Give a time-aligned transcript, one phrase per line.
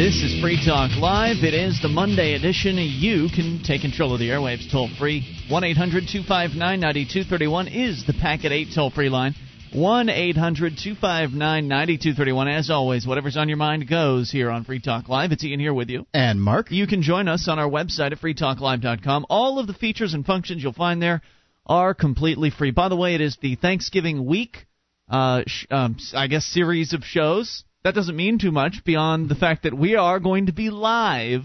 [0.00, 1.44] This is Free Talk Live.
[1.44, 2.78] It is the Monday edition.
[2.78, 5.28] You can take control of the airwaves toll free.
[5.50, 9.34] 1 800 259 9231 is the Packet 8 toll free line.
[9.74, 12.48] 1 800 259 9231.
[12.48, 15.32] As always, whatever's on your mind goes here on Free Talk Live.
[15.32, 16.06] It's Ian here with you.
[16.14, 16.70] And Mark.
[16.70, 19.26] You can join us on our website at freetalklive.com.
[19.28, 21.20] All of the features and functions you'll find there
[21.66, 22.70] are completely free.
[22.70, 24.66] By the way, it is the Thanksgiving week,
[25.10, 27.64] uh, sh- um, I guess, series of shows.
[27.84, 31.42] That doesn't mean too much beyond the fact that we are going to be live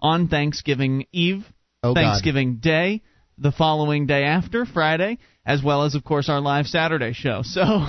[0.00, 1.44] on Thanksgiving Eve,
[1.82, 2.00] Oh, God.
[2.00, 3.02] Thanksgiving Day,
[3.38, 7.42] the following day after, Friday, as well as, of course, our live Saturday show.
[7.44, 7.62] So,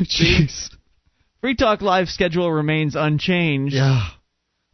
[0.00, 0.70] Jeez.
[1.40, 3.74] Free Talk Live schedule remains unchanged.
[3.74, 4.08] Yeah.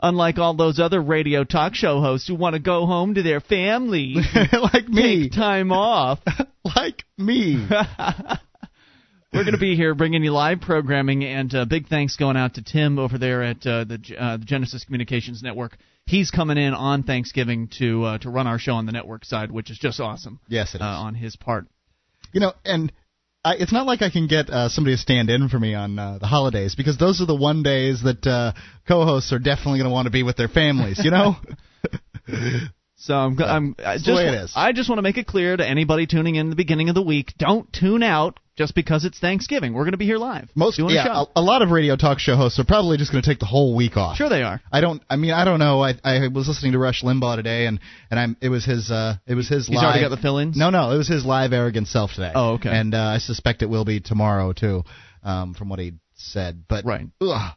[0.01, 3.41] Unlike all those other radio talk show hosts who want to go home to their
[3.41, 4.17] family,
[4.53, 5.29] like me.
[5.29, 6.19] take time off.
[6.77, 7.67] like me.
[9.37, 12.55] We're going to be here bringing you live programming, and uh, big thanks going out
[12.55, 15.77] to Tim over there at uh, the, uh, the Genesis Communications Network.
[16.07, 19.51] He's coming in on Thanksgiving to uh, to run our show on the network side,
[19.51, 20.83] which is just awesome Yes, it is.
[20.83, 21.67] uh, on his part.
[22.33, 22.91] you know, and
[23.45, 25.99] I, it's not like I can get uh, somebody to stand in for me on
[25.99, 28.53] uh, the holidays because those are the one days that uh,
[28.89, 30.99] co-hosts are definitely going to want to be with their families.
[31.05, 31.37] You know.
[32.99, 34.51] So I'm, I'm I just the way it.
[34.57, 37.03] I just want to make it clear to anybody tuning in the beginning of the
[37.03, 39.75] week: don't tune out just because it's Thanksgiving.
[39.75, 41.13] We're going to be here live, Most doing a yeah, show.
[41.37, 43.47] a, a lot of radio talk show hosts are probably just going to take the
[43.47, 44.17] whole week off.
[44.17, 44.61] Sure, they are.
[44.73, 45.03] I don't.
[45.09, 45.83] I mean, I don't know.
[45.83, 48.37] I I was listening to Rush Limbaugh today, and and I'm.
[48.41, 48.91] It was his.
[48.91, 49.67] Uh, it was his.
[49.67, 50.57] He's live, already got the fill-ins?
[50.57, 52.33] No, no, it was his live arrogant self today.
[52.35, 52.71] Oh, okay.
[52.71, 54.83] And uh, I suspect it will be tomorrow too,
[55.23, 56.65] um, from what he said.
[56.69, 57.07] But Right.
[57.21, 57.57] Ugh,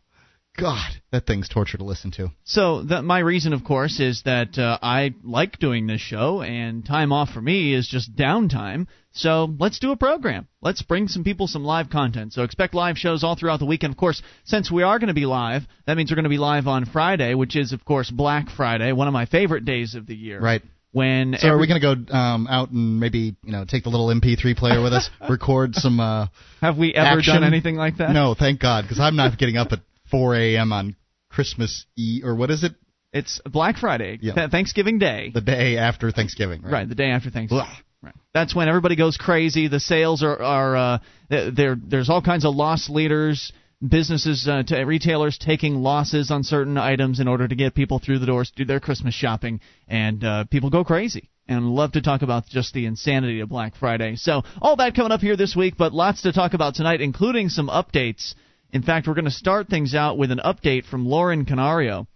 [0.59, 2.31] God, that thing's torture to listen to.
[2.43, 6.85] So that my reason, of course, is that uh, I like doing this show, and
[6.85, 8.87] time off for me is just downtime.
[9.11, 10.47] So let's do a program.
[10.61, 12.33] Let's bring some people some live content.
[12.33, 13.91] So expect live shows all throughout the weekend.
[13.93, 16.37] Of course, since we are going to be live, that means we're going to be
[16.37, 20.05] live on Friday, which is, of course, Black Friday, one of my favorite days of
[20.05, 20.39] the year.
[20.39, 20.61] Right.
[20.91, 23.89] When So are we going to go um, out and maybe you know take the
[23.89, 25.99] little MP3 player with us, record some?
[25.99, 26.27] Uh,
[26.61, 27.35] have we ever action?
[27.35, 28.11] done anything like that?
[28.11, 30.73] No, thank God, because I'm not getting up at 4 a.m.
[30.73, 30.95] on
[31.29, 32.73] Christmas Eve or what is it?
[33.11, 34.33] It's Black Friday, Yeah.
[34.33, 35.31] Th- Thanksgiving Day.
[35.33, 36.71] The day after Thanksgiving, right?
[36.71, 37.65] Right, the day after Thanksgiving.
[38.01, 38.13] Right.
[38.33, 39.67] That's when everybody goes crazy.
[39.67, 40.97] The sales are are uh,
[41.29, 41.75] there.
[41.75, 43.51] There's all kinds of loss leaders,
[43.85, 48.19] businesses, uh, t- retailers taking losses on certain items in order to get people through
[48.19, 51.29] the doors to do their Christmas shopping, and uh, people go crazy.
[51.47, 54.15] And love to talk about just the insanity of Black Friday.
[54.17, 57.49] So all that coming up here this week, but lots to talk about tonight, including
[57.49, 58.35] some updates.
[58.71, 62.07] In fact, we're going to start things out with an update from Lauren Canario.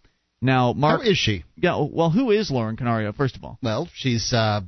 [0.41, 1.45] Now, Mark, How is she?
[1.55, 3.13] yeah, well, who is Lauren Canario?
[3.13, 4.61] First of all, Well, she's uh,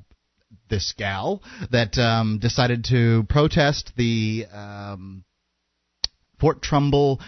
[0.69, 5.25] this gal that um, decided to protest the um,
[6.39, 7.19] Fort Trumbull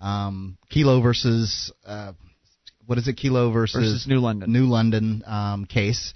[0.00, 2.12] um, Kelo versus uh,
[2.86, 3.16] what is it?
[3.16, 4.52] Kelo versus, versus New London.
[4.52, 6.12] New London um, case.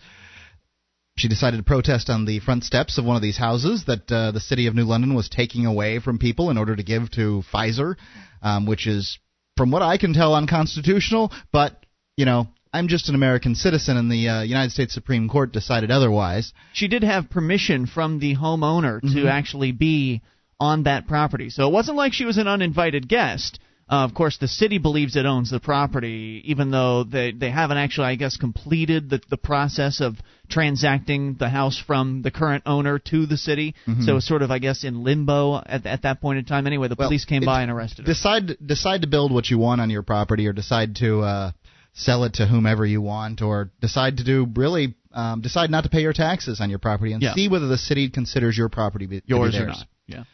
[1.19, 4.31] She decided to protest on the front steps of one of these houses that uh,
[4.31, 7.43] the city of New London was taking away from people in order to give to
[7.53, 7.97] Pfizer,
[8.41, 9.19] um, which is,
[9.56, 11.33] from what I can tell, unconstitutional.
[11.53, 11.84] But
[12.17, 15.91] you know, I'm just an American citizen, and the uh, United States Supreme Court decided
[15.91, 16.53] otherwise.
[16.73, 19.15] she did have permission from the homeowner Mm-hmm.
[19.17, 20.23] to actually be
[20.61, 21.50] on that property.
[21.50, 23.59] So it wasn't like she was an uninvited guest.
[23.91, 27.78] Uh, of course, the city believes it owns the property, even though they they haven't
[27.78, 30.16] actually, I guess, completed the the process of
[30.50, 33.75] transacting the house from the current owner to the city.
[34.04, 36.66] So it's sort of, I guess, in limbo at at that point in time.
[36.66, 37.03] Anyway, the Mm-hmm.
[37.03, 38.12] Well, police came by and arrested her.
[38.12, 41.53] Decide decide to build what you want on your property, or decide to uh,
[41.93, 45.91] sell it to whomever you want, or decide to do really um, decide not to
[45.91, 47.34] pay your taxes on your property, and Yeah.
[47.34, 49.87] see whether the city considers your property be, to be Yours or not?
[50.06, 50.25] Yeah.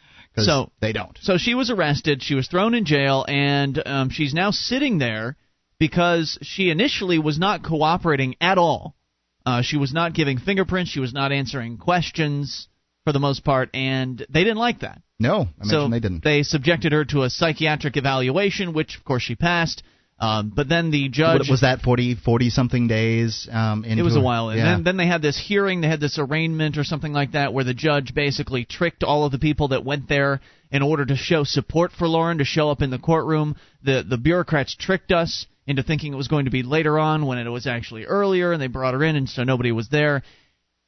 [0.43, 1.17] So- they don't.
[1.21, 2.21] So she was arrested.
[2.21, 5.37] She was thrown in jail, and um, she's now sitting there
[5.79, 8.95] because she initially was not cooperating at all.
[9.45, 10.91] Uh, she was not giving fingerprints.
[10.91, 12.67] She was not answering questions
[13.05, 15.01] for the most part, and they didn't like that.
[15.19, 16.23] No, I so they didn't.
[16.23, 19.83] They subjected her to a psychiatric evaluation, which of course she passed.
[20.17, 23.49] Um, but then the judge What, was that 40, 40 something days?
[23.51, 24.49] Um, into it was a while.
[24.49, 24.75] And Yeah.
[24.75, 27.65] then, then they had this hearing, they had this arraignment or something like that, where
[27.65, 30.39] the judge basically tricked all of the people that went there
[30.71, 33.55] in order to show support for Lauren to show up in the courtroom.
[33.83, 37.37] The the bureaucrats tricked us into thinking it was going to be later on when
[37.37, 40.23] it was actually earlier, and they brought her in, and so nobody was there.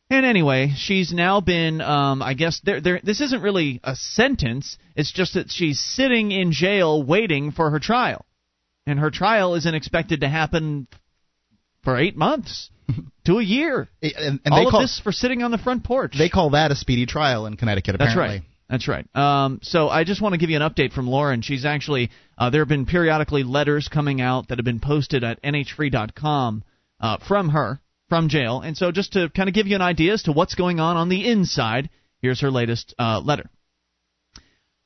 [0.10, 3.02] And anyway, she's now been, um, I guess, there, there.
[3.04, 4.78] This isn't really a sentence.
[4.96, 8.26] It's just that she's sitting in jail waiting for her trial,
[8.88, 10.88] and her trial isn't expected to happen
[11.84, 12.70] for eight months
[13.26, 13.90] to a year.
[14.02, 16.16] and, and All of call this for sitting on the front porch.
[16.18, 17.98] they call that a speedy trial in Connecticut.
[18.00, 18.42] That's right.
[18.70, 19.08] That's right.
[19.16, 21.42] Um, so I just want to give you an update from Lauren.
[21.42, 25.42] She's actually uh, there have been periodically letters coming out that have been posted at
[25.42, 26.64] nhfree.com
[27.00, 27.80] uh, from her
[28.10, 30.56] from jail, and so just to kind of give you an idea as to what's
[30.56, 31.90] going on on the inside,
[32.22, 33.50] here's her latest uh, letter.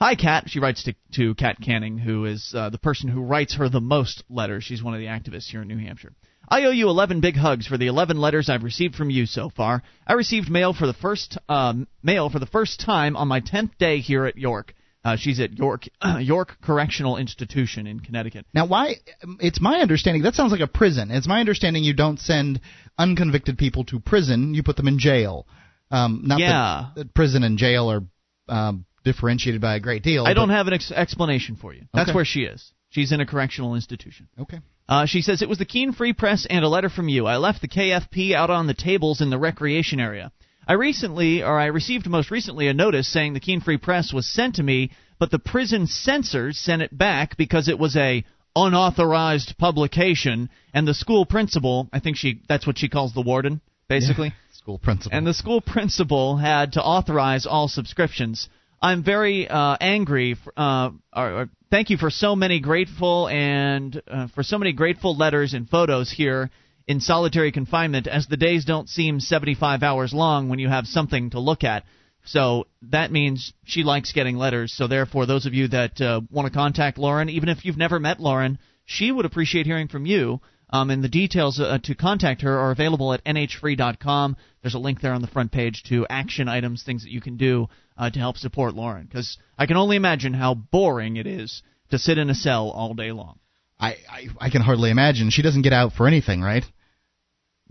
[0.02, 0.46] Hi, Kat.
[0.48, 3.80] She writes to, to Kat Canning, who is uh, the person who writes her the
[3.80, 4.64] most letters.
[4.64, 6.12] She's one of the activists here in New Hampshire.
[6.50, 9.52] I owe you 11 big hugs for the 11 letters I've received from you so
[9.52, 9.84] far.
[10.08, 13.78] I received mail for the first um, mail for the first time on my 10th
[13.78, 14.74] day here at York.
[15.06, 15.84] Uh, she's at York
[16.20, 18.48] York Correctional Institution in Connecticut.
[18.56, 18.96] Now, why?
[19.40, 21.12] It's my understanding that sounds like a prison.
[21.12, 22.60] It's my understanding you don't send
[22.98, 25.46] unconvicted people to prison; you put them in jail.
[25.92, 26.88] Um, not yeah.
[26.96, 28.02] that, that prison and jail are
[28.48, 30.26] um, differentiated by a great deal.
[30.26, 31.84] I don't have an ex- explanation for you.
[31.94, 32.16] That's okay.
[32.16, 32.72] where she is.
[32.90, 34.28] She's in a correctional institution.
[34.40, 34.60] Okay.
[34.88, 37.26] Uh, she says it was the Keene Free Press and a letter from you.
[37.26, 40.32] I left the KFP out on the tables in the recreation area.
[40.68, 44.28] I recently, or I received most recently, a notice saying the Keene Free Press was
[44.28, 48.24] sent to me, but the prison censors sent it back because it was a
[48.56, 53.62] unauthorized publication, and the school principal, I think she, that's what she calls the warden,
[53.88, 54.28] basically.
[54.28, 55.18] Yeah, school principal.
[55.18, 58.50] And the school principal had to authorize all subscriptions.
[58.82, 60.36] I'm very uh, angry.
[60.58, 65.16] Uh, or, or, thank you for so many grateful and uh, for so many grateful
[65.16, 66.50] letters and photos here
[66.88, 71.30] in solitary confinement, as the days don't seem 75 hours long when you have something
[71.30, 71.84] to look at.
[72.26, 74.74] So that means she likes getting letters.
[74.76, 78.00] So therefore, those of you that uh, want to contact Lauren, even if you've never
[78.00, 80.42] met Lauren, she would appreciate hearing from you.
[80.72, 84.38] Um, and the details uh, to contact her are available at nhfree.com.
[84.62, 87.38] There's a link there on the front page to action items, things that you can
[87.38, 89.06] do uh, to help support Lauren.
[89.06, 92.94] Because I can only imagine how boring it is to sit in a cell all
[92.94, 93.40] day long.
[93.80, 95.30] I, I, I can hardly imagine.
[95.30, 96.64] She doesn't get out for anything, right?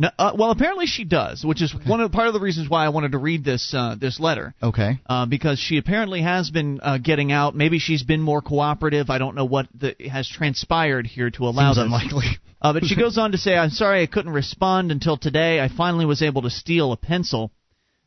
[0.01, 1.85] No, uh, well, apparently she does, which is okay.
[1.85, 4.55] one of part of the reasons why I wanted to read this uh, this letter.
[4.63, 4.99] Okay.
[5.05, 7.55] Uh, because she apparently has been uh, getting out.
[7.55, 9.11] Maybe she's been more cooperative.
[9.11, 11.85] I don't know what the, has transpired here to allow Seems this.
[11.85, 12.25] unlikely.
[12.63, 15.61] Uh, but she goes on to say, "I'm sorry I couldn't respond until today.
[15.61, 17.51] I finally was able to steal a pencil."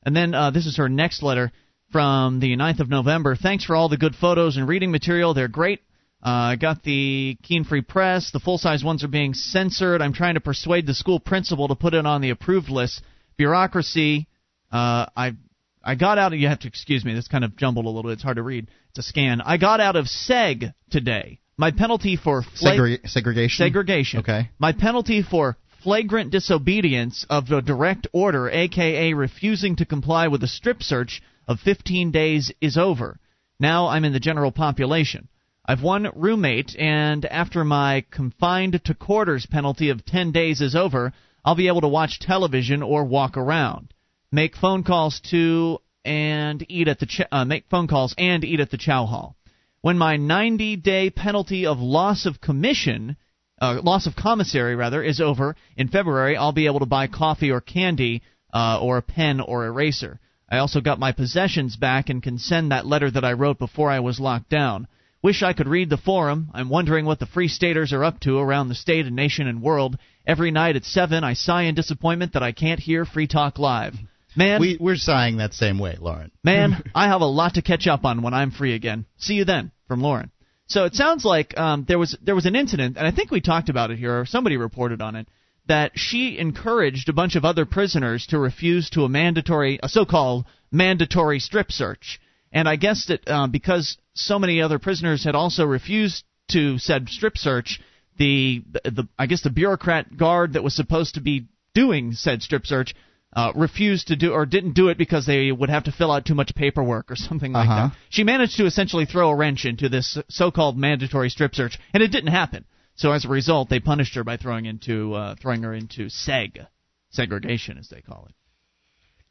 [0.03, 1.51] And then uh, this is her next letter
[1.91, 3.35] from the 9th of November.
[3.35, 5.33] Thanks for all the good photos and reading material.
[5.33, 5.81] They're great.
[6.23, 8.31] Uh, I got the Keene Free Press.
[8.31, 10.01] The full size ones are being censored.
[10.01, 13.01] I'm trying to persuade the school principal to put it on the approved list.
[13.35, 14.27] Bureaucracy.
[14.71, 15.35] Uh, I
[15.83, 16.31] I got out.
[16.31, 17.13] Of, you have to excuse me.
[17.13, 18.13] This kind of jumbled a little bit.
[18.13, 18.69] It's hard to read.
[18.91, 19.41] It's a scan.
[19.41, 21.39] I got out of seg today.
[21.57, 23.65] My penalty for flag- Segre- segregation.
[23.65, 24.19] Segregation.
[24.21, 24.49] Okay.
[24.59, 30.47] My penalty for flagrant disobedience of the direct order, aka refusing to comply with a
[30.47, 33.19] strip search of 15 days, is over.
[33.59, 35.27] Now I'm in the general population.
[35.65, 41.13] I've one roommate, and after my confined to quarters penalty of 10 days is over,
[41.45, 43.93] I'll be able to watch television or walk around,
[44.29, 48.59] make phone calls to and eat at the ch- uh, make phone calls and eat
[48.59, 49.37] at the chow hall.
[49.79, 53.15] When my 90-day penalty of loss of commission,
[53.61, 57.51] uh, loss of commissary rather, is over in February, I'll be able to buy coffee
[57.51, 58.21] or candy
[58.53, 60.19] uh, or a pen or eraser.
[60.49, 63.89] I also got my possessions back and can send that letter that I wrote before
[63.89, 64.87] I was locked down.
[65.23, 66.49] Wish I could read the forum.
[66.53, 69.61] I'm wondering what the Free Staters are up to around the state and nation and
[69.61, 69.97] world.
[70.27, 73.93] Every night at 7, I sigh in disappointment that I can't hear Free Talk Live.
[74.35, 76.31] Man, we, we're sighing that same way, Lauren.
[76.43, 79.05] man, I have a lot to catch up on when I'm free again.
[79.17, 80.29] See you then, from Lauren.
[80.67, 83.41] So it sounds like um, there was there was an incident, and I think we
[83.41, 85.27] talked about it here, or somebody reported on it,
[85.67, 90.45] that she encouraged a bunch of other prisoners to refuse to a mandatory, a so-called
[90.71, 92.19] mandatory strip search.
[92.51, 97.09] And I guess that uh, because so many other prisoners had also refused to said
[97.09, 97.79] strip search,
[98.17, 102.65] the, the I guess the bureaucrat guard that was supposed to be doing said strip
[102.65, 102.93] search
[103.35, 106.25] uh, refused to do or didn't do it because they would have to fill out
[106.25, 107.87] too much paperwork or something like uh-huh.
[107.89, 107.97] that.
[108.09, 112.11] She managed to essentially throw a wrench into this so-called mandatory strip search, and it
[112.11, 112.65] didn't happen.
[112.95, 116.67] So as a result, they punished her by throwing into uh, throwing her into seg,
[117.09, 118.35] segregation as they call it.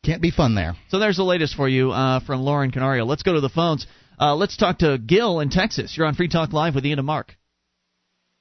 [0.05, 0.75] Can't be fun there.
[0.89, 3.05] So there's the latest for you uh, from Lauren Canario.
[3.05, 3.87] Let's go to the phones.
[4.23, 5.97] Uh, let's talk to Gil in Texas.
[5.97, 7.35] You're on Free Talk Live with Ian and Mark.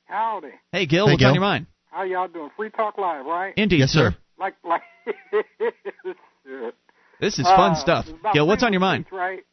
[0.06, 0.50] Howdy.
[0.72, 1.08] Hey, Gil.
[1.08, 1.30] Hey, what's Gil.
[1.30, 1.66] on your mind?
[1.90, 2.52] How y'all doing?
[2.56, 3.56] Free Talk Live, right?
[3.58, 4.16] Indeed, Yes, sir.
[4.40, 4.84] Like, like.
[7.20, 8.08] This is fun Uh, stuff.
[8.34, 9.06] Gil, what's on your mind?
[9.06, 9.44] Speech, right?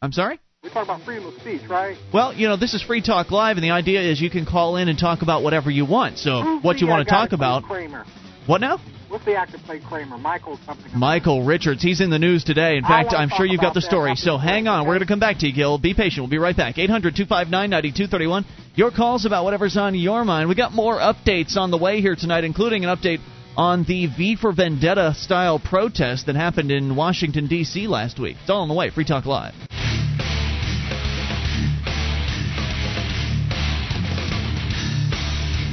[0.00, 0.40] I'm sorry?
[0.62, 1.94] We talk about freedom of speech, right?
[2.10, 4.76] Well, you know, this is Free Talk Live, and the idea is you can call
[4.76, 6.16] in and talk about whatever you want.
[6.16, 7.64] So, Who's what you want to talk about.
[7.64, 8.06] Kramer.
[8.46, 8.78] What now?
[9.08, 10.18] What's the actor played Kramer?
[10.18, 10.90] Michael something.
[10.94, 11.80] Michael Richards.
[11.80, 12.76] He's in the news today.
[12.76, 14.16] In fact, I'm sure you've got the story.
[14.16, 14.84] So hang on.
[14.84, 15.78] We're going to come back to you, Gil.
[15.78, 16.22] Be patient.
[16.22, 16.76] We'll be right back.
[16.76, 18.44] 800 259 9231.
[18.74, 20.48] Your calls about whatever's on your mind.
[20.48, 23.20] We got more updates on the way here tonight, including an update
[23.56, 27.86] on the V for Vendetta style protest that happened in Washington, D.C.
[27.86, 28.36] last week.
[28.40, 28.90] It's all on the way.
[28.90, 29.54] Free Talk Live.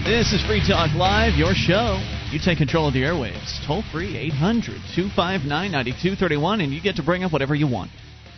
[0.06, 1.98] This is Free Talk Live, your show.
[2.34, 3.64] You take control of the airwaves.
[3.68, 7.92] Toll free 800 259 9231, and you get to bring up whatever you want.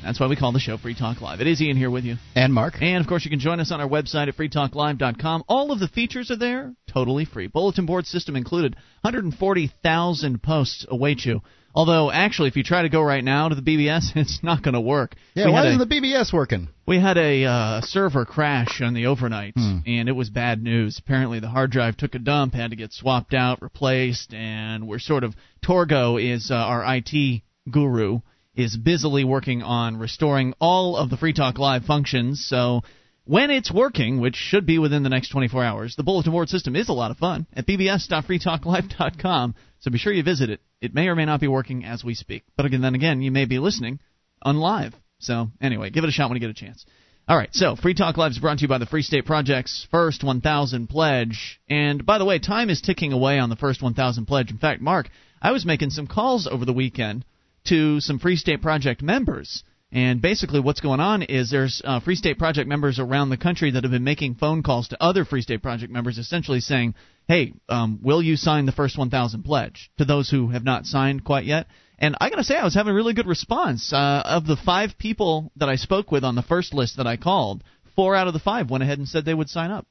[0.06, 1.42] That's why we call the show Free Talk Live.
[1.42, 2.18] It is Ian here with you.
[2.36, 2.76] And Mark.
[2.80, 5.44] And of course, you can join us on our website at freetalklive.com.
[5.48, 7.48] All of the features are there, totally free.
[7.48, 8.76] Bulletin board system included.
[9.02, 11.42] 140,000 posts await you.
[11.74, 14.76] Although, actually, if you try to go right now to the BBS, it's not going
[14.76, 15.16] to work.
[15.34, 16.70] Yeah, We why isn't the BBS working?
[16.88, 19.80] we had a uh, server crash on the overnight, Hmm.
[19.86, 21.00] and it was bad news.
[21.00, 25.00] Apparently, the hard drive took a dump, had to get swapped out, replaced, and we're
[25.00, 25.36] sort of
[25.66, 28.20] Torgo is uh, our IT guru
[28.56, 32.46] is busily working on restoring all of the Free Talk Live functions.
[32.48, 32.82] So
[33.26, 36.76] when it's working, which should be within the next 24 hours, the bulletin board system
[36.76, 39.56] is a lot of fun at bbs.freetalklive.com.
[39.80, 40.62] So be sure you visit it.
[40.80, 43.32] It may or may not be working as we speak, but again, then again, you
[43.32, 44.00] may be listening
[44.42, 44.94] on live.
[45.20, 46.86] So anyway, give it a shot when you get a chance.
[47.28, 49.88] All right, so Free Talk Live is brought to you by the Free State Project's
[49.90, 51.60] first 1,000 pledge.
[51.68, 54.52] And by the way, time is ticking away on the first 1,000 pledge.
[54.52, 55.10] In fact, Mark,
[55.42, 57.26] I was making some calls over the weekend
[57.66, 59.64] to some Free State Project members.
[59.92, 63.72] And basically, what's going on is there's uh, Free State Project members around the country
[63.72, 66.96] that have been making phone calls to other Free State Project members, essentially saying,
[67.28, 71.24] "Hey, um, will you sign the first 1,000 pledge?" To those who have not signed
[71.24, 71.68] quite yet.
[71.98, 73.94] And I got to say, I was having a really good response.
[73.94, 77.16] Uh, of the five people that I spoke with on the first list that I
[77.16, 77.64] called,
[77.96, 79.88] four out of the five went ahead and said they would sign up.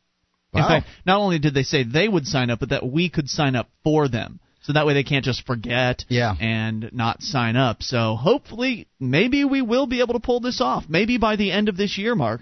[0.53, 3.29] In fact, not only did they say they would sign up, but that we could
[3.29, 4.39] sign up for them.
[4.65, 6.35] So that way they can't just forget Yeah.
[6.41, 7.83] and not sign up.
[7.83, 10.87] So hopefully, maybe we will be able to pull this off.
[10.89, 12.41] Maybe by the end of this year, Mark,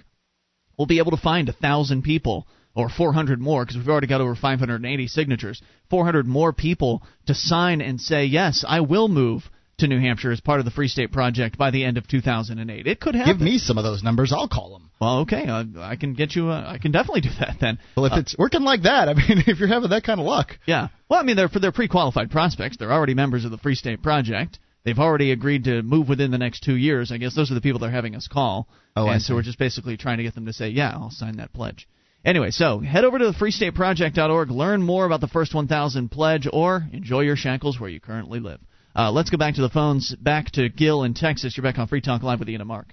[0.78, 4.20] we'll be able to find a thousand people or 400 more because we've already got
[4.20, 5.60] over 580 signatures.
[5.90, 9.50] 400 more people to sign and say yes, I will move
[9.82, 12.86] to New Hampshire as part of the Free State Project by the end of 2008.
[12.86, 13.32] It could happen.
[13.34, 14.32] Give me some of those numbers.
[14.32, 14.90] I'll call them.
[15.00, 16.48] Well, okay, uh, I can get you.
[16.50, 17.78] Uh, I can definitely do that then.
[17.96, 20.26] Well, if Uh, it's working like that, I mean, if you're having that kind of
[20.26, 20.58] luck.
[20.66, 20.88] yeah.
[21.08, 22.76] Well, I mean, they're for their pre-qualified prospects.
[22.78, 24.58] They're already members of the Free State Project.
[24.84, 27.12] They've already agreed to move within the next two years.
[27.12, 28.66] I guess those are the people they're having us call.
[28.96, 31.36] Oh, and so we're just basically trying to get them to say, "Yeah, I'll sign
[31.36, 31.86] that pledge."
[32.24, 36.86] Anyway, so head over to the freestateproject.org, learn more about the first 1,000 pledge, or
[36.92, 38.60] enjoy your shackles where you currently live.
[38.94, 40.14] Uh, let's go back to the phones.
[40.16, 41.56] Back to Gil in Texas.
[41.56, 42.88] You're back on Free Talk Live with Ian and Mark.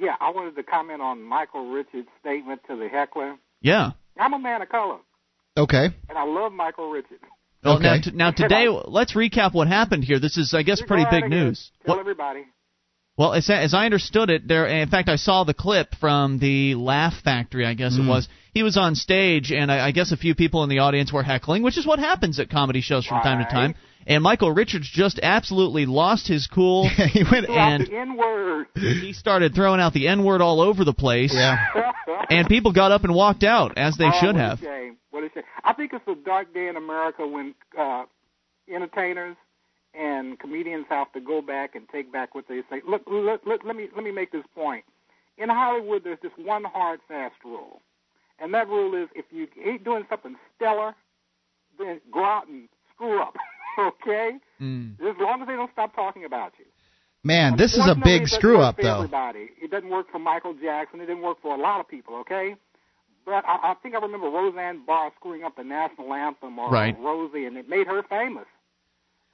[0.00, 3.36] Yeah, I wanted to comment on Michael Richards' statement to the heckler.
[3.60, 3.90] Yeah.
[4.18, 4.98] I'm a man of color,
[5.56, 5.88] Okay.
[6.08, 7.22] and I love Michael Richards.
[7.62, 8.02] Well, now, Okay.
[8.10, 10.18] t- now today, let's recap what happened here.
[10.18, 11.70] This is, I guess, pretty big news.
[11.84, 12.44] Tell What, everybody.
[13.18, 14.66] Well, as, as I understood it, there.
[14.66, 17.66] In fact, I saw the clip from the Laugh Factory.
[17.66, 18.28] I guess it was.
[18.54, 21.22] He was on stage, and I, I guess a few people in the audience were
[21.22, 23.74] heckling, which is what happens at comedy shows from time to time.
[24.06, 26.88] And Michael Richards just absolutely lost his cool.
[27.12, 27.48] he went.
[27.48, 28.66] And- the N word.
[28.74, 31.56] he started throwing out the N word all over the place, Yeah.
[32.30, 34.58] and people got up and walked out as they oh, should what have.
[34.58, 34.96] A shame.
[35.10, 35.44] What a shame.
[35.64, 38.04] I think it's a dark day in America when uh,
[38.72, 39.36] entertainers
[39.94, 42.80] and comedians have to go back and take back what they say.
[42.88, 44.84] Look, let, let, let me let me make this point.
[45.38, 47.80] In Hollywood, there's this one hard, fast rule,
[48.38, 50.94] and that rule is if you ain't doing something stellar,
[51.78, 53.34] then go out and screw up.
[53.78, 54.32] okay?
[54.60, 54.94] Mm.
[55.00, 56.64] As long as they don't stop talking about you.
[57.22, 58.96] Man, this is a big screw up, though.
[58.96, 59.50] Everybody.
[59.60, 61.00] It doesn't work for Michael Jackson.
[61.00, 62.16] It didn't work for a lot of people.
[62.20, 62.56] Okay,
[63.26, 66.96] but I, I think I remember Roseanne Barr screwing up the national anthem or Right.
[66.98, 68.46] Rosie, and it made her famous.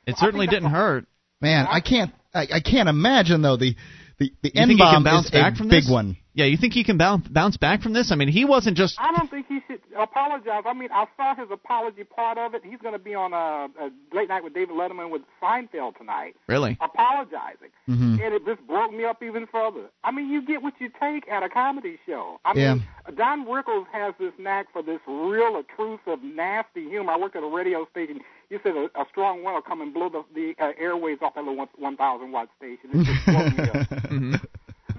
[0.06, 1.06] It certainly didn't hurt.
[1.40, 2.12] Man, I can't.
[2.34, 3.76] I, I can't imagine though the
[4.18, 5.90] the the N bomb bounce is back a from big this?
[5.90, 6.16] one.
[6.36, 8.12] Yeah, you think he can bounce bounce back from this?
[8.12, 8.94] I mean, he wasn't just.
[9.00, 10.64] I don't think he should apologize.
[10.66, 12.60] I mean, I saw his apology part of it.
[12.62, 16.36] He's going to be on a, a late night with David Letterman with Seinfeld tonight,
[16.46, 16.76] Really?
[16.78, 18.20] apologizing, Mhm.
[18.22, 19.86] and it just broke me up even further.
[20.04, 22.38] I mean, you get what you take at a comedy show.
[22.44, 22.74] I Yeah.
[22.74, 22.84] mean,
[23.16, 27.12] Don Rickles has this knack for this real, obtrusive, nasty humor.
[27.12, 28.20] I worked at a radio station.
[28.50, 31.34] You said a, a strong wind will come and blow the, the uh, airwaves off
[31.34, 32.90] that little one- 1,000 watt station.
[32.92, 34.40] It just broke me up.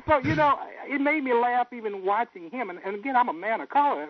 [0.08, 2.70] So you know, it made me laugh even watching him.
[2.70, 4.08] And, and again, I'm a man of color.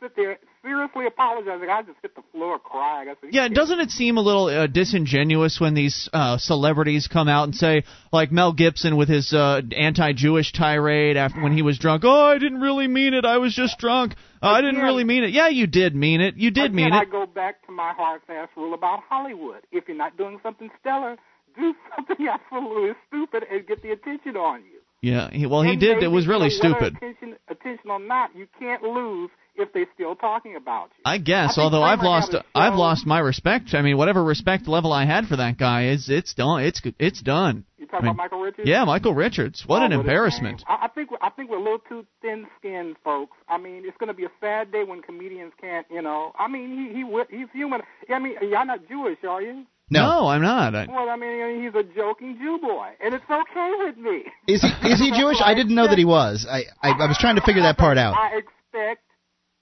[0.00, 1.68] Sit there seriously apologizing.
[1.70, 3.08] I just hit the floor crying.
[3.08, 7.28] I said, Yeah, doesn't it seem a little uh, disingenuous when these uh, celebrities come
[7.28, 11.78] out and say, like Mel Gibson with his uh, anti-Jewish tirade after when he was
[11.78, 12.02] drunk?
[12.04, 13.24] Oh, I didn't really mean it.
[13.24, 14.14] I was just drunk.
[14.42, 15.30] Uh, I didn't really mean it.
[15.30, 16.36] Yeah, you did mean it.
[16.36, 16.96] You did Again, mean it.
[16.96, 19.62] I go back to my hard fast rule about Hollywood.
[19.70, 21.16] If you're not doing something stellar,
[21.56, 24.73] do something absolutely stupid and get the attention on you.
[25.04, 26.02] Yeah, he, well, he And did.
[26.02, 26.96] It was really you stupid.
[26.96, 31.02] Attention, attention or not, you can't lose if they're still talking about you.
[31.04, 31.58] I guess.
[31.58, 33.74] I although I've Kramer lost, I've lost my respect.
[33.74, 36.62] I mean, whatever respect level I had for that guy is, it's done.
[36.64, 37.66] It's it's done.
[37.76, 38.66] You're talking I mean, about Michael Richards?
[38.66, 39.64] Yeah, Michael Richards.
[39.66, 40.64] What Oh, an embarrassment.
[40.66, 43.36] I, I think I think we're a little too thin-skinned, folks.
[43.46, 46.32] I mean, it's going to be a sad day when comedians can't, you know.
[46.38, 47.82] I mean, he he he's human.
[48.08, 49.66] I mean, y'all not Jewish, are you?
[49.90, 50.28] No.
[50.28, 50.74] I'm not.
[50.74, 54.24] I, Well, I mean, he's a joking Jew boy, and it's okay with me.
[54.48, 55.38] Is he is he Jewish?
[55.42, 56.46] I didn't know that he was.
[56.50, 58.14] I I, I was trying to figure that part out.
[58.14, 59.02] I expect,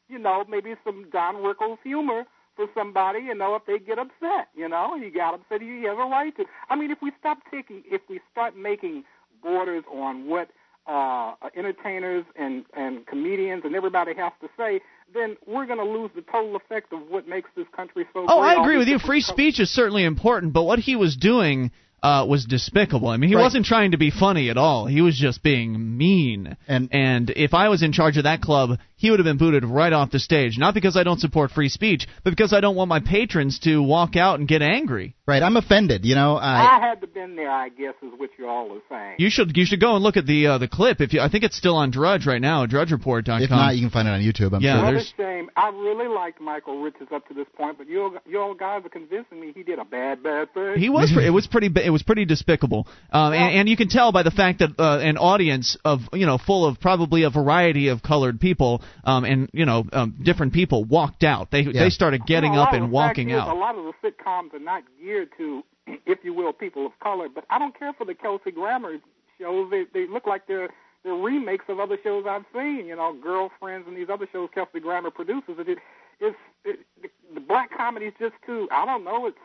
[0.08, 2.24] you know, maybe some Don Rickles humor
[2.56, 5.96] for somebody, you know, if they get upset, you know, he got upset, he has
[5.98, 6.44] a right to.
[6.68, 9.04] I mean, if we stop taking, if we start making
[9.42, 10.48] borders on what
[10.86, 14.80] uh entertainers and and comedians and everybody has to say,
[15.14, 18.40] then we're going to lose the total effect of what makes this country so Oh,
[18.40, 18.48] great.
[18.56, 18.98] I agree with you.
[18.98, 21.70] Free co- speech is certainly important, but what he was doing
[22.02, 23.06] uh, was despicable.
[23.08, 23.42] I mean, he Right.
[23.42, 24.86] wasn't trying to be funny at all.
[24.86, 26.56] He was just being mean.
[26.66, 29.64] And- and if I was in charge of that club, he would have been booted
[29.64, 30.56] right off the stage.
[30.58, 33.82] Not because I don't support free speech, but because I don't want my patrons to
[33.82, 35.14] walk out and get angry.
[35.26, 36.04] Right, I'm offended.
[36.04, 38.80] You know, I I had to been there, I guess, is what you all are
[38.88, 39.16] saying.
[39.18, 41.00] You should you should go and look at the uh, the clip.
[41.00, 43.42] If you, I think it's still on Drudge right now, DrudgeReport.com.
[43.42, 44.54] if not, you can find it on YouTube.
[44.54, 44.84] I'm Yeah, sure.
[44.84, 45.50] What a there's- shame.
[45.56, 48.88] I really liked Michael Richards up to this point, but you you all guys are
[48.88, 50.74] convincing me he did a bad, bad thing.
[50.76, 51.12] He was.
[51.22, 51.70] It was pretty.
[51.84, 54.98] It was pretty despicable, um, and, and you can tell by the fact that uh,
[54.98, 59.50] an audience of you know full of probably a variety of colored people, um, and
[59.52, 61.50] you know um, different people walked out.
[61.50, 61.84] They Yeah.
[61.84, 63.48] they started getting Well, up and the fact walking is, out.
[63.54, 65.62] A lot of the sitcoms are not geared to,
[66.06, 67.28] if you will, people of color.
[67.34, 68.94] But I don't care for the Kelsey Grammer
[69.38, 69.70] shows.
[69.70, 70.68] They they look like they're
[71.04, 72.86] they're remakes of other shows I've seen.
[72.86, 75.56] You know, Girlfriends and these other shows Kelsey Grammer produces.
[75.58, 75.78] It,
[76.20, 78.68] it's it, the, the black comedy is just too.
[78.70, 79.26] I don't know.
[79.26, 79.36] It's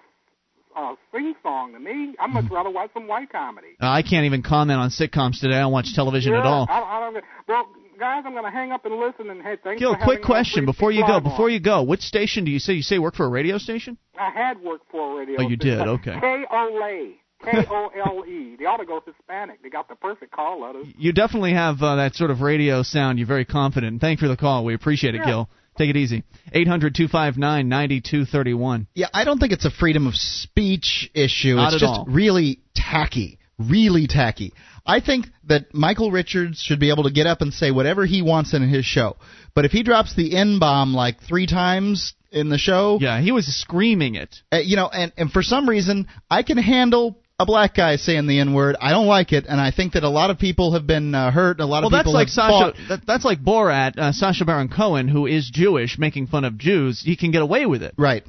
[0.77, 2.13] uh, sing song to me.
[2.19, 2.33] I'd Mm-hmm.
[2.33, 3.69] much rather watch some white comedy.
[3.81, 5.55] Uh, I can't even comment on sitcoms today.
[5.55, 6.67] I don't watch television yeah, at all.
[6.69, 7.23] I, I don't.
[7.47, 7.65] Well,
[7.97, 9.29] guys, I'm going to hang up and listen.
[9.29, 11.13] And hey, thanks Gil, for quick having me on question before you go.
[11.15, 13.57] Live Before you go, which station do you say you say work for a radio
[13.57, 13.97] station?
[14.19, 15.37] I had worked for a radio.
[15.39, 15.77] Oh, you station.
[15.79, 15.87] did?
[15.87, 16.17] Okay.
[16.19, 17.15] K O L A.
[17.43, 18.55] K O L E.
[18.57, 19.61] They ought to go Hispanic.
[19.61, 20.87] They got the perfect call letters.
[20.97, 23.19] You definitely have uh, that sort of radio sound.
[23.19, 23.91] You're very confident.
[23.93, 24.65] And Thank you for the call.
[24.65, 25.25] We appreciate it, Yeah.
[25.25, 25.49] Gil.
[25.77, 26.23] Take it easy.
[26.53, 28.87] 800 259 9231.
[28.95, 31.55] Yeah, I don't think it's a freedom of speech issue.
[31.55, 32.05] Not it's at just all.
[32.09, 33.37] really tacky.
[33.59, 34.53] Really tacky.
[34.87, 38.21] I think that Michael Richards should be able to get up and say whatever he
[38.21, 39.17] wants in his show.
[39.53, 43.31] But if he drops the N bomb like three times in the show, Yeah, he
[43.31, 44.35] was screaming it.
[44.51, 48.25] uh, you know, and, and for some reason, I can handle a black guy saying
[48.27, 48.75] the N word.
[48.81, 51.29] I don't like it, and I think that a lot of people have been uh,
[51.31, 51.59] hurt.
[51.59, 52.73] A lot Well, of that's people like Sacha.
[52.89, 57.01] That, that's like Borat, uh, Sacha Baron Cohen, who is Jewish, making fun of Jews.
[57.05, 57.93] He can get away with it.
[57.97, 58.23] Right.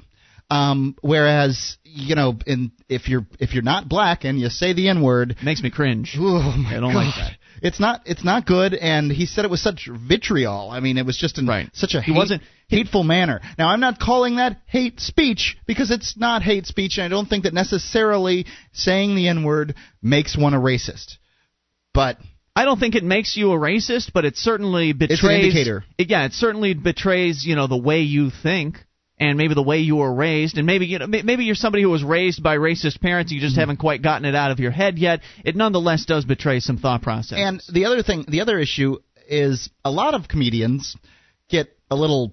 [0.50, 4.88] Um, whereas you know, in if you're if you're not black and you say the
[4.88, 6.14] N word, Makes me cringe.
[6.18, 7.04] oh my I don't God.
[7.06, 7.32] like that.
[7.60, 10.70] It's not it's not good, and he said it with such vitriol.
[10.70, 11.68] I mean, it was just in Right.
[11.74, 13.40] such a He hate- wasn't- hateful manner.
[13.58, 17.28] Now, I'm not calling that hate speech because it's not hate speech, and I don't
[17.28, 21.16] think that necessarily saying the N word makes one a racist.
[21.92, 22.18] But
[22.54, 25.18] I don't think it makes you a racist, but it certainly betrays.
[25.18, 25.84] It's an indicator.
[25.98, 28.82] It- yeah, it certainly betrays you know the way you think.
[29.20, 31.90] And maybe the way you were raised, and maybe you know maybe you're somebody who
[31.90, 33.32] was raised by racist parents.
[33.32, 33.60] You just Mm-hmm.
[33.60, 35.20] haven't quite gotten it out of your head yet.
[35.44, 37.38] It nonetheless does betray some thought process.
[37.40, 40.96] And the other thing, the other issue is a lot of comedians
[41.48, 42.32] get a little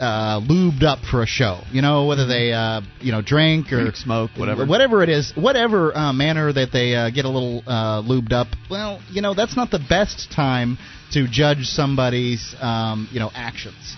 [0.00, 1.60] uh, lubed up for a show.
[1.72, 4.66] You know, whether they uh, you know drink or Drink, smoke, whatever.
[4.66, 8.48] whatever it is, whatever uh, manner that they uh, get a little uh, lubed up.
[8.70, 10.78] Well, you know, that's not the best time
[11.12, 13.96] to judge somebody's um, you know actions.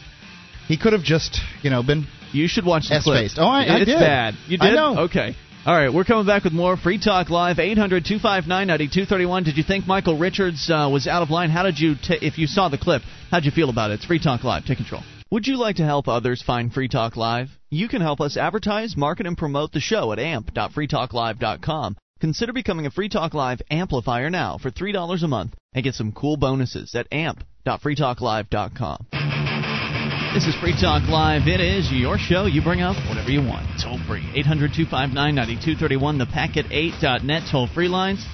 [0.70, 3.32] He could have just you know been You should watch the clip.
[3.38, 3.98] Oh, I- I it's did.
[3.98, 4.34] bad.
[4.46, 4.76] You I did?
[4.76, 4.98] know.
[5.06, 5.34] Okay.
[5.66, 9.42] All right, we're coming back with more Free Talk Live, 800 259 9231.
[9.42, 11.50] Did you think Michael Richards uh, was out of line?
[11.50, 13.02] How did you, ta if you saw the clip,
[13.32, 13.94] how'd you feel about it?
[13.94, 14.64] It's Free Talk Live.
[14.64, 15.02] Take control.
[15.32, 17.48] Would you like to help others find Free Talk Live?
[17.68, 21.96] You can help us advertise, market, and promote the show at amp.freetalklive.com.
[22.20, 26.12] Consider becoming a Free Talk Live amplifier now for $3 a month and get some
[26.12, 29.06] cool bonuses at amp.freetalklive.com.
[30.32, 31.48] This is Free Talk Live.
[31.48, 32.46] It is your show.
[32.46, 33.66] You bring up whatever you want.
[33.82, 34.22] Toll free.
[34.32, 36.18] 800 259 9231.
[36.18, 38.24] The packet8.net toll free lines.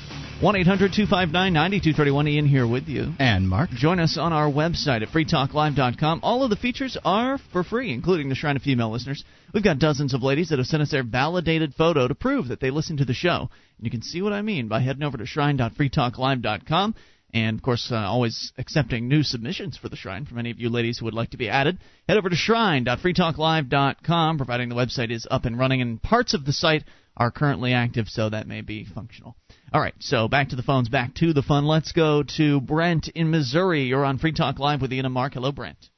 [0.42, 2.28] 1 800 259 9231.
[2.28, 3.14] Ian here with you.
[3.18, 3.70] and Mark.
[3.70, 6.20] Join us on our website at freetalklive.com.
[6.22, 9.24] All of the features are for free, including the Shrine of Female listeners.
[9.54, 12.60] We've got dozens of ladies that have sent us their validated photo to prove that
[12.60, 13.48] they listen to the show.
[13.78, 16.94] And you can see what I mean by heading over to shrine.freetalklive.com.
[17.36, 20.70] And of course, uh, always accepting new submissions for the Shrine from any of you
[20.70, 21.78] ladies who would like to be added.
[22.08, 26.54] Head over to shrine.freetalklive.com, providing the website is up and running, and parts of the
[26.54, 29.36] site are currently active, so that may be functional.
[29.70, 31.66] All right, so back to the phones, back to the fun.
[31.66, 33.82] Let's go to Brent in Missouri.
[33.82, 35.34] You're on Free Talk Live with Ian and Mark.
[35.34, 35.90] Hello, Brent.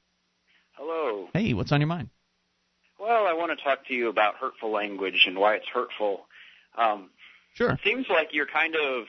[0.72, 1.28] Hello.
[1.32, 2.08] Hey, what's on your mind?
[2.98, 6.26] Well, I want to talk to you about hurtful language and why it's hurtful.
[6.76, 7.10] Um,
[7.54, 7.70] Sure.
[7.70, 9.04] It seems like you're kind of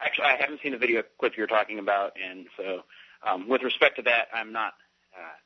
[0.00, 2.82] actually I haven't seen the video clip you're talking about, and so
[3.26, 4.74] um, with respect to that, I'm not,
[5.14, 5.36] uh,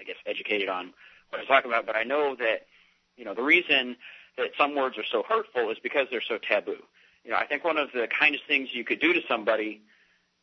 [0.00, 0.92] I guess, educated on
[1.30, 1.86] what I'm talking about.
[1.86, 2.66] But I know that
[3.16, 3.96] you know the reason
[4.38, 6.78] that some words are so hurtful is because they're so taboo.
[7.24, 9.82] You know, I think one of the kindest things you could do to somebody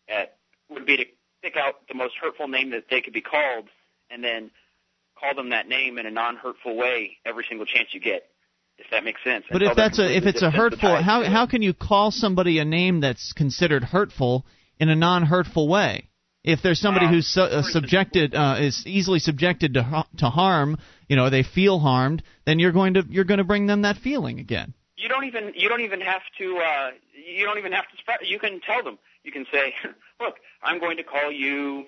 [0.08, 0.38] at,
[0.70, 1.06] would be to
[1.42, 3.68] pick out the most hurtful name that they could be called,
[4.10, 4.52] and then
[5.20, 8.30] call them that name in a non-hurtful way every single chance you get.
[8.80, 9.46] If that makes sense.
[9.52, 12.66] But if that's a if it's a hurtful, how how can you call somebody a
[12.66, 14.46] name that's considered hurtful
[14.80, 16.08] in a non-hurtful way?
[16.44, 20.30] If there's somebody Uh, who's su- uh, subjected uh, is easily subjected to ha- to
[20.30, 20.78] harm,
[21.10, 23.98] you know, they feel harmed, then you're going to you're going to bring them that
[23.98, 24.74] feeling again.
[24.96, 28.20] you don't even you don't even have to uh, you don't even have to spread.
[28.24, 28.98] You can tell them.
[29.24, 29.74] You can say,
[30.22, 31.86] "Look, I'm going to call you."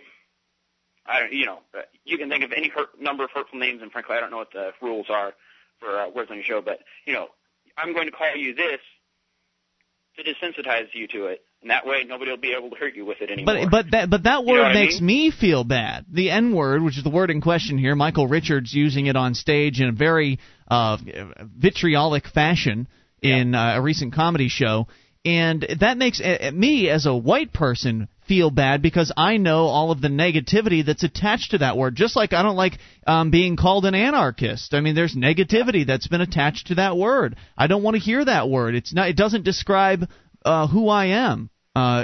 [1.06, 3.82] I don't, you know, uh, you can think of any hurt, number of hurtful names,
[3.82, 5.34] and frankly, I don't know what the rules are
[5.82, 7.28] for uh, words on your show, but you know,
[7.78, 8.80] I'm going to call you this
[10.18, 13.06] to desensitize you to it, and that way nobody will be able to hurt you
[13.06, 13.56] with it anymore.
[13.70, 15.06] But but that but that You know word I makes mean?
[15.08, 16.06] me feel bad.
[16.10, 19.34] The N word, which is the word in question here, Michael Richards using it on
[19.34, 20.98] stage in a very uh,
[21.42, 22.88] vitriolic fashion
[23.22, 24.88] in uh, a recent comedy show,
[25.24, 29.92] and that makes uh, me as a white person feel bad because I know all
[29.92, 31.96] of the negativity that's attached to that word.
[31.96, 34.74] Just like I don't like um, being called an anarchist.
[34.74, 37.36] I mean, there's negativity that's been attached to that word.
[37.58, 38.76] I don't want to hear that word.
[38.76, 39.10] It's not.
[39.10, 40.10] It doesn't describe
[40.44, 41.50] uh, who I am.
[41.74, 42.04] Uh,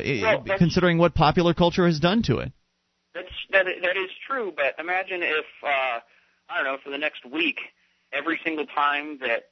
[0.58, 2.53] considering what popular culture has done to it.
[3.13, 5.99] That's that that is true, but imagine if uh,
[6.49, 7.60] I don't know for the next week,
[8.13, 9.49] every single time that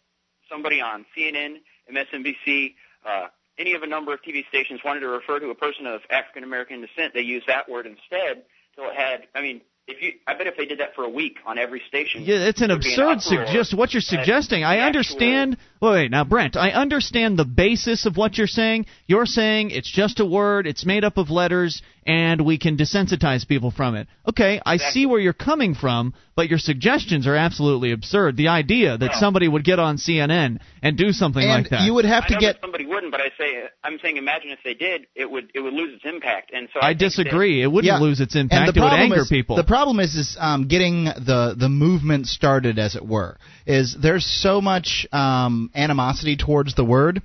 [0.50, 1.58] somebody on CNN,
[1.92, 2.76] MSNBC,
[3.06, 6.02] uh, any of a number of TV stations wanted to refer to a person of
[6.10, 8.44] African American descent, they used that word instead.
[8.76, 11.10] So it had, I mean, if you, I bet if they did that for a
[11.10, 13.78] week on every station, Yeah, it's an it would be absurd suggestion.
[13.78, 15.58] What you're suggesting, I understand.
[15.86, 18.88] Wait, wait, now, Brent, I understand the basis of what you're saying.
[19.06, 23.48] You're saying it's just a word, it's made up of letters, and we can desensitize
[23.48, 24.08] people from it.
[24.28, 25.02] Okay, I Exactly.
[25.02, 28.36] see where you're coming from, but your suggestions are absolutely absurd.
[28.36, 31.82] The idea that Well- somebody would get on CNN and do something and like that.
[31.82, 34.18] you would have I to know get that somebody wouldn't, but I say I'm saying
[34.18, 36.52] imagine if they did, it would it would lose its impact.
[36.52, 37.62] And so I, I think that- disagree.
[37.62, 38.00] It wouldn't Yeah.
[38.00, 38.74] lose its and impact.
[38.74, 39.56] the It would anger is, people.
[39.56, 43.38] The problem is, is um, getting the the movement started, as it were.
[43.66, 47.22] Is there's so much um, animosity towards the word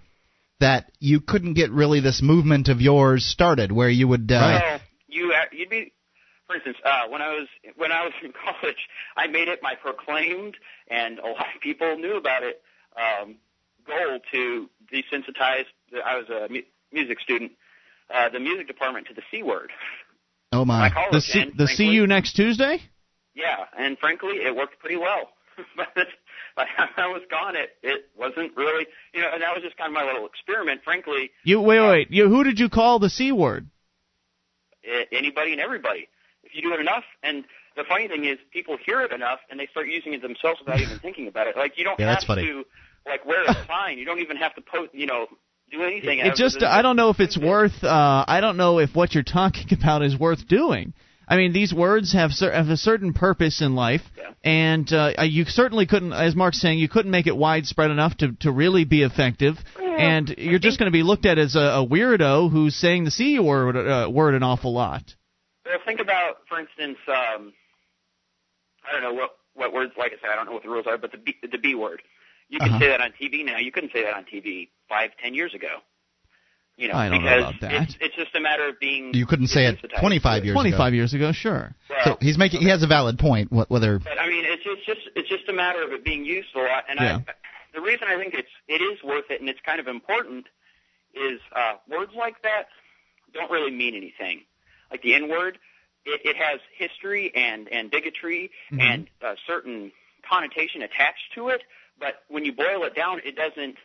[0.60, 4.30] that you couldn't get really this movement of yours started, where you would.
[4.30, 5.92] Uh, Well, you uh, you'd be,
[6.46, 9.74] for instance, uh, when I was when I was in college, I made it my
[9.74, 10.56] proclaimed,
[10.88, 12.62] and a lot of people knew about it.
[12.96, 13.36] Um,
[13.86, 15.64] goal to desensitize.
[16.04, 17.52] I was a mu- music student,
[18.14, 19.72] uh, the music department to the c word.
[20.52, 20.90] Oh My my!
[20.90, 22.82] college, the see, and the frankly, see you next Tuesday.
[23.34, 25.30] Yeah, and frankly, it worked pretty well.
[25.76, 26.06] but
[26.96, 29.94] I was gone, it it wasn't really, you know, and that was just kind of
[29.94, 30.82] my little experiment.
[30.84, 32.10] Frankly, You wait, wait.
[32.10, 33.68] You who did you call the c word?
[35.12, 36.08] anybody and everybody.
[36.42, 37.44] If you do it enough, and
[37.76, 40.80] the funny thing is, people hear it enough, and they start using it themselves without
[40.80, 41.56] even thinking about it.
[41.56, 42.42] Like you don't Yeah, have that's funny.
[42.46, 42.64] to
[43.06, 43.98] like wear a sign.
[43.98, 44.90] You don't even have to post.
[44.94, 45.26] You know,
[45.70, 46.18] do anything.
[46.18, 49.14] It other just I don't know if it's worth uh I don't know if what
[49.14, 50.94] you're talking about is worth doing.
[51.30, 54.32] I mean, these words have cer- have a certain purpose in life, Yeah.
[54.42, 58.32] and uh, you certainly couldn't, as Mark's saying, you couldn't make it widespread enough to
[58.40, 59.56] to really be effective.
[59.80, 63.10] And you're just going to be looked at as a, a weirdo who's saying the
[63.10, 65.14] c word uh, word an awful lot.
[65.86, 67.52] Think about, for instance, um,
[68.88, 69.92] I don't know what what words.
[69.96, 71.74] Like I said, I don't know what the rules are, but the B, the B
[71.74, 72.02] word.
[72.48, 72.78] You can Uh-huh.
[72.80, 73.58] say that on TV now.
[73.58, 75.78] You couldn't say that on TV five, ten years ago.
[76.80, 77.72] You know, I don't know about that.
[77.82, 79.12] It's, it's just a matter of being.
[79.12, 80.86] You couldn't say it 25 years Twenty ago.
[80.86, 81.74] years ago, sure.
[81.90, 82.62] Well, So he's making.
[82.62, 83.52] He has a valid point.
[83.52, 86.48] Whether But I mean, it's it's just it's just a matter of it being used
[86.54, 86.84] a lot.
[86.88, 87.18] And Yeah.
[87.28, 87.32] I,
[87.74, 90.46] the reason I think it's it is worth it and it's kind of important
[91.14, 92.68] is uh, words like that
[93.34, 94.40] don't really mean anything.
[94.90, 95.58] Like the N word,
[96.06, 98.80] it, it has history and and bigotry Mhm.
[98.80, 99.92] and a certain
[100.26, 101.60] connotation attached to it.
[101.98, 103.76] But when you boil it down, it doesn't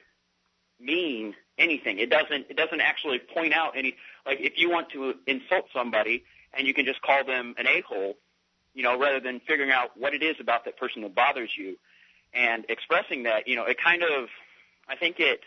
[0.79, 1.99] mean anything.
[1.99, 6.23] It doesn't it doesn't actually point out any like if you want to insult somebody
[6.53, 8.15] and you can just call them an a hole,
[8.73, 11.77] you know, rather than figuring out what it is about that person that bothers you
[12.33, 14.29] and expressing that, you know, it kind of
[14.87, 15.41] I think it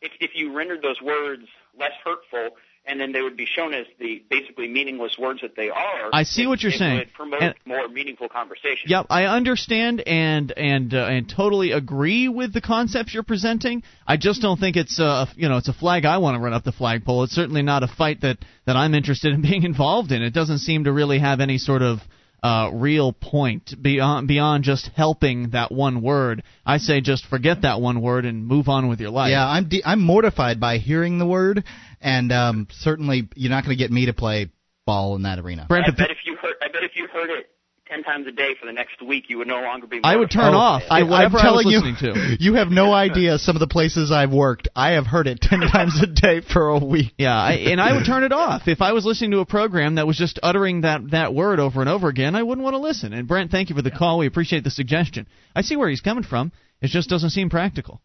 [0.00, 1.44] if if you rendered those words
[1.78, 5.68] less hurtful and then they would be shown as the basically meaningless words that they
[5.70, 6.10] are.
[6.12, 6.98] I see it- what you're saying.
[6.98, 8.88] Would promote And- more meaningful conversation.
[8.88, 13.82] Yep, I understand and and uh, and totally agree with the concepts you're presenting.
[14.06, 16.52] I just don't think it's a you know it's a flag I want to run
[16.52, 17.24] up the flagpole.
[17.24, 20.22] It's certainly not a fight that that I'm interested in being involved in.
[20.22, 22.00] It doesn't seem to really have any sort of
[22.42, 26.42] uh, real point beyond beyond just helping that one word.
[26.64, 29.30] I say just forget that one word and move on with your life.
[29.30, 31.64] Yeah, I'm de- I'm mortified by hearing the word,
[32.00, 34.50] and um, certainly you're not going to get me to play
[34.86, 35.66] ball in that arena.
[35.68, 37.50] Brent, I bet if you heard, I bet if you heard it
[37.86, 40.00] ten times a day for the next week, you would no longer be.
[40.02, 42.36] I would turn Oh, off I, whatever I'm I was telling you, to.
[42.40, 44.68] you have no idea some of the places I've worked.
[44.74, 47.12] I have heard it ten times a day for a week.
[47.18, 49.96] Yeah, I, and I would turn it off if I was listening to a program
[49.96, 52.34] that was just uttering that that word over and over again.
[52.34, 53.12] I wouldn't want to listen.
[53.12, 54.18] And Brent, thank you for the call.
[54.18, 55.26] We appreciate the suggestion.
[55.54, 56.52] I see where he's coming from.
[56.80, 58.00] It just doesn't seem practical.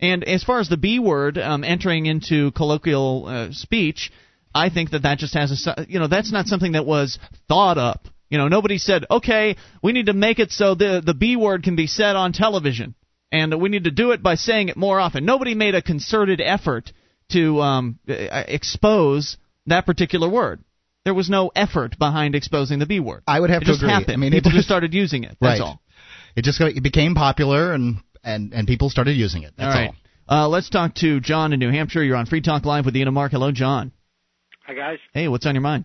[0.00, 4.12] And as far as the B word um, entering into colloquial uh, speech,
[4.54, 7.78] I think that that just has a you know that's not something that was thought
[7.78, 8.06] up.
[8.30, 11.62] You know, nobody said, okay, we need to make it so the the B word
[11.62, 12.94] can be said on television,
[13.30, 15.24] and we need to do it by saying it more often.
[15.24, 16.92] Nobody made a concerted effort
[17.32, 18.12] to um, uh,
[18.48, 20.62] expose that particular word.
[21.04, 23.22] There was no effort behind exposing the B word.
[23.26, 23.92] I would have it to just agree.
[23.92, 24.12] happened.
[24.12, 25.36] I mean, it people just- just started using it.
[25.40, 25.66] That's Right.
[25.66, 25.80] all.
[26.34, 29.52] It just it became popular, and and and people started using it.
[29.56, 29.94] That's all right.
[30.28, 32.02] Uh, let's talk to John in New Hampshire.
[32.02, 33.32] You're on Free Talk Live with Ian and Mark.
[33.32, 33.92] Hello, John.
[34.66, 34.98] Hi guys.
[35.12, 35.84] Hey, what's on your mind?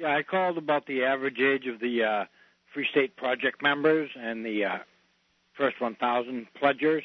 [0.00, 2.24] Yeah, I called about the average age of the uh,
[2.72, 4.78] Free State Project members and the uh,
[5.52, 7.04] first 1,000 pledgers.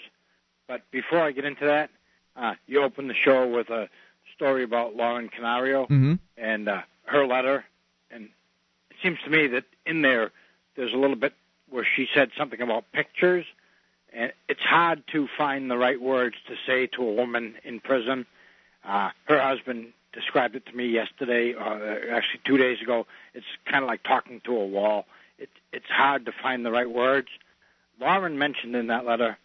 [0.66, 1.90] But before I get into that,
[2.38, 3.90] uh, you opened the show with a
[4.34, 6.14] story about Lauren Canario Mm-hmm.
[6.38, 7.66] and uh, her letter,
[8.12, 8.30] and
[8.90, 10.32] it seems to me that in there
[10.76, 11.34] there's a little bit
[11.70, 13.46] where she said something about pictures,
[14.14, 18.26] and it's hard to find the right words to say to a woman in prison.
[18.88, 21.78] Uh, her husband described it to me yesterday, uh,
[22.12, 23.06] actually two days ago.
[23.36, 25.06] It's kind of like talking to a wall.
[25.38, 27.28] It, it's hard to find the right words.
[27.99, 29.38] Lauren mentioned in that letter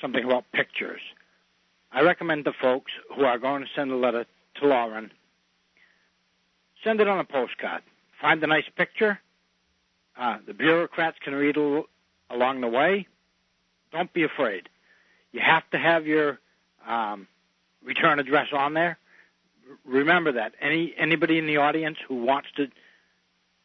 [0.00, 1.00] something about pictures.
[1.90, 4.26] I recommend the folks who are going to send a letter
[4.60, 5.10] to Lauren,
[6.84, 7.82] send it on a postcard.
[8.20, 9.18] Find a nice picture.
[10.18, 11.86] Uh, the bureaucrats can read al-
[12.30, 13.06] along the way.
[13.92, 14.68] Don't be afraid.
[15.32, 16.38] You have to have your
[16.86, 17.26] um,
[17.82, 18.98] return address on there.
[19.84, 20.52] Remember that.
[20.60, 22.68] Any anybody in the audience who wants to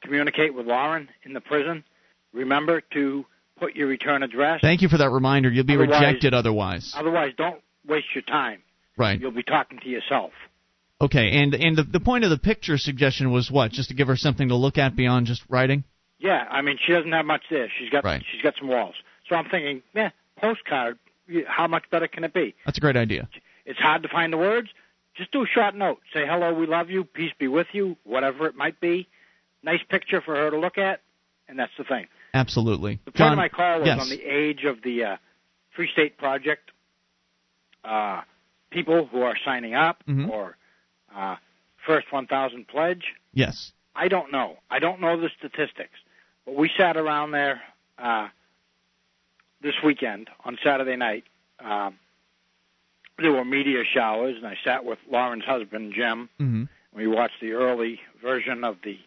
[0.02, 1.84] communicate with Lauren in the prison,
[2.34, 3.26] remember to
[3.60, 4.60] put your return address.
[4.62, 5.50] Thank you for that reminder.
[5.50, 6.94] You'll be Otherwise- rejected otherwise.
[6.96, 8.62] Otherwise, don't waste your time.
[8.98, 9.20] Right.
[9.20, 10.32] You'll be talking to yourself.
[11.02, 11.32] Okay.
[11.42, 13.72] And and the the point of the picture suggestion was what?
[13.72, 15.84] Just to give her something to look at beyond just writing.
[16.20, 17.68] Yeah, I mean, she doesn't have much there.
[17.80, 18.24] She's got Right.
[18.32, 18.96] she's got some walls.
[19.28, 20.98] So I'm thinking, yeah, postcard.
[21.48, 22.54] How much better can it be?
[22.66, 23.30] That's a great idea.
[23.66, 24.68] It's hard to find the words.
[25.16, 26.00] Just do a short note.
[26.14, 29.08] Say hello, we love you, peace be with you, whatever it might be.
[29.62, 31.02] Nice picture for her to look at,
[31.48, 32.08] and that's the thing.
[32.34, 33.00] Absolutely.
[33.06, 34.02] The point John, of my call was yes.
[34.02, 35.18] on the age of the uh,
[35.76, 36.72] Free State Project
[37.84, 38.22] uh,
[38.72, 40.30] people who are signing up Mhm.
[40.30, 40.58] or
[41.16, 41.36] uh,
[41.86, 43.14] First 1,000 Pledge.
[43.34, 43.74] Yes.
[43.96, 44.58] I don't know.
[44.72, 46.00] I don't know the statistics,
[46.46, 47.62] but we sat around there
[48.00, 48.30] uh,
[49.62, 51.26] this weekend on Saturday night.
[51.60, 52.00] Um,
[53.20, 56.30] there were media showers, and I sat with Lauren's husband Jim.
[56.38, 56.64] hmm
[56.96, 58.98] We watched the early version of the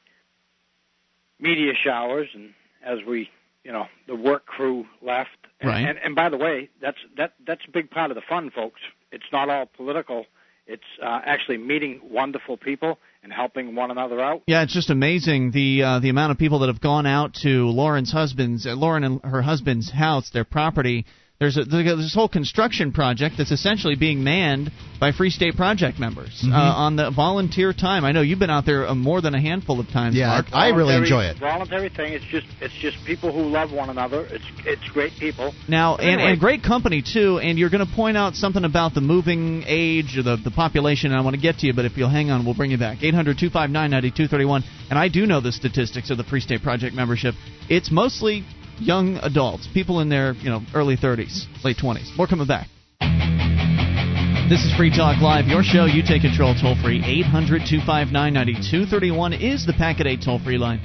[1.39, 2.51] media showers, and
[2.85, 3.31] as we,
[3.65, 5.31] you know, the work crew left.
[5.61, 5.87] And, Right.
[5.89, 8.81] and, and by the way, that's that that's a big part of the fun, folks.
[9.13, 10.27] It's not all political.
[10.67, 14.43] It's uh, actually meeting wonderful people and helping one another out.
[14.47, 17.67] Yeah, it's just amazing the uh, the amount of people that have gone out to
[17.69, 21.07] Lauren's husband's, uh, Lauren and her husband's house, their property.
[21.39, 25.99] There's a there's this whole construction project that's essentially being manned by Free State Project
[25.99, 26.53] members Mm-hmm.
[26.55, 28.05] uh, on the volunteer time.
[28.07, 30.47] I know you've been out there uh, more than a handful of times, Yeah, Mark.
[30.53, 31.39] I really enjoy it.
[31.39, 32.15] Voluntary thing.
[32.15, 34.27] It's just it's just people who love one another.
[34.31, 35.53] It's it's great people.
[35.69, 37.39] Now, and, and great company too.
[37.39, 41.11] And you're going to point out something about the moving age or the the population.
[41.11, 42.79] And I want to get to you, but if you'll hang on, we'll bring you
[42.79, 42.99] back.
[43.01, 44.63] 800-259-9231.
[44.91, 47.35] And I do know the statistics of the Free State Project membership.
[47.69, 48.45] It's mostly
[48.79, 52.17] young adults, people in their you know early 30s, late 20s.
[52.17, 52.69] More coming back.
[54.49, 55.87] This is Free Talk Live, your show.
[55.87, 57.03] You take control toll free.
[57.05, 60.81] 800 259 9231 is the Packet 8 toll free line.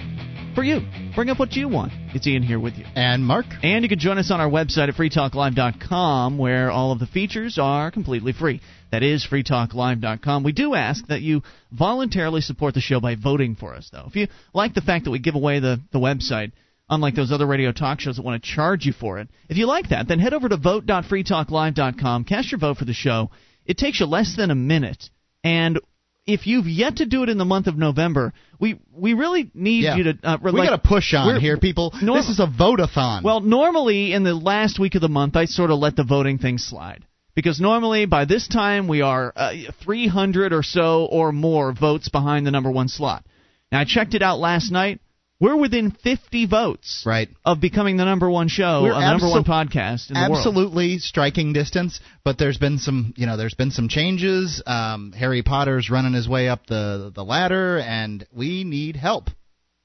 [0.56, 0.82] For you.
[1.15, 1.93] Bring up what you want.
[2.13, 2.86] It's Ian here with you.
[2.95, 6.99] And Mark, And you can join us on our website at freetalklive.com, where all of
[6.99, 8.62] the features are completely free.
[8.91, 10.43] That is freetalklive.com.
[10.43, 14.06] We do ask that you voluntarily support the show by voting for us, though.
[14.08, 16.51] If you like the fact that we give away the, the website,
[16.91, 19.65] unlike those other radio talk shows that want to charge you for it, if you
[19.65, 23.32] like that, then head over to vote.freetalklive.com, cast your vote for the show.
[23.65, 25.10] It takes you less than a minute,
[25.43, 25.80] and
[26.27, 29.84] if you've yet to do it in the month of November, we we really need
[29.84, 31.93] yeah, you to uh, we like, got to push on here, people.
[32.01, 33.23] Norm- this is a vote-a-thon.
[33.23, 36.38] well, normally in the last week of the month, I sort of let the voting
[36.38, 37.06] thing slide.
[37.34, 42.45] Because normally by this time we are uh, 300 or so or more votes behind
[42.45, 43.25] the number one slot.
[43.71, 44.99] Now I checked it out last night.
[45.41, 47.27] We're within 50 votes right.
[47.43, 50.38] of becoming the number one show, We're uh, the number one podcast in the world.
[50.38, 55.41] absolutely striking distance but there's been some you know there's been some changes um, harry
[55.41, 59.30] potter's running his way up the the ladder and we need help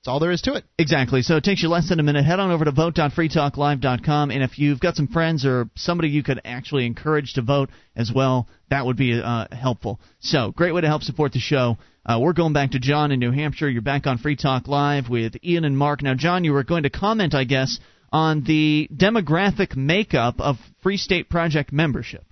[0.07, 1.23] that's all there is to it Exactly.
[1.23, 2.25] So it takes you less than a minute.
[2.25, 6.40] Head on over to vote.freetalklive.com, and if you've got some friends or somebody you could
[6.45, 9.99] actually encourage to vote as well, that would be uh, helpful.
[10.21, 11.79] So great way to help support the show.
[12.05, 13.69] Uh, we're going back to John in New Hampshire.
[13.69, 16.03] You're back on Free Talk Live with Ian and Mark.
[16.03, 17.81] Now, John, you were going to comment, I guess,
[18.12, 22.25] on the demographic makeup of Free State Project membership.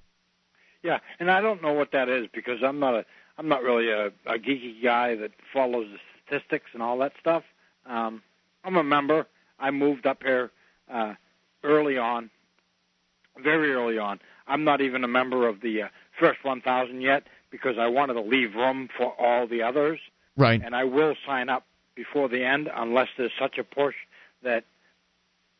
[0.82, 3.04] Yeah, and I don't know what that is because I'm not a
[3.36, 7.42] I'm not really a, a geeky guy that follows the statistics and all that stuff.
[7.86, 8.22] Um,
[8.64, 9.26] I'm a member.
[9.58, 10.50] I moved up here
[10.92, 11.14] uh,
[11.62, 12.30] early on,
[13.42, 14.20] very early on.
[14.46, 18.20] I'm not even a member of the uh, first 1,000 yet because I wanted to
[18.20, 20.00] leave room for all the others,
[20.36, 20.60] Right.
[20.62, 23.94] and I will sign up before the end unless there's such a push
[24.42, 24.64] that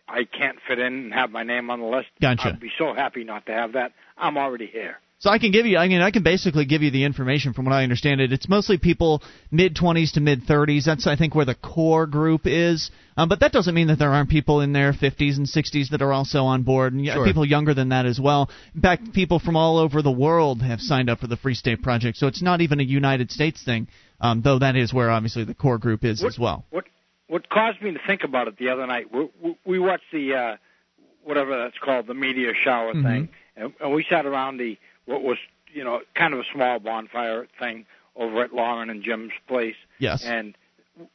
[0.09, 2.09] I can't fit in and have my name on the list.
[2.21, 2.49] Gotcha.
[2.49, 3.93] I'd be so happy not to have that.
[4.19, 4.99] I'm already here.
[5.25, 7.65] So I can give you, I mean, I can basically give you the information from
[7.65, 8.31] what I understand it.
[8.31, 10.85] It's mostly people mid 20s to mid 30s.
[10.85, 12.91] That's I think where the core group is.
[13.17, 16.03] Um, but that doesn't mean that there aren't people in their 50s and 60s that
[16.03, 17.25] are also on board, and Sure.
[17.25, 18.51] people younger than that as well.
[18.75, 21.81] In fact, people from all over the world have signed up for the Free State
[21.81, 22.19] Project.
[22.19, 23.89] So it's not even a United States thing,
[24.21, 26.67] um, though that is where obviously the core group is What- as well.
[26.69, 26.85] What
[27.29, 29.07] what caused me to think about it the other night?
[29.11, 30.57] We, we, watched the uh,
[31.23, 33.03] whatever that's called, the meteor shower Mhm.
[33.03, 35.39] thing, and, and we sat around the what was
[35.73, 37.87] you know kind of a small bonfire thing
[38.17, 40.25] over at Lauren and Jim's place, Yes.
[40.25, 40.57] and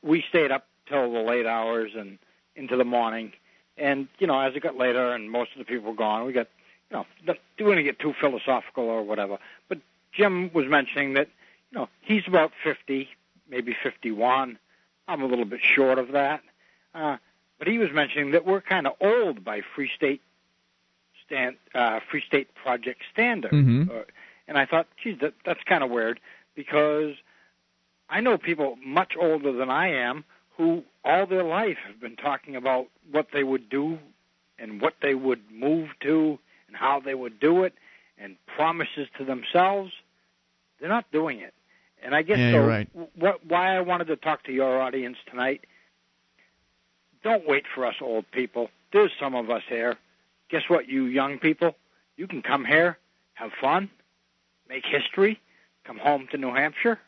[0.02, 2.18] we stayed up till the late hours and
[2.56, 3.32] into the morning.
[3.78, 6.34] And you know, as it got later and most of the people were gone, we
[6.34, 6.48] got
[6.90, 9.38] you know not doing to get too philosophical or whatever.
[9.70, 9.80] But
[10.12, 11.30] Jim was mentioning that
[11.72, 13.10] you know he's about fifty,
[13.50, 14.58] maybe fifty-one.
[15.08, 16.42] I'm a little bit short of that.
[16.94, 17.18] Uh,
[17.58, 20.22] but he was mentioning that we're kind of old by Free State
[21.30, 23.52] stand, uh, Free State Project standard.
[23.52, 23.90] Mhm.
[23.90, 24.04] Uh,
[24.48, 26.20] and I thought, geez, that, that's kind of weird
[26.56, 27.16] because
[28.10, 30.24] I know people much older than I am
[30.58, 34.00] who all their life have been talking about what they would do
[34.58, 37.74] and what they would move to and how they would do it
[38.18, 39.94] and promises to themselves.
[40.80, 41.54] They're not doing it.
[42.02, 42.90] And I guess Yeah, so, right.
[43.16, 45.66] what, why I wanted to talk to your audience tonight,
[47.24, 48.70] don't wait for us old people.
[48.92, 49.98] There's some of us here.
[50.50, 51.76] Guess what, you young people?
[52.18, 52.98] You can come here,
[53.34, 53.90] have fun,
[54.68, 55.40] make history,
[55.86, 57.00] come home to New Hampshire.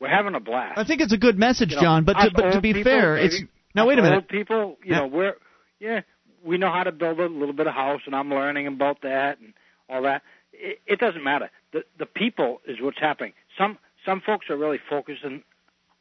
[0.00, 0.78] We're having a blast.
[0.78, 2.04] I think it's a good message, You know, John.
[2.04, 4.16] But to, but to be people, fair, maybe, it's now wait a minute.
[4.16, 4.98] Old people, you Yeah.
[5.00, 5.34] know, we're
[5.78, 6.00] yeah,
[6.44, 9.38] we know how to build a little bit of house, and I'm learning about that
[9.40, 9.52] and
[9.88, 10.22] all that.
[10.52, 11.50] It, it doesn't matter.
[11.72, 13.32] The the people is what's happening.
[13.58, 15.42] Some some folks are really focusing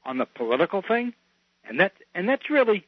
[0.05, 1.13] on the political thing,
[1.67, 2.85] and that and that's really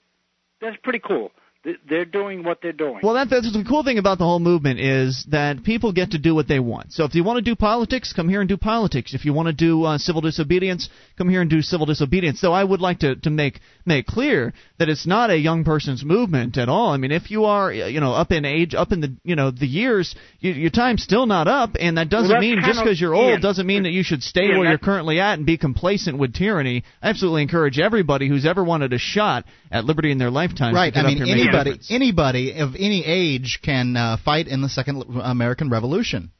[0.61, 1.31] that's pretty cool.
[1.63, 2.99] They- They're doing what they're doing.
[3.03, 6.17] Well, that, that's the cool thing about the whole movement is that people get to
[6.17, 6.91] do what they want.
[6.93, 9.13] So if you want to do politics, come here and do politics.
[9.13, 12.41] If you want to do uh, civil disobedience, come here and do civil disobedience.
[12.41, 16.03] Though I would like to, to make make clear that it's not a young person's
[16.03, 16.89] movement at all.
[16.93, 19.51] I mean, if you are you know up in age, up in the you know
[19.51, 22.99] the years, you, your time's still not up, and that doesn't that's mean just because
[22.99, 25.45] you're old Ian, doesn't mean that you should stay Ian, where you're currently at and
[25.45, 26.83] be complacent with tyranny.
[27.03, 30.91] I absolutely encourage everybody who's ever wanted a shot at liberty in their lifetime right
[30.93, 31.91] to get i mean up here and make a anybody difference.
[31.91, 36.31] anybody of any age can uh, fight in the second american revolution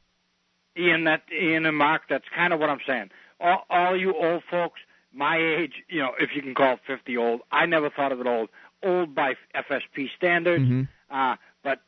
[0.76, 3.10] Ian, that Ian and Mark, that's kind of what I'm saying.
[3.38, 4.80] All, all you old folks,
[5.12, 8.26] my age, you know, if you can call 50 old, I never thought of it
[8.26, 8.48] old.
[8.82, 10.88] Old by FSP standards, Mhm.
[11.10, 11.80] uh, but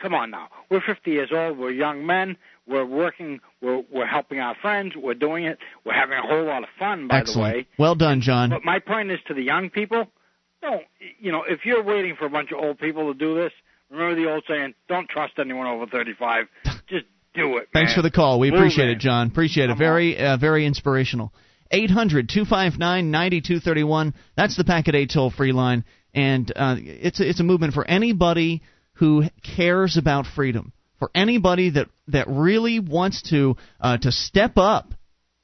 [0.00, 1.56] come on now, we're 50 years old.
[1.56, 2.36] We're young men.
[2.66, 3.38] We're working.
[3.62, 4.96] We're we're helping our friends.
[4.96, 5.58] We're doing it.
[5.84, 7.52] We're having a whole lot of fun, by Excellent.
[7.52, 7.66] the way.
[7.78, 8.50] Well done, John.
[8.50, 10.08] But my point is to the young people,
[10.62, 10.82] don't
[11.18, 13.52] you know, if you're waiting for a bunch of old people to do this,
[13.90, 16.46] remember the old saying, don't trust anyone over 35.
[16.88, 17.68] Just do it.
[17.72, 17.96] Thanks man.
[17.96, 18.40] for the call.
[18.40, 19.28] We Move appreciate it, John.
[19.28, 19.78] Appreciate it.
[19.78, 21.32] Very, uh, very inspirational.
[21.70, 24.14] 800 259 9231.
[24.36, 25.84] That's the Packet 8 toll free line.
[26.12, 28.62] And uh, it's, a, it's a movement for anybody
[28.94, 29.24] who
[29.56, 34.92] cares about freedom, for anybody that, that really wants to, uh, to step up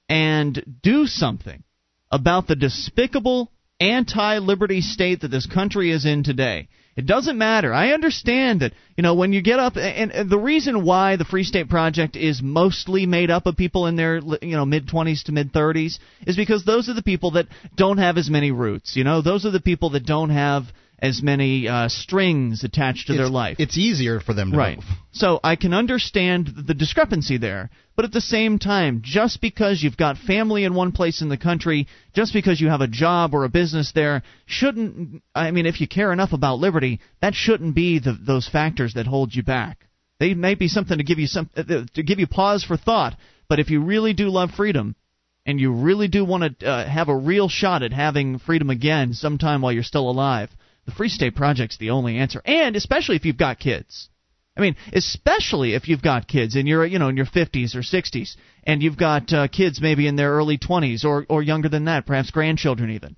[0.09, 1.63] and do something
[2.11, 6.69] about the despicable anti liberty state that this country is in today.
[6.97, 7.75] It doesn't matter.
[7.75, 11.27] I understand that, you know, when you get up, and, and the reason why the
[11.27, 15.25] Free State Project is mostly made up of people in their, you know, mid 20s
[15.25, 18.97] to mid 30s is because those are the people that don't have as many roots.
[18.97, 20.65] You know, those are the people that don't have
[20.99, 23.57] as many uh, strings attached to it's, their life.
[23.59, 24.77] It's easier for them to right.
[24.77, 24.87] move.
[25.13, 29.97] So I can understand the discrepancy there, but at the same time, just because you've
[29.97, 33.45] got family in one place in the country, just because you have a job or
[33.45, 37.99] a business there, shouldn't I mean if you care enough about liberty, that shouldn't be
[37.99, 39.87] the, those factors that hold you back.
[40.19, 41.63] They may be something to give you some uh,
[41.95, 43.17] to give you pause for thought,
[43.49, 44.97] but if you really do love freedom,
[45.45, 49.13] and you really do want to uh, have a real shot at having freedom again
[49.13, 50.51] sometime while you're still alive,
[50.87, 52.41] the Free State Project's the only answer.
[52.45, 54.09] And especially if you've got kids.
[54.57, 57.81] I mean, especially if you've got kids and you're, you know, in your 50s or
[57.81, 61.85] 60s, and you've got uh, kids maybe in their early 20s or or younger than
[61.85, 63.17] that, perhaps grandchildren even.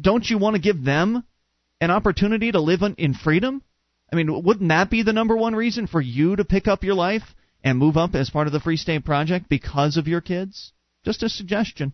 [0.00, 1.24] Don't you want to give them
[1.80, 3.62] an opportunity to live in freedom?
[4.10, 6.94] I mean, wouldn't that be the number one reason for you to pick up your
[6.94, 7.34] life
[7.64, 10.72] and move up as part of the Free State Project because of your kids?
[11.04, 11.92] Just a suggestion.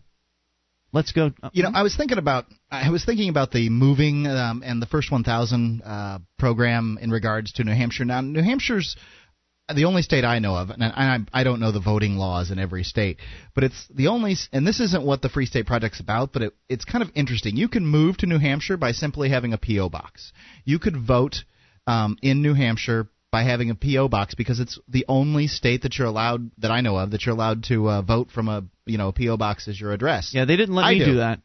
[0.91, 1.31] Let's go.
[1.53, 4.87] You know, I was thinking about I was thinking about the moving um, and the
[4.87, 8.05] first 1,000 uh, program in regards to New Hampshire.
[8.05, 8.95] Now, New Hampshire's
[9.73, 12.57] the only state I know of, and I, I don't know the voting laws in
[12.57, 13.17] every state,
[13.53, 16.53] but it's the only, and this isn't what the Free State Project's about, but it,
[16.67, 17.55] it's kind of interesting.
[17.55, 20.33] You can move to New Hampshire by simply having a PO box.
[20.65, 21.43] You could vote
[21.85, 25.97] um, in New Hampshire by having a PO box because it's the only state that
[25.97, 28.97] you're allowed that I know of that you're allowed to uh, vote from a you
[28.97, 30.31] know PO box as your address.
[30.33, 31.05] Yeah, they didn't let I me do.
[31.05, 31.39] do that.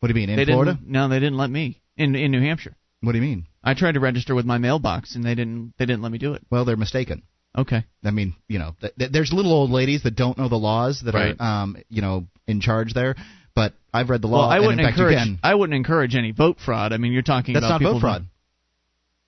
[0.00, 0.78] What do you mean in they Florida?
[0.84, 2.74] No, they didn't let me in in New Hampshire.
[3.00, 3.46] What do you mean?
[3.62, 6.34] I tried to register with my mailbox and they didn't they didn't let me do
[6.34, 6.42] it.
[6.50, 7.22] Well, they're mistaken.
[7.56, 7.84] Okay.
[8.04, 11.02] I mean, you know, th- th- there's little old ladies that don't know the laws
[11.04, 11.36] that Right.
[11.38, 13.14] are, um, you know, in charge there.
[13.54, 14.38] But I've read the law.
[14.40, 15.38] Well, I wouldn't encourage.
[15.42, 16.92] I wouldn't encourage any vote fraud.
[16.92, 18.26] I mean, you're talking That's about not people vote who- fraud.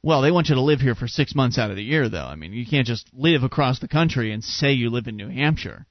[0.03, 2.25] Well, they want you to live here for six months out of the year, though.
[2.27, 5.29] I mean, you can't just live across the country and say you live in New
[5.29, 5.87] Hampshire.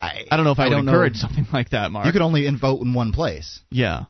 [0.00, 0.92] I, I don't know if I, would don't know.
[0.92, 2.06] encourage something like that, Mark.
[2.06, 3.60] You could only in- vote in one place.
[3.70, 4.04] yeah,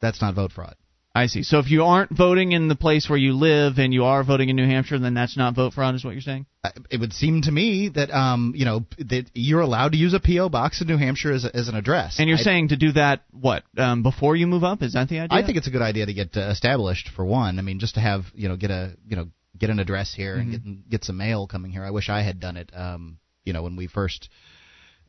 [0.00, 0.76] That's not vote fraud.
[1.14, 1.42] I see.
[1.42, 4.48] So if you aren't voting in the place where you live and you are voting
[4.48, 6.46] in New Hampshire, then that's not vote fraud, is what you're saying?
[6.90, 10.20] It would seem to me that um, you know that you're allowed to use a
[10.20, 12.16] PO box in New Hampshire as, a, as an address.
[12.18, 14.80] And you're I, saying to do that what um, before you move up?
[14.80, 15.36] Is that the idea?
[15.38, 17.58] I think it's a good idea to get uh, established for one.
[17.58, 19.26] I mean, just to have you know get a you know
[19.58, 20.54] get an address here Mm-hmm.
[20.54, 21.84] and get get some mail coming here.
[21.84, 22.70] I wish I had done it.
[22.74, 24.30] Um, you know when we first.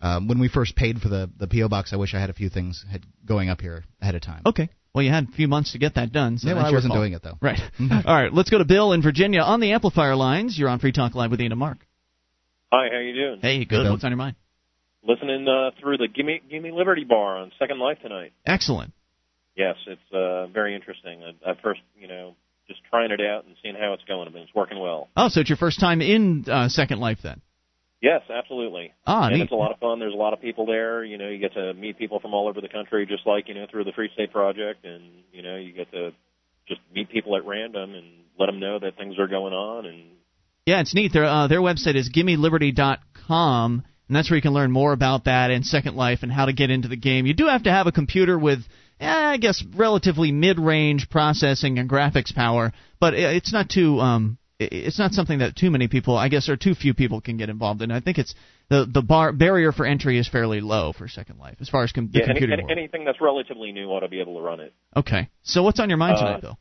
[0.03, 2.33] Um, when we first paid for the, the PO box, I wish I had a
[2.33, 4.41] few things had going up here ahead of time.
[4.45, 4.69] okay.
[4.93, 6.37] Well, you had a few months to get that done.
[6.37, 6.99] So yeah, well, I wasn't fault.
[6.99, 7.37] doing it though.
[7.41, 7.59] Right.
[8.05, 8.31] All right.
[8.31, 10.59] Let's go to Bill in Virginia on the amplifier lines.
[10.59, 11.79] You're on Free Talk Live with Ian and Mark.
[12.71, 13.39] Hi, how you doing?
[13.41, 13.83] Hey, good.
[13.83, 13.91] Bill.
[13.91, 14.35] What's on your mind?
[15.03, 18.33] Listening uh, through the Gimme Gimme Liberty Bar on Second Life tonight.
[18.45, 18.93] Excellent.
[19.55, 21.23] Yes, it's uh, very interesting.
[21.23, 22.35] I, I first, you know,
[22.67, 24.27] just trying it out and seeing how it's going.
[24.27, 25.09] I mean, it's working well.
[25.17, 27.41] Oh, so it's your first time in uh, Second Life then?
[28.03, 28.91] Yes, absolutely.
[29.07, 29.43] Ah, and neat.
[29.43, 29.97] it's a lot of fun.
[29.99, 31.05] There's a lot of people there.
[31.05, 33.53] You know, you get to meet people from all over the country, just like you
[33.53, 36.11] know through the Free State Project, and you know you get to
[36.67, 38.05] just meet people at random and
[38.37, 39.85] let them know that things are going on.
[39.85, 40.01] And
[40.65, 41.13] Yeah, it's neat.
[41.13, 45.49] Their uh, their website is gimmeliberty.com, and that's where you can learn more about that
[45.51, 47.25] and Second Life and how to get into the game.
[47.25, 48.59] You do have to have a computer with,
[48.99, 53.99] eh, I guess, relatively mid-range processing and graphics power, but i- it's not too.
[54.01, 54.37] Um,
[54.71, 57.49] it's not something that too many people, I guess, or too few people can get
[57.49, 57.91] involved in.
[57.91, 58.33] I think it's
[58.69, 61.91] the the bar barrier for entry is fairly low for Second Life as far as
[61.91, 62.71] com- the yeah, any, computer any, world.
[62.77, 64.73] anything that's relatively new ought to be able to run it.
[64.95, 66.57] Okay, so what's on your mind Uh, tonight, Bill?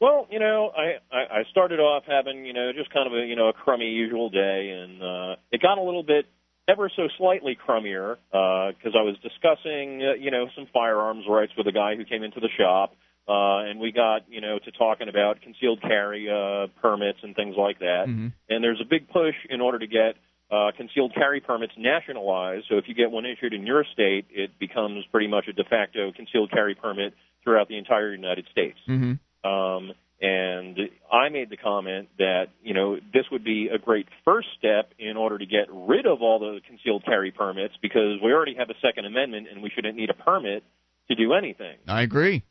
[0.00, 3.26] Well, you know, I, I I started off having you know just kind of a
[3.26, 6.26] you know a crummy usual day, and uh, it got a little bit
[6.68, 11.66] ever so slightly crummier because I was discussing uh, you know some firearms rights with
[11.66, 12.94] a guy who came into the shop,
[13.28, 17.56] uh, and we got you know to talking about concealed carry uh, permits and things
[17.56, 18.06] like that.
[18.08, 18.32] Mhm.
[18.48, 20.16] And there's a big push in order to get
[20.50, 22.66] uh, concealed carry permits nationalized.
[22.68, 25.64] So if you get one issued in your state, it becomes pretty much a de
[25.64, 27.12] facto concealed carry permit
[27.44, 28.78] throughout the entire United States.
[28.88, 29.48] Mm-hmm.
[29.48, 30.78] Um, and
[31.12, 35.16] I made the comment that you know this would be a great first step in
[35.16, 38.74] order to get rid of all the concealed carry permits because we already have a
[38.82, 40.64] Second Amendment and we shouldn't need a permit
[41.08, 41.76] to do anything.
[41.86, 42.42] I agree.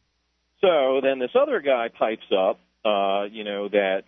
[0.62, 4.04] So then this other guy pipes up, uh, you know, that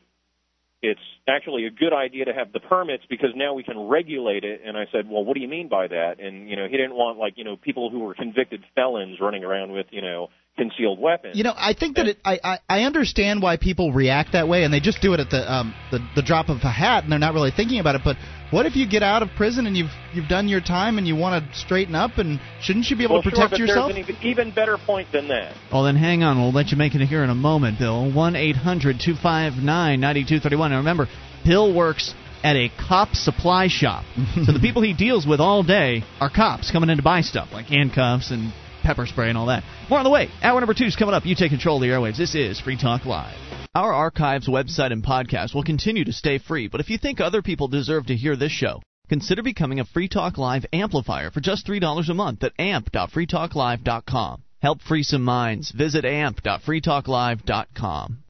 [0.82, 4.62] it's actually a good idea to have the permits because now we can regulate it.
[4.66, 6.20] And I said, well, what do you mean by that?
[6.20, 9.44] And, you know, he didn't want, like, you know, people who were convicted felons running
[9.44, 10.30] around with, you know,
[10.60, 11.38] concealed weapons.
[11.38, 14.64] You know, I think that it, I, I I understand why people react that way,
[14.64, 17.12] and they just do it at the um the, the drop of a hat, and
[17.12, 18.02] they're not really thinking about it.
[18.04, 18.18] But
[18.52, 21.16] what if you get out of prison and you've you've done your time and you
[21.16, 23.94] want to straighten up, and shouldn't you be able well, to protect sure, but yourself?
[23.94, 25.56] there's an even, even better point than that.
[25.72, 26.38] Well, then hang on.
[26.38, 28.12] We'll let you make it here in a moment, Bill.
[28.12, 29.64] 1 800 259
[30.00, 30.72] 9231.
[30.72, 31.08] Now remember,
[31.46, 34.04] Bill works at a cop supply shop.
[34.46, 37.50] so the people he deals with all day are cops coming in to buy stuff,
[37.54, 38.54] like handcuffs and
[38.84, 39.64] pepper spray and all that.
[39.90, 40.30] More on the way.
[40.42, 41.26] Hour number two is coming up.
[41.26, 42.18] You take control of the airwaves.
[42.18, 43.36] This is Free Talk Live.
[43.76, 47.44] Our archives, website, and podcast will continue to stay free, but if you think other
[47.44, 51.68] people deserve to hear this show, consider becoming a Free Talk Live amplifier for just
[51.68, 54.44] $3 a month at amp.freetalklive.com.
[54.62, 55.72] Help free some minds.
[55.72, 58.24] Visit amp.freetalklive.com.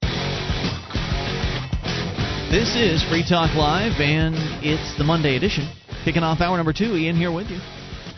[2.51, 4.35] This is Free Talk Live, and
[4.65, 5.69] it's the Monday edition.
[6.03, 7.59] Kicking off hour number two, Ian here with you.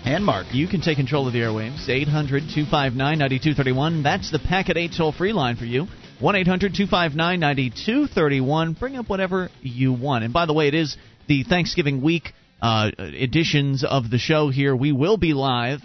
[0.04, 0.47] And Mark.
[0.52, 1.88] You can take control of the airwaves.
[1.88, 4.04] 800 259 9231.
[4.04, 5.88] That's the Packet 8 toll free line for you.
[6.20, 8.74] 1 800 259 9231.
[8.74, 10.24] Bring up whatever you want.
[10.24, 10.97] And by the way, it is
[11.28, 14.76] the Thanksgiving week uh, editions of the show here.
[14.76, 15.82] We will be live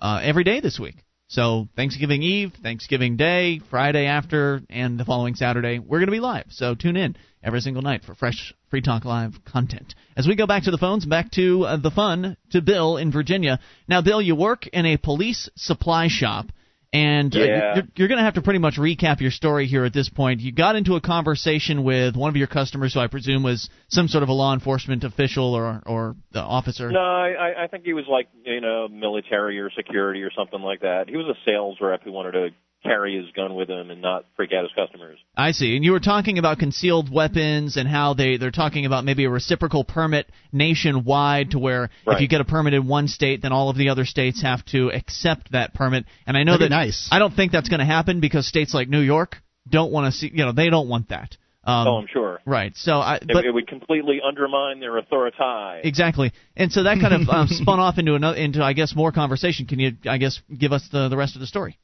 [0.00, 0.96] uh, every day this week.
[1.30, 6.18] So Thanksgiving Eve, Thanksgiving Day, Friday after, and the following Saturday, we're going to be
[6.18, 6.46] live.
[6.48, 9.94] So tune in every single night for fresh Free Talk Live content.
[10.16, 13.12] As we go back to the phones, back to uh, the fun, to Bill in
[13.12, 13.60] Virginia.
[13.86, 16.46] Now, Bill, you work in a police supply shop.
[16.92, 19.92] And uh, you're, you're going to have to pretty much recap your story here at
[19.92, 20.40] this point.
[20.40, 24.08] You got into a conversation with one of your customers, who I presume was some
[24.08, 26.90] sort of a law enforcement official or or uh, officer.
[26.90, 30.80] No, I, I think he was like you know military or security or something like
[30.80, 31.08] that.
[31.08, 32.48] He was a sales rep who wanted to
[32.82, 35.18] carry his gun with him and not freak out his customers.
[35.36, 35.76] I see.
[35.76, 39.30] And you were talking about concealed weapons and how they they're talking about maybe a
[39.30, 43.68] reciprocal permit nationwide to where if you get a permit in one state, then all
[43.68, 46.06] of the other states have to accept that permit.
[46.26, 47.08] And I know That'd that nice.
[47.12, 49.36] I don't think that's going to happen because states like New York
[49.68, 50.30] don't want to see.
[50.32, 51.36] You know, they don't want that.
[51.62, 52.40] Um, oh, I'm sure.
[52.46, 52.74] Right.
[52.74, 53.16] So I.
[53.16, 55.36] It, But it would completely undermine their authority.
[55.84, 59.12] Exactly, and so that kind of um, spun off into another, into I guess more
[59.12, 59.66] conversation.
[59.66, 61.78] Can you, I guess, give us the the rest of the story?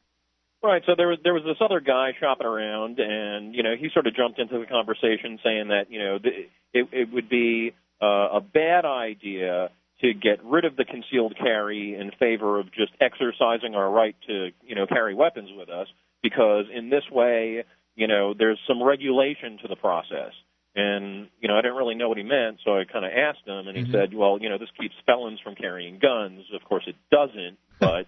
[0.63, 0.83] Right.
[0.87, 4.07] So there was there was this other guy shopping around, and you know he sort
[4.07, 8.29] of jumped into the conversation, saying that you know th- it it would be uh,
[8.39, 13.75] a bad idea to get rid of the concealed carry in favor of just exercising
[13.75, 15.87] our right to you know carry weapons with us,
[16.23, 20.33] because in this way, you know, there's some regulation to the process.
[20.75, 23.47] And you know, I didn't really know what he meant, so I kind of asked
[23.47, 23.93] him, and he Mm-hmm.
[23.93, 26.43] said, "Well, you know, this keeps felons from carrying guns.
[26.53, 28.07] Of course, it doesn't, but."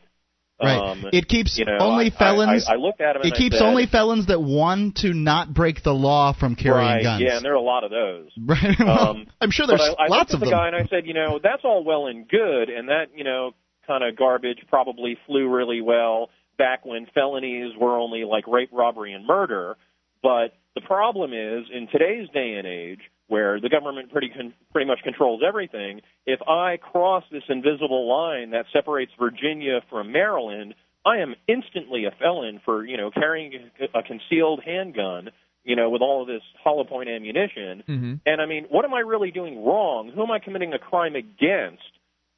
[0.61, 0.76] Right.
[0.76, 2.66] Um, it keeps you know, only I- felons.
[2.68, 3.22] I, I, looked at him.
[3.22, 6.56] it and I keeps said, only felons that want to not break the law from
[6.56, 7.22] carrying right, guns.
[7.22, 8.30] Yeah, and there are a lot of those.
[8.44, 8.76] Right.
[8.78, 10.59] Well, Um, I'm sure there's but I, I lots looked of at the them.
[10.59, 13.52] guy and I said, you know, that's all well and good, and that you know
[13.86, 16.28] kind of garbage probably flew really well
[16.59, 19.76] back when felonies were only like rape, robbery, and murder.
[20.22, 24.87] But the problem is in today's day and age, where the government pretty con- pretty
[24.87, 30.74] much controls everything, if I cross this invisible line that separates Virginia from Maryland,
[31.07, 33.53] I am instantly a felon for you know carrying
[33.95, 35.31] a, a concealed handgun.
[35.64, 38.14] You know, with all of this hollow point ammunition, Mm-hmm.
[38.24, 40.11] and I mean, what am I really doing wrong?
[40.14, 41.83] Who am I committing a crime against?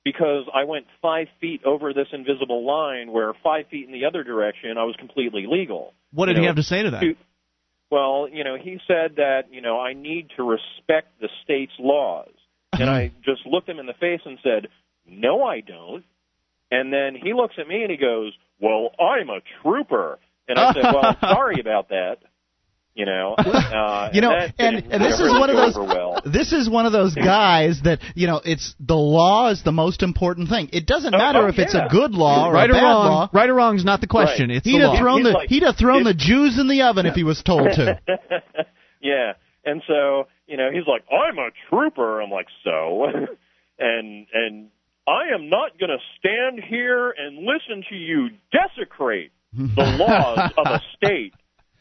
[0.03, 4.25] Because I went five feet over this invisible line, where five feet in the other
[4.25, 5.93] direction I was completely legal.
[6.13, 7.01] What did You he have to say to that?
[7.03, 7.15] to-
[7.91, 12.33] Well, you know, he said that you know I need to respect the state's laws,
[12.73, 14.69] and I just looked him in the face and said,
[15.07, 16.05] "No, I don't."
[16.71, 20.19] And then he looks at me and he goes, "Well, I'm a trooper,"
[20.49, 22.19] and I said, "Well, sorry about that."
[22.95, 25.77] You know, uh, You know, that and, and this is one of those.
[25.77, 26.21] well.
[26.25, 28.41] This is one of those guys that you know.
[28.45, 30.69] It's the law is the most important thing.
[30.73, 32.83] It doesn't Oh, matter oh, if it's a good law or right a or bad
[32.83, 33.07] wrong?
[33.07, 33.29] law.
[33.33, 34.49] Right or wrong is not the question.
[34.49, 34.57] Right.
[34.57, 34.99] It's He'd the have law.
[35.01, 37.43] thrown He's the like- he'd have thrown the Jews in the oven if he was
[37.43, 38.01] told to.
[39.01, 39.33] yeah.
[39.65, 42.21] And so, you know, he's like, I'm a trooper.
[42.21, 43.05] I'm like, so?
[43.79, 44.69] and, and
[45.07, 50.67] I am not going to stand here and listen to you desecrate the laws of
[50.67, 51.35] a state.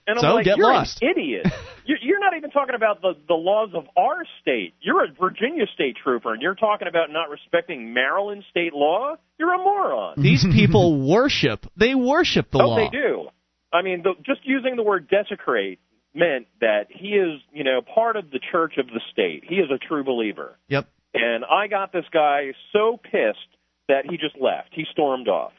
[0.09, 1.45] And I'm So, like, get you're lost." an idiot.
[1.85, 4.73] You're, you're not even talking about the, the laws of our state.
[4.81, 9.15] You're a Virginia state trooper, and you're talking about not respecting Maryland state law?
[9.37, 10.15] You're a moron.
[10.21, 11.65] These people worship.
[11.77, 12.75] They worship the oh, law.
[12.75, 13.27] they do.
[13.71, 15.79] I mean, the, just using the word desecrate
[16.13, 19.43] meant that he is, you know, part of the church of the state.
[19.47, 20.57] He is a true believer.
[20.67, 20.87] Yep.
[21.13, 23.37] And I got this guy so pissed
[23.87, 24.69] that he just left.
[24.71, 25.51] He stormed off.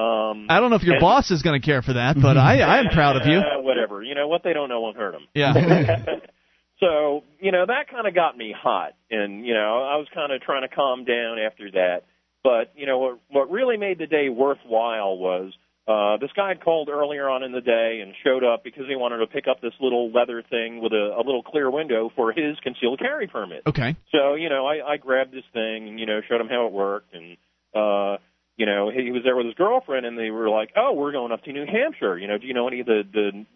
[0.00, 2.36] Um, I don't know if your and- boss is going to care for that, but
[2.36, 3.38] I I'm proud of you.
[3.38, 4.02] Uh, whatever.
[4.02, 5.26] You know what they don't know won't hurt them.
[5.34, 5.52] Yeah.
[6.80, 10.32] so you know that kind of got me hot, and you know I was kind
[10.32, 12.04] of trying to calm down after that.
[12.42, 15.52] But you know what what really made the day worthwhile was
[15.90, 18.94] uh, this guy had called earlier on in the day and showed up because he
[18.94, 22.32] wanted to pick up this little leather thing with a, a little clear window for
[22.32, 23.62] his concealed carry permit.
[23.66, 23.96] Okay.
[24.12, 26.72] So, you know, I, I grabbed this thing and, you know, showed him how it
[26.72, 27.36] worked and
[27.74, 28.18] uh
[28.60, 31.32] you know, he was there with his girlfriend and they were like, Oh, we're going
[31.32, 33.46] up to New Hampshire, you know, do you know any of the, the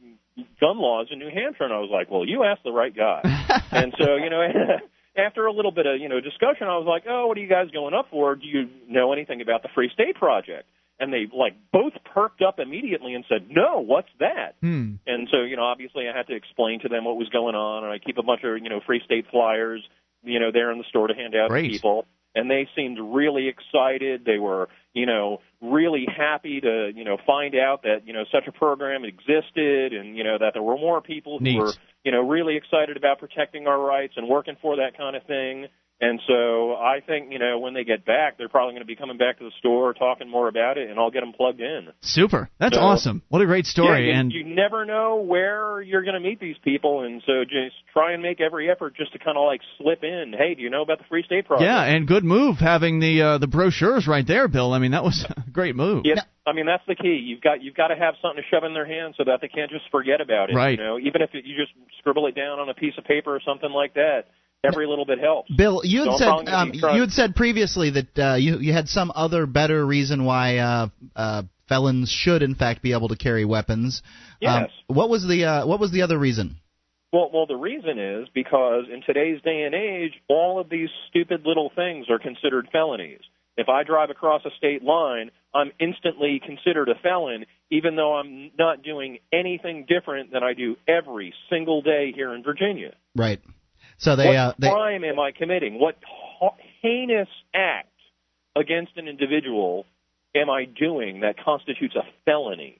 [0.59, 1.65] gun laws in New Hampshire?
[1.65, 3.21] And I was like, Well, you asked the right guy.
[3.71, 4.41] and so, you know,
[5.17, 7.51] after a little bit of, you know, discussion I was like, Oh, what are you
[7.51, 8.35] guys going up for?
[8.35, 10.65] Do you know anything about the Free State Project?
[11.01, 14.95] and they like both perked up immediately and said, "No, what's that?" Hmm.
[15.05, 17.83] And so, you know, obviously I had to explain to them what was going on,
[17.83, 19.83] and I keep a bunch of, you know, free state flyers,
[20.23, 21.65] you know, there in the store to hand out Great.
[21.65, 22.07] to people.
[22.35, 24.25] And they seemed really excited.
[24.25, 28.47] They were, you know, really happy to, you know, find out that, you know, such
[28.49, 31.59] a program existed and, you know, that there were more people who Neat.
[31.59, 31.73] were,
[32.05, 35.69] you know, really excited about protecting our rights and working for that kind of thing.
[36.05, 38.97] And so I think, you know, when they get back, they're probably going to be
[38.97, 41.89] coming back to the store, talking more about it, and I'll get them plugged in.
[42.03, 42.51] Super.
[42.59, 43.23] That's So- awesome.
[43.29, 44.09] What a great story.
[44.09, 47.45] Yeah, you, and you never know where you're going to meet these people, and so
[47.45, 50.35] just try and make every effort just to kind of like slip in.
[50.37, 51.65] Hey, do you know about the Free State Project?
[51.67, 54.73] yeah, and good move having the uh, the brochures right there, Bill.
[54.73, 56.03] I mean, that was a great move.
[56.05, 57.21] Yeah, I mean that's the key.
[57.25, 59.49] You've got you've got to have something to shove in their hand so that they
[59.49, 60.55] can't just forget about it.
[60.57, 60.79] Right.
[60.79, 63.41] You know, even if you just scribble it down on a piece of paper or
[63.47, 64.25] something like that,
[64.65, 65.51] every little bit helps.
[65.55, 69.13] Bill, you had said um, you had said previously that uh, you you had some
[69.15, 74.03] other better reason why uh, uh, felons should in fact be able to carry weapons.
[74.45, 74.71] Um, Yes.
[74.87, 76.57] what was the uh, what was the other reason?
[77.13, 81.43] Well, well, the reason is because in today's day and age, all of these stupid
[81.47, 83.21] little things are considered felonies.
[83.57, 88.51] If I drive across a state line, I'm instantly considered a felon, even though I'm
[88.59, 92.95] not doing anything different than I do every single day here in Virginia.
[93.15, 93.41] Right.
[93.99, 95.79] So they what uh, they crime am I committing?
[95.79, 97.89] What ha- heinous act
[98.57, 99.87] against an individual
[100.35, 102.79] am I doing that constitutes a felony?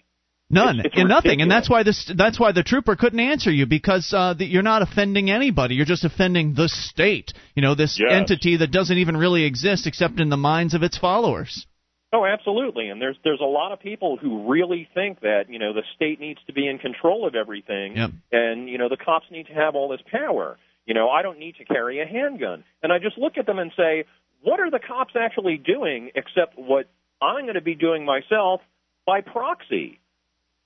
[0.51, 2.05] None, It's- it's and nothing, and that's why this.
[2.15, 5.75] That's why the trooper couldn't answer you because uh, the, you're not offending anybody.
[5.75, 7.33] You're just offending the state.
[7.55, 8.13] You know, this Yes.
[8.13, 11.67] entity that doesn't even really exist except in the minds of its followers.
[12.13, 12.91] Oh, absolutely.
[12.91, 16.21] And there's there's a lot of people who really think that you know the state
[16.21, 18.11] needs to be in control of everything, Yep.
[18.31, 20.59] and you know the cops need to have all this power.
[20.87, 22.65] You know, I don't need to carry a handgun.
[22.83, 24.05] And I just look at them and say,
[24.43, 26.87] what are the cops actually doing except what
[27.23, 28.61] I'm going to be doing myself
[29.07, 30.01] by proxy?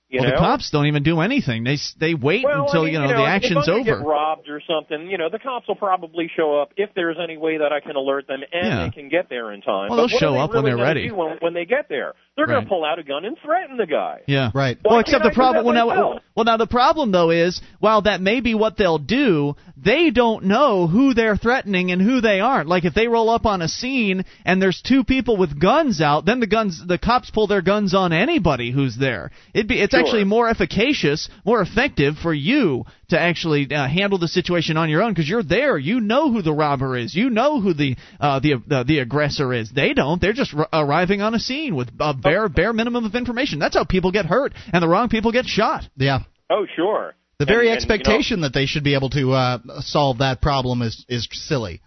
[0.09, 0.35] You well, know?
[0.37, 1.63] the cops don't even do anything.
[1.63, 3.75] They they wait well, until I mean, you know, you know the if action's I'm
[3.83, 3.99] gonna over.
[4.01, 7.37] Get robbed or something, you know, the cops will probably show up if there's any
[7.37, 8.85] way that I can alert them and Yeah.
[8.85, 9.89] they can get there in time.
[9.89, 11.11] Well, they'll show they up when they're ready.
[11.11, 13.85] When, when they get there, they're going to pull out a gun and threaten the
[13.85, 14.21] guy.
[14.25, 14.49] Yeah.
[14.55, 14.79] right.
[14.81, 15.65] Why well, except the problem.
[15.65, 19.55] Well, now, well, now the problem though is, while that may be what they'll do,
[19.77, 22.67] they don't know who they're threatening and who they aren't.
[22.67, 26.25] Like if they roll up on a scene and there's two people with guns out,
[26.25, 29.31] then the guns, the cops pull their guns on anybody who's there.
[29.53, 30.05] It'd be, it's Sure.
[30.07, 35.01] actually more efficacious, more effective for you to actually uh, handle the situation on your
[35.03, 35.77] own because you're there.
[35.77, 37.13] You know who the robber is.
[37.15, 39.71] You know who the uh, the uh, the aggressor is.
[39.71, 40.21] They don't.
[40.21, 43.59] They're just r- arriving on a scene with a bare bare minimum of information.
[43.59, 45.83] That's how people get hurt and the wrong people get shot.
[45.97, 46.19] Yeah.
[46.49, 47.13] Oh, sure.
[47.39, 50.17] The very And- and, you know, expectation that they should be able to uh, solve
[50.19, 51.81] that problem is is silly.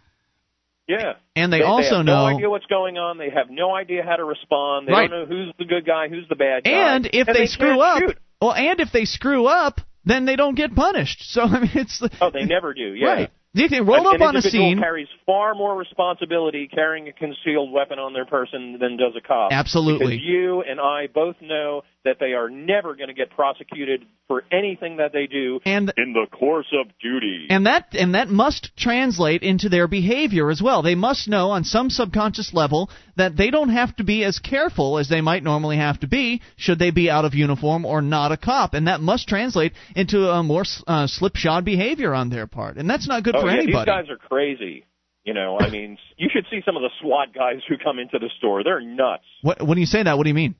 [0.98, 1.12] Yeah.
[1.36, 2.28] And they, They, also they have know.
[2.28, 3.18] no idea what's going on.
[3.18, 4.86] They have no idea how to respond.
[4.88, 5.10] They Right.
[5.10, 6.70] don't know who's the good guy, who's the bad guy.
[6.94, 8.18] and if and they, they screw up, shoot.
[8.40, 11.32] well, and if they screw up, then they don't get punished.
[11.32, 12.94] So I mean, it's Oh, they never do.
[12.94, 13.06] Yeah.
[13.08, 13.30] right.
[13.54, 14.78] You can roll An- up an on a scene.
[14.78, 19.52] carries far more responsibility carrying a concealed weapon on their person than does a cop.
[19.52, 20.16] Absolutely.
[20.16, 24.42] Because you and I both know that they are never going to get prosecuted for
[24.50, 27.46] anything that they do And in the course of duty.
[27.50, 30.82] and that and that must translate into their behavior as well.
[30.82, 34.98] They must know on some subconscious level that they don't have to be as careful
[34.98, 38.32] as they might normally have to be should they be out of uniform or not
[38.32, 42.76] a cop, and that must translate into a more uh, slipshod behavior on their part,
[42.76, 43.78] and that's not good oh, for yeah, anybody.
[43.78, 44.84] These guys are crazy.
[45.24, 48.18] You know, I mean, you should see some of the SWAT guys who come into
[48.18, 48.64] the store.
[48.64, 49.22] They're nuts.
[49.42, 50.56] What, when you say that, what do you mean?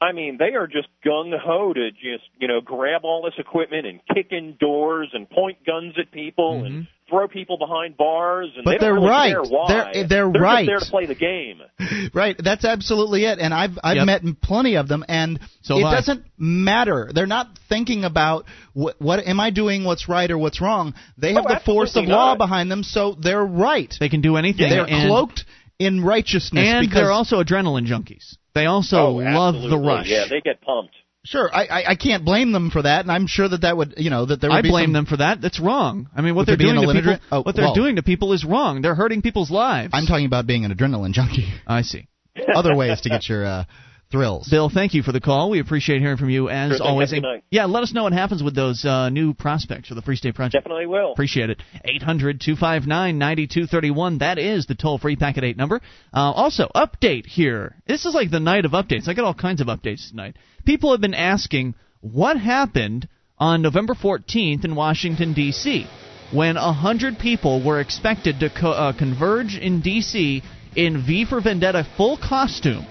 [0.00, 3.86] I mean, they are just gung ho to just, you know, grab all this equipment
[3.86, 6.80] and kick in doors and point guns at people and mm-hmm.
[7.08, 8.50] throw people behind bars.
[8.56, 9.30] And But they don't they're really right.
[9.32, 9.66] Care why.
[9.70, 10.66] Eh, they're- they're just right.
[10.66, 11.60] there to play the game.
[12.12, 13.38] Right, that's absolutely it.
[13.38, 14.06] And I've I've Yep.
[14.06, 15.94] met plenty of them, and So it I.
[15.96, 17.10] doesn't matter.
[17.12, 20.94] They're not thinking about what, what am I doing, what's right or what's wrong.
[21.18, 23.92] They have Oh, the force of absolutely law behind them, so they're right.
[23.98, 24.70] They can do anything.
[24.70, 25.44] they're and, cloaked
[25.78, 28.36] in righteousness and because they're also adrenaline junkies.
[28.56, 30.08] They also oh, love the rush.
[30.08, 30.94] Yeah, they get pumped.
[31.24, 33.96] sure I, I I can't blame them for that, and I'm sure that that would
[33.98, 35.42] you know that there would I be blame some, them for that.
[35.42, 36.08] That's wrong.
[36.16, 37.74] I mean, what Would they're doing to people, oh, what they're well.
[37.74, 38.80] doing to people is wrong.
[38.80, 39.90] They're hurting people's lives.
[39.92, 41.52] I'm talking about being an adrenaline junkie.
[41.66, 42.08] I see.
[42.54, 43.64] Other ways to get your uh,
[44.10, 44.48] thrills.
[44.48, 45.50] Bill, thank you for the call.
[45.50, 46.86] We appreciate hearing from you as Sure thing.
[46.86, 47.10] always.
[47.10, 47.44] Have a night.
[47.50, 50.34] Yeah, let us know what happens with those uh, new prospects for the Free State
[50.34, 50.62] Project.
[50.64, 51.12] Definitely will.
[51.12, 51.62] Appreciate it.
[51.84, 54.18] 800 259 9231.
[54.18, 55.80] That is the toll free packet 8 number.
[56.14, 57.74] Uh, also, update here.
[57.86, 59.08] This is like the night of updates.
[59.08, 60.36] I got all kinds of updates tonight.
[60.64, 65.86] People have been asking what happened on November 14th in Washington, D.C.,
[66.32, 70.42] when 100 people were expected to co- uh, converge in D.C.
[70.74, 72.84] in V for Vendetta full costume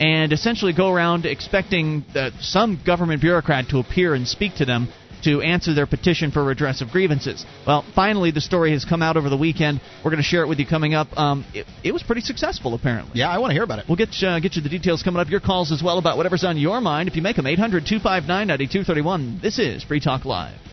[0.00, 4.88] and essentially go around expecting that some government bureaucrat to appear and speak to them
[5.22, 7.44] to answer their petition for redress of grievances.
[7.66, 9.82] Well, finally, the story has come out over the weekend.
[10.02, 11.08] We're going to share it with you coming up.
[11.18, 13.12] Um, it, it, was pretty successful, apparently.
[13.14, 13.84] Yeah, I want to hear about it.
[13.86, 15.28] We'll get uh, get you the details coming up.
[15.28, 17.08] Your calls as well about whatever's on your mind.
[17.08, 19.40] If you make them, 800 259 9231.
[19.42, 20.69] This is Free Talk Live.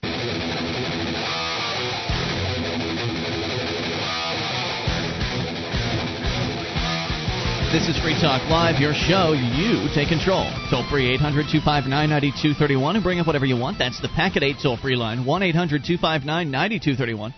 [7.70, 9.34] This is Free Talk Live, your show.
[9.34, 10.47] You take control.
[10.72, 13.78] Toll free 800 259 9231 and bring up whatever you want.
[13.78, 17.34] That's the Packet 8 toll free line 1 800 259 9231.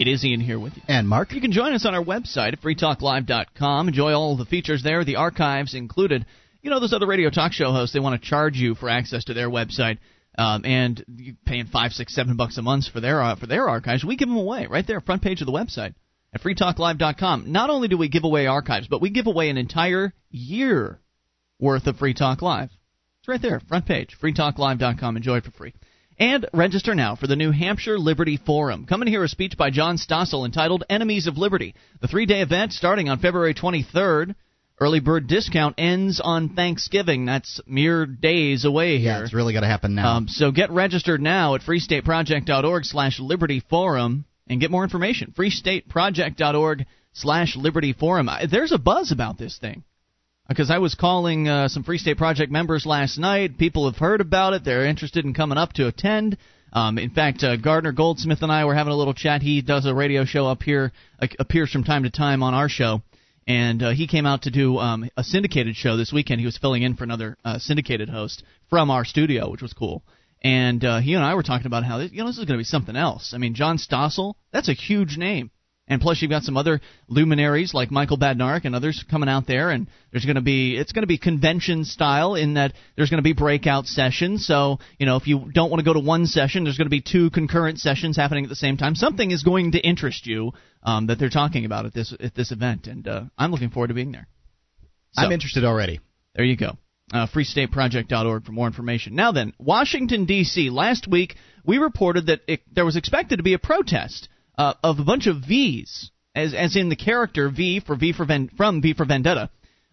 [0.00, 0.82] It is Ian here with you.
[0.88, 1.32] And Mark.
[1.32, 3.88] You can join us on our website at freetalklive.com.
[3.88, 6.24] Enjoy all the features there, the archives included.
[6.62, 9.24] You know, those other radio talk show hosts, they want to charge you for access
[9.24, 9.98] to their website.
[10.38, 13.68] Um, and you're paying five, six, seven bucks a month for their uh, for their
[13.68, 14.06] archives.
[14.06, 15.92] We give them away right there, front page of the website
[16.32, 17.50] at freetalklive.com.
[17.50, 21.00] Not only do we give away archives, but we give away an entire year
[21.58, 22.70] worth of Free Talk Live.
[23.20, 25.16] It's right there, front page, freetalklive.com.
[25.16, 25.74] Enjoy it for free.
[26.18, 28.86] And register now for the New Hampshire Liberty Forum.
[28.86, 31.74] Come and hear a speech by John Stossel entitled Enemies of Liberty.
[32.00, 34.34] The three day event starting on February 23rd.
[34.78, 37.24] Early bird discount ends on Thanksgiving.
[37.24, 39.12] That's mere days away here.
[39.12, 40.16] Yeah, it's really got to happen now.
[40.16, 45.34] Um, so get registered now at freestateproject.org slash liberty forum and get more information.
[45.36, 48.28] freestateproject.org slash Liberty Forum.
[48.50, 49.84] There's a buzz about this thing.
[50.48, 53.58] Because I was calling uh, some Free State Project members last night.
[53.58, 54.64] People have heard about it.
[54.64, 56.36] They're interested in coming up to attend.
[56.72, 59.42] Um, in fact, uh, Gardner Goldsmith and I were having a little chat.
[59.42, 62.68] He does a radio show up here, uh, appears from time to time on our
[62.68, 63.02] show.
[63.48, 66.40] And uh, he came out to do um, a syndicated show this weekend.
[66.40, 70.02] He was filling in for another uh, syndicated host from our studio, which was cool.
[70.46, 72.60] And uh, he and I were talking about how you know this is going to
[72.60, 73.32] be something else.
[73.34, 75.50] I mean, John Stossel, that's a huge name.
[75.88, 79.70] And plus, you've got some other luminaries like Michael Badnarik and others coming out there,
[79.70, 83.18] and there's going to be it's going to be convention style in that there's going
[83.18, 84.46] to be breakout sessions.
[84.46, 86.90] So you know, if you don't want to go to one session, there's going to
[86.90, 88.94] be two concurrent sessions happening at the same time.
[88.94, 90.52] Something is going to interest you
[90.84, 93.88] um, that they're talking about at this at this event, and uh, I'm looking forward
[93.88, 94.28] to being there.
[95.14, 95.98] So, I'm interested already.
[96.36, 96.78] There you go
[97.12, 99.14] uh, freestateproject.org for more information.
[99.14, 100.70] Now then, Washington D.C.
[100.70, 104.28] Last week we reported that it, there was expected to be a protest
[104.58, 108.24] uh, of a bunch of V's, as as in the character V for V for
[108.24, 109.50] Ven, from V for Vendetta,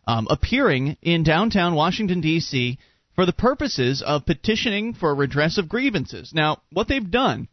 [0.08, 2.80] um, appearing in downtown Washington D.C.
[3.16, 6.34] for the purposes of petitioning for redress of grievances.
[6.34, 7.48] Now, what they've done.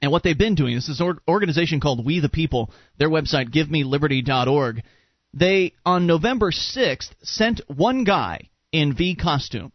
[0.00, 2.72] And what they've been doing, this is an organization called We the People.
[2.98, 4.82] Their website, givemeliberty.org.
[5.32, 9.72] They, on November 6th, sent one guy in V costume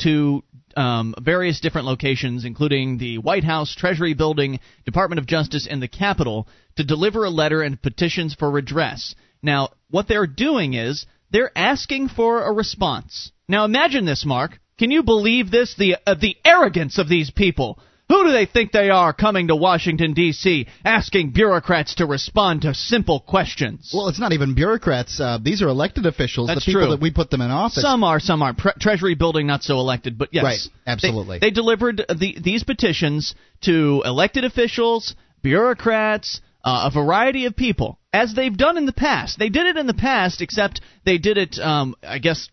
[0.00, 0.42] to
[0.76, 5.88] um, various different locations, including the White House, Treasury Building, Department of Justice, and the
[5.88, 9.14] Capitol, to deliver a letter and petitions for redress.
[9.42, 13.30] Now, what they're doing is they're asking for a response.
[13.48, 14.58] Now, imagine this, Mark.
[14.78, 15.74] Can you believe this?
[15.76, 17.78] The uh, the arrogance of these people.
[18.12, 22.74] Who do they think they are coming to Washington, D.C., asking bureaucrats to respond to
[22.74, 23.90] simple questions?
[23.94, 25.18] Well, it's not even bureaucrats.
[25.18, 26.90] Uh, these are elected officials, That's the people true.
[26.90, 27.80] that we put them in office.
[27.80, 28.58] Some are, some aren't.
[28.58, 30.44] Pre- Treasury building, not so elected, but yes.
[30.44, 31.38] Right, absolutely.
[31.38, 37.98] They, they delivered the, these petitions to elected officials, bureaucrats, uh, a variety of people,
[38.12, 39.38] as they've done in the past.
[39.38, 42.50] They did it in the past, except they did it, um, I guess,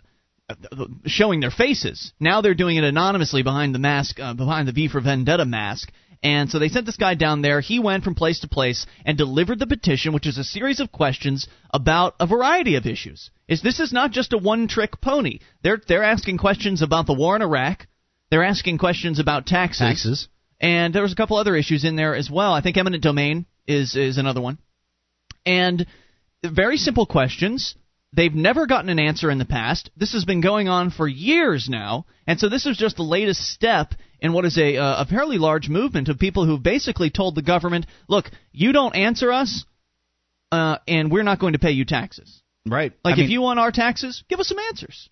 [1.06, 2.14] showing their faces.
[2.20, 5.92] Now they're doing it anonymously behind the mask, uh, behind the V for Vendetta mask.
[6.22, 7.62] And so they sent this guy down there.
[7.62, 10.92] He went from place to place and delivered the petition, which is a series of
[10.92, 13.32] questions about a variety of issues.
[13.48, 15.40] Is this is not just a one-trick pony?
[15.64, 17.88] They're they're asking questions about the war in Iraq.
[18.30, 19.80] They're asking questions about taxes.
[19.80, 20.28] Taxes.
[20.60, 22.54] And there was a couple other issues in there as well.
[22.54, 24.58] I think eminent domain is is another one.
[25.46, 25.86] And
[26.44, 27.76] very simple questions
[28.12, 29.92] They've never gotten an answer in the past.
[29.96, 33.42] This has been going on for years now, and so this is just the latest
[33.42, 37.44] step in what is a, a fairly large movement of people who've basically told the
[37.44, 39.64] government, "Look, you don't answer us,
[40.52, 42.94] uh, and we're not going to pay you taxes." Right.
[43.04, 45.10] Like I if mean, you want our taxes, give us some answers.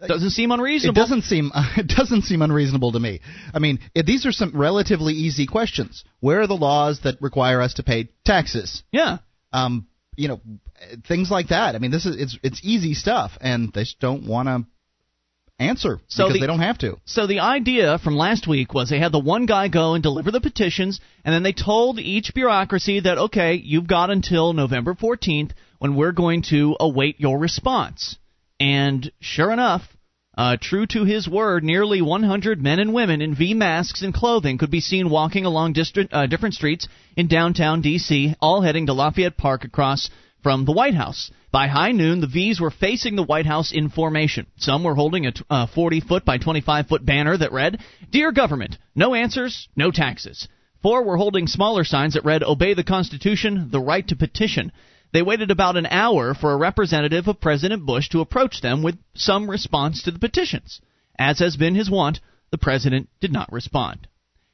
[0.00, 1.00] Doesn't seem unreasonable.
[1.00, 3.20] It doesn't seem it doesn't seem unreasonable to me.
[3.54, 6.04] I mean, it, these are some relatively easy questions.
[6.20, 8.82] Where are the laws that require us to pay taxes?
[8.92, 9.18] Yeah.
[9.52, 9.86] Um,
[10.16, 10.40] you know,
[11.06, 11.74] things like that.
[11.74, 14.64] I mean, this is it's it's easy stuff, and they just don't want to
[15.58, 16.98] answer So because the- they don't have to.
[17.04, 20.30] So the idea from last week was they had the one guy go and deliver
[20.30, 25.52] the petitions, and then they told each bureaucracy that okay, you've got until November 14th
[25.78, 28.16] when we're going to await your response.
[28.58, 29.82] And sure enough,
[30.36, 34.58] uh, true to his word, nearly 100 men and women in V masks and clothing
[34.58, 35.74] could be seen walking along
[36.12, 40.10] uh, different streets in downtown D.C., all heading to Lafayette Park across
[40.42, 41.30] from the White House.
[41.50, 44.46] By high noon, the V's were facing the White House in formation.
[44.58, 47.80] Some were holding a uh, 40 foot by 25 foot banner that read,
[48.10, 50.48] Dear Government, no answers, no taxes.
[50.82, 54.70] Four were holding smaller signs that read, Obey the Constitution, the right to petition.
[55.12, 58.98] They waited about an hour for a representative of President Bush to approach them with
[59.14, 60.80] some response to the petitions.
[61.18, 64.08] As has been his wont, the president did not respond.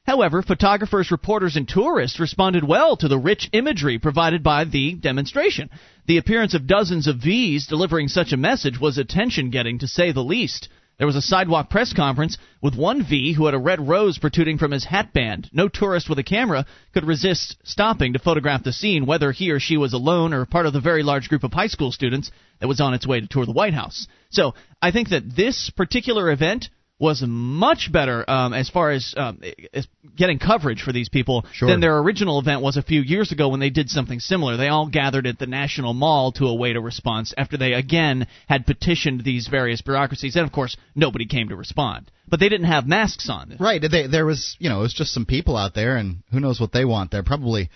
[0.05, 5.69] However, photographers, reporters, and tourists responded well to the rich imagery provided by the demonstration.
[6.07, 10.11] The appearance of dozens of V's delivering such a message was attention getting, to say
[10.11, 10.67] the least.
[10.97, 14.57] There was a sidewalk press conference with one V who had a red rose protruding
[14.57, 15.49] from his hatband.
[15.51, 19.59] No tourist with a camera could resist stopping to photograph the scene, whether he or
[19.59, 22.67] she was alone or part of the very large group of high school students that
[22.67, 24.07] was on its way to tour the White House.
[24.29, 26.69] So I think that this particular event
[27.03, 29.41] was much better um, as far as, um,
[29.73, 31.69] as getting coverage for these people Sure.
[31.69, 34.55] than their original event was a few years ago when they did something similar.
[34.57, 38.65] They all gathered at the National Mall to await a response after they again had
[38.65, 42.09] petitioned these various bureaucracies, and of course nobody came to respond.
[42.27, 43.57] But they didn't have masks on.
[43.59, 43.81] Right.
[43.81, 46.59] They, there was, you know, it was just some people out there, and who knows
[46.59, 47.11] what they want.
[47.11, 47.69] They're probably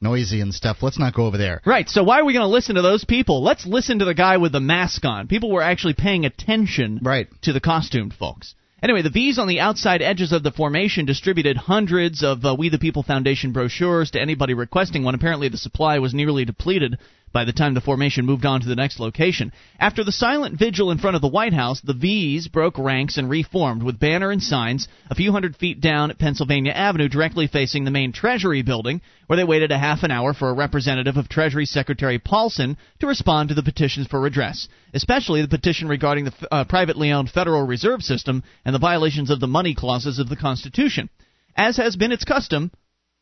[0.00, 0.78] noisy and stuff.
[0.82, 1.60] Let's not go over there.
[1.64, 3.42] Right, so why are we going to listen to those people?
[3.42, 5.28] Let's listen to the guy with the mask on.
[5.28, 7.28] People were actually paying attention Right.
[7.42, 8.54] to the costumed folks.
[8.82, 12.68] Anyway, the V's on the outside edges of the formation distributed hundreds of uh, We
[12.68, 15.14] the People Foundation brochures to anybody requesting one.
[15.14, 16.98] Apparently, the supply was nearly depleted
[17.32, 19.52] by the time the formation moved on to the next location.
[19.78, 23.30] After the silent vigil in front of the White House, the V's broke ranks and
[23.30, 27.84] reformed with banner and signs a few hundred feet down at Pennsylvania Avenue, directly facing
[27.84, 31.28] the main Treasury building, where they waited a half an hour for a representative of
[31.28, 36.34] Treasury Secretary Paulson to respond to the petitions for redress, especially the petition regarding the
[36.50, 40.36] uh, privately owned Federal Reserve System and the violations of the money clauses of the
[40.36, 41.08] Constitution.
[41.56, 42.70] As has been its custom,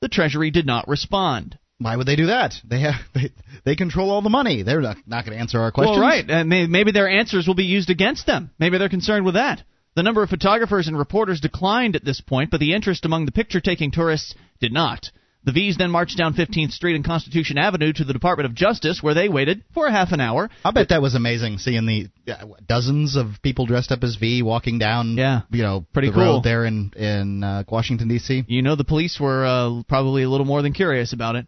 [0.01, 1.59] the Treasury did not respond.
[1.81, 2.55] Why would they do that?
[2.63, 3.33] They have they,
[3.65, 4.63] they control all the money.
[4.63, 5.97] They're not, not going to answer our questions.
[5.99, 6.29] Well, right.
[6.29, 8.51] And may, maybe their answers will be used against them.
[8.59, 9.63] Maybe they're concerned with that.
[9.97, 13.33] The number of photographers and reporters declined at this point, but the interest among the
[13.33, 15.11] picture taking tourists did not.
[15.43, 19.03] The V's then marched down 15th Street and Constitution Avenue to the Department of Justice,
[19.03, 20.51] where they waited for a half an hour.
[20.63, 24.43] I bet that was amazing seeing the uh, dozens of people dressed up as V
[24.43, 25.17] walking down.
[25.17, 25.41] Yeah.
[25.51, 26.25] you know, Pretty the cool.
[26.25, 28.45] road there in in uh, Washington D.C.
[28.49, 31.47] You know the police were uh, probably a little more than curious about it.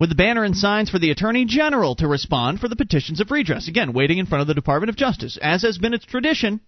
[0.00, 3.30] With the banner and signs for the Attorney General to respond for the petitions of
[3.30, 3.68] redress.
[3.68, 5.36] Again, waiting in front of the Department of Justice.
[5.42, 6.60] As has been its tradition,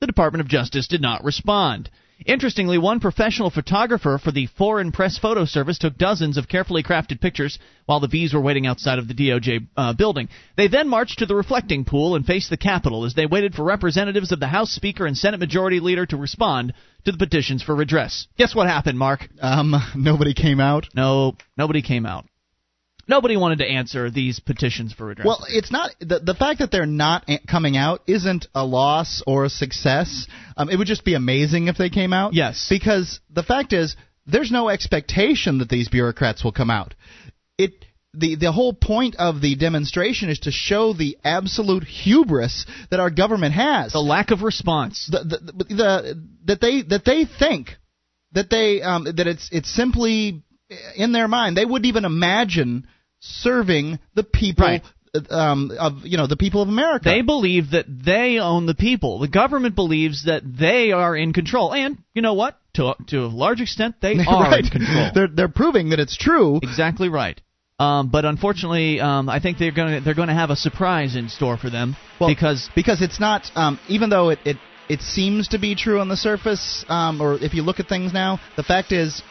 [0.00, 1.90] the Department of Justice did not respond.
[2.24, 7.20] Interestingly, one professional photographer for the Foreign Press Photo Service took dozens of carefully crafted
[7.20, 10.30] pictures while the V's were waiting outside of the DOJ uh, building.
[10.56, 13.62] They then marched to the reflecting pool and faced the Capitol as they waited for
[13.62, 16.72] representatives of the House Speaker and Senate Majority Leader to respond
[17.04, 18.26] to the petitions for redress.
[18.38, 19.28] Guess what happened, Mark?
[19.42, 20.86] Um, nobody came out.
[20.94, 22.24] No, nobody came out.
[23.06, 25.26] Nobody wanted to answer these petitions for redress.
[25.26, 29.44] Well, it's not the the fact that they're not coming out isn't a loss or
[29.44, 30.26] a success.
[30.56, 32.34] Um, it would just be amazing if they came out.
[32.34, 32.66] Yes.
[32.68, 33.96] because the fact is,
[34.26, 36.94] there's no expectation that these bureaucrats will come out.
[37.58, 37.84] It
[38.14, 43.10] the the whole point of the demonstration is to show the absolute hubris that our
[43.10, 43.92] government has.
[43.92, 45.08] the lack of response.
[45.10, 47.76] the, the, the, the that they that they think
[48.32, 50.42] that they um, that it's it's simply
[50.96, 52.86] in their mind they wouldn't even imagine
[53.24, 54.82] serving the people Right.
[55.30, 57.04] um, of you know the people of America.
[57.08, 59.18] They believe that they own the people.
[59.20, 61.72] The government believes that they are in control.
[61.72, 62.58] And you know what?
[62.74, 64.64] To to a large extent, they are right.
[64.64, 65.10] in control.
[65.14, 66.58] They're they're proving that it's true.
[66.62, 67.40] exactly right.
[67.78, 71.16] Um, but unfortunately, um, I think they're going to they're going to have a surprise
[71.16, 74.56] in store for them Well, because because it's not um, even though it, it
[74.88, 78.12] it seems to be true on the surface um, or if you look at things
[78.12, 79.22] now the fact is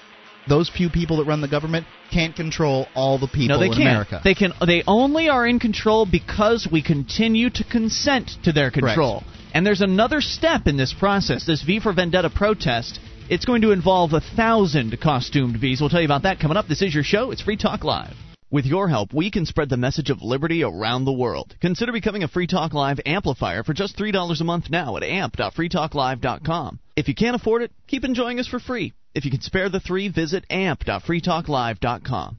[0.48, 3.74] those few people that run the government can't control all the people no, they in
[3.74, 3.84] can't.
[3.84, 4.22] America.
[4.24, 4.54] They can.
[4.66, 9.22] They only are in control because we continue to consent to their control.
[9.22, 9.38] Correct.
[9.54, 11.46] And there's another step in this process.
[11.46, 13.00] This V for Vendetta protest.
[13.30, 15.80] It's going to involve a thousand costumed Vs.
[15.80, 16.68] We'll tell you about that coming up.
[16.68, 17.32] This is your show.
[17.32, 18.16] It's Free Talk Live.
[18.52, 21.56] With your help, we can spread the message of liberty around the world.
[21.60, 26.80] Consider becoming a Free Talk Live amplifier for just $3 a month now at amp.freetalklive.com.
[26.96, 28.94] If you can't afford it, keep enjoying us for free.
[29.16, 32.38] If you can spare the three, visit amp.freetalklive.com.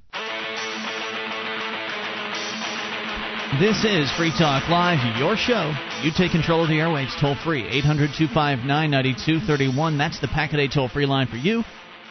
[3.60, 5.72] This is Free Talk Live, your show.
[6.02, 7.64] You take control of the airwaves toll free.
[7.68, 9.98] 800 259 9231.
[9.98, 11.62] That's the Packet 8 toll free line for you.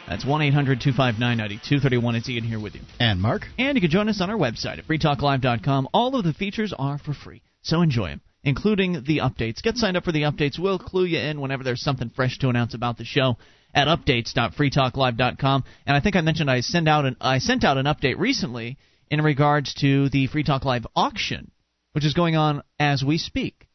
[0.08, 2.16] That's 1 800 259 9231.
[2.16, 2.82] It's Ian here with you.
[3.00, 3.42] and Mark.
[3.58, 5.90] And you can join us on our website at freetalklive.com.
[5.94, 9.62] All of the features are for free, so enjoy them, including the updates.
[9.64, 10.60] Get signed up for the updates.
[10.60, 13.38] We'll clue you in whenever there's something fresh to announce about the show
[13.74, 15.64] at updates.freetalklive.com.
[15.86, 18.78] And I think I mentioned I send out an I sent out an update recently
[19.10, 21.52] in regards to the Free Talk Live auction,
[21.94, 23.68] which is going on as we speak.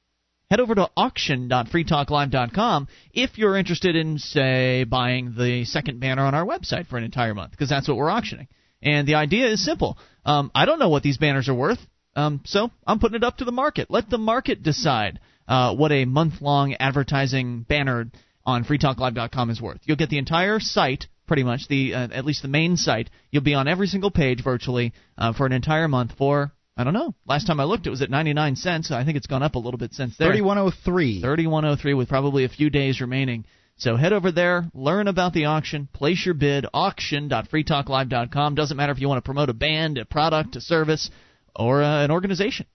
[0.51, 6.47] Head over to auction.freetalklive.com if you're interested in, say, buying the second banner on our
[6.47, 8.49] website for an entire month, because that's what we're auctioning.
[8.81, 9.99] And the idea is simple.
[10.25, 11.81] Um, I don't know what these banners are worth,
[12.17, 13.91] um, so I'm putting it up to the market.
[13.91, 18.11] Let the market decide uh, what a month long advertising banner
[18.45, 19.81] on freetalklive.com is worth.
[19.85, 23.43] You'll get the entire site pretty much the uh, at least the main site you'll
[23.43, 27.13] be on every single page virtually uh, for an entire month for I don't know.
[27.27, 28.93] Last time I looked, it was at 99 cents.
[28.93, 30.29] I think it's gone up a little bit since there.
[30.29, 31.21] 3103.
[31.21, 33.47] 3103 with probably a few days remaining.
[33.79, 38.55] So head over there, learn about the auction, place your bid, auction.freetalklive.com.
[38.55, 41.11] Doesn't matter if you want to promote a band, a product, a service,
[41.59, 42.67] or uh, an organization.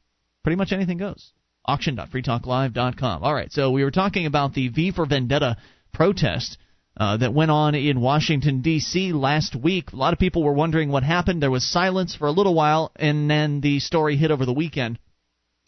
[0.44, 1.32] Pretty much anything goes.
[1.66, 3.24] Auction.freetalklive.com.
[3.24, 5.58] All right, so we were talking about the V for Vendetta
[5.94, 6.58] protest
[6.98, 9.14] uh, that went on in Washington, D.C.
[9.14, 9.94] last week.
[9.94, 11.42] A lot of people were wondering what happened.
[11.42, 15.00] There was silence for a little while, and then the story hit over the weekend.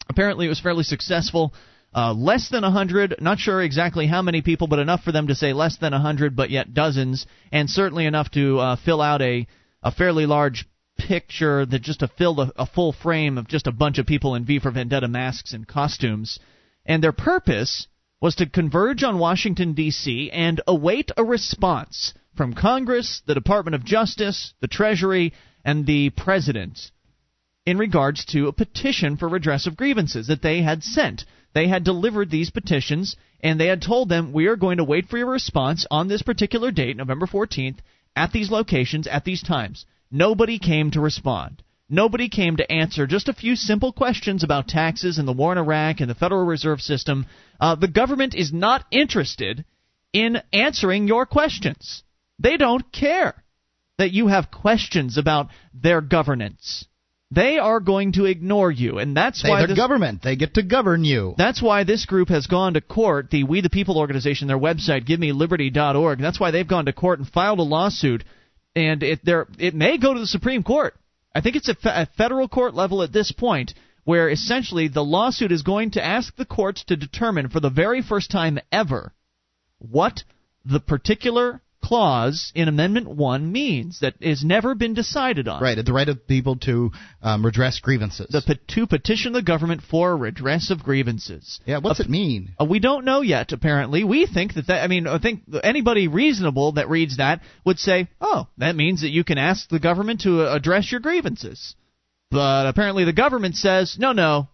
[0.08, 1.54] Apparently, it was fairly successful.
[1.94, 5.34] Uh, less than 100, not sure exactly how many people, but enough for them to
[5.34, 9.46] say less than 100, but yet dozens, and certainly enough to uh, fill out a,
[9.82, 13.72] a fairly large picture that just to fill a, a full frame of just a
[13.72, 16.38] bunch of people in V for Vendetta masks and costumes.
[16.84, 17.86] And their purpose
[18.20, 23.84] was to converge on Washington, D.C., and await a response from Congress, the Department of
[23.84, 25.32] Justice, the Treasury,
[25.64, 26.90] and the President
[27.66, 31.24] in regards to a petition for redress of grievances that they had sent.
[31.52, 35.08] They had delivered these petitions, and they had told them, We are going to wait
[35.08, 37.78] for your response on this particular date, November 14th,
[38.14, 39.84] at these locations, at these times.
[40.10, 41.62] Nobody came to respond.
[41.88, 45.58] Nobody came to answer just a few simple questions about taxes and the war in
[45.58, 47.26] Iraq and the Federal Reserve System.
[47.60, 49.64] Uh, the government is not interested
[50.12, 52.02] in answering your questions.
[52.38, 53.34] They don't care
[53.98, 56.86] that you have questions about their governance.
[57.30, 60.62] They are going to ignore you, and that's they why the government they get to
[60.62, 61.34] govern you.
[61.36, 63.30] That's why this group has gone to court.
[63.30, 66.20] The We the People organization, their website, GiveMeLiberty.org.
[66.20, 68.22] That's why they've gone to court and filed a lawsuit,
[68.76, 70.94] and it there it may go to the Supreme Court.
[71.34, 73.74] I think it's a, fe- a federal court level at this point
[74.04, 78.02] where essentially the lawsuit is going to ask the courts to determine for the very
[78.02, 79.12] first time ever
[79.78, 80.22] what
[80.64, 85.62] the particular clause in Amendment 1 means that has never been decided on.
[85.62, 86.90] Right, the right of people to
[87.22, 88.26] um, redress grievances.
[88.28, 91.60] The, to petition the government for redress of grievances.
[91.64, 92.54] Yeah, what's uh, it mean?
[92.60, 94.02] Uh, we don't know yet, apparently.
[94.02, 98.08] We think that, that, I mean, I think anybody reasonable that reads that would say,
[98.20, 101.76] oh, that means that you can ask the government to uh, address your grievances.
[102.32, 104.48] But apparently the government says, no, no,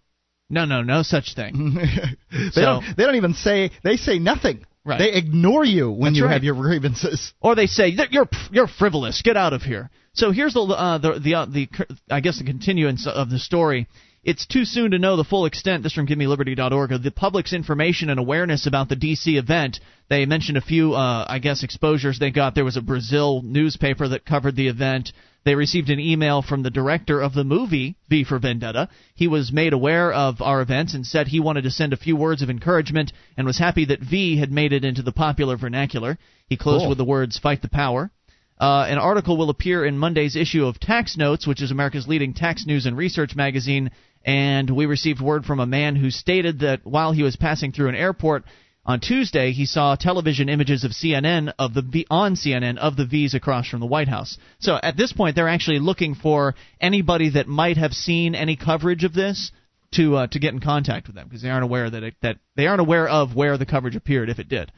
[0.50, 1.74] no, no, no such thing.
[2.30, 4.66] they, so, don't, they don't even say, they say nothing.
[4.84, 4.98] Right.
[4.98, 6.32] They ignore you when That's you right.
[6.32, 9.22] have your grievances, or they say you're you're frivolous.
[9.22, 9.90] Get out of here.
[10.14, 11.68] So here's the uh, the the, uh, the
[12.10, 13.86] I guess the continuance of the story.
[14.24, 15.82] It's too soon to know the full extent.
[15.82, 19.36] This from GiveMeLiberty.org of the public's information and awareness about the D.C.
[19.36, 19.80] event.
[20.08, 22.54] They mentioned a few, uh, I guess, exposures they got.
[22.54, 25.12] There was a Brazil newspaper that covered the event.
[25.44, 28.88] They received an email from the director of the movie V for Vendetta.
[29.16, 32.14] He was made aware of our events and said he wanted to send a few
[32.14, 36.16] words of encouragement and was happy that V had made it into the popular vernacular.
[36.46, 36.90] He closed cool.
[36.90, 38.12] with the words "Fight the power."
[38.60, 42.32] Uh, an article will appear in Monday's issue of Tax Notes, which is America's leading
[42.32, 43.90] tax news and research magazine.
[44.24, 47.88] And we received word from a man who stated that while he was passing through
[47.88, 48.44] an airport,
[48.84, 53.32] on Tuesday, he saw television images of CNN of the on CNN of the V's
[53.32, 54.38] across from the White House.
[54.58, 59.04] So at this point, they're actually looking for anybody that might have seen any coverage
[59.04, 59.52] of this
[59.92, 62.38] to uh, to get in contact with them because they aren't aware that it, that
[62.56, 64.72] they aren't aware of where the coverage appeared if it did.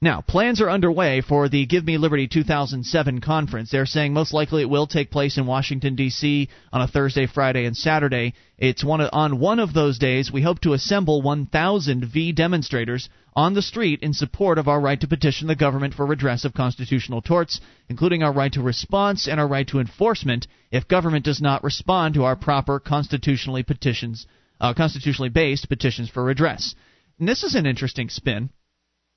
[0.00, 3.70] Now, plans are underway for the Give Me Liberty 2007 conference.
[3.70, 6.48] They're saying most likely it will take place in Washington D.C.
[6.72, 8.34] on a Thursday, Friday, and Saturday.
[8.58, 10.32] It's one on one of those days.
[10.32, 15.00] We hope to assemble 1,000 V demonstrators on the street in support of our right
[15.00, 19.40] to petition the government for redress of constitutional torts, including our right to response and
[19.40, 24.26] our right to enforcement if government does not respond to our proper constitutionally petitions,
[24.60, 26.74] uh, constitutionally based petitions for redress.
[27.18, 28.50] And this is an interesting spin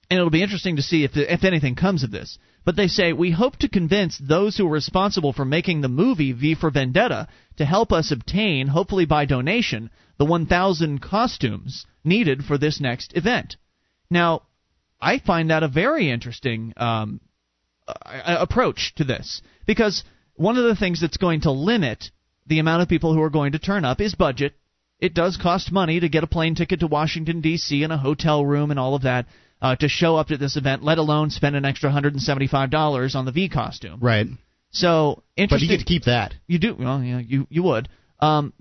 [0.09, 2.37] and it'll be interesting to see if if anything comes of this.
[2.63, 6.33] But they say we hope to convince those who are responsible for making the movie
[6.33, 7.27] V for Vendetta
[7.57, 13.55] to help us obtain, hopefully by donation, the 1,000 costumes needed for this next event.
[14.09, 14.43] Now,
[14.99, 17.21] I find that a very interesting um,
[18.25, 20.03] approach to this because
[20.35, 22.11] one of the things that's going to limit
[22.45, 24.53] the amount of people who are going to turn up is budget.
[24.99, 27.83] It does cost money to get a plane ticket to Washington D.C.
[27.83, 29.27] and a hotel room and all of that
[29.61, 33.31] uh, to show up to this event, let alone spend an extra $175 on the
[33.31, 33.99] V costume.
[34.01, 34.27] Right.
[34.71, 35.67] So interesting.
[35.67, 36.33] But you get to keep that.
[36.45, 37.89] You do well, yeah, you you would.
[38.19, 38.53] Um,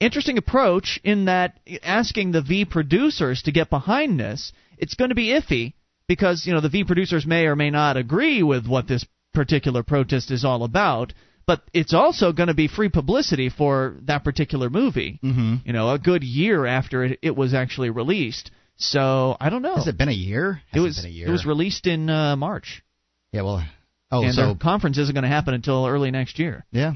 [0.00, 5.14] interesting approach in that asking the V producers to get behind this, it's going to
[5.14, 5.74] be iffy
[6.08, 9.82] because you know the V producers may or may not agree with what this particular
[9.82, 11.12] protest is all about.
[11.44, 15.18] But it's also going to be free publicity for that particular movie.
[15.24, 15.56] Mm-hmm.
[15.64, 18.52] You know, a good year after it, it was actually released.
[18.82, 19.76] So I don't know.
[19.76, 20.60] Has it been a year?
[20.72, 21.28] it Hasn't was been a year.
[21.28, 22.82] it was released in uh, March,
[23.32, 23.42] yeah.
[23.42, 23.64] Well.
[24.10, 26.66] Oh, and so their conference isn't going to happen until early next year.
[26.70, 26.94] yeah.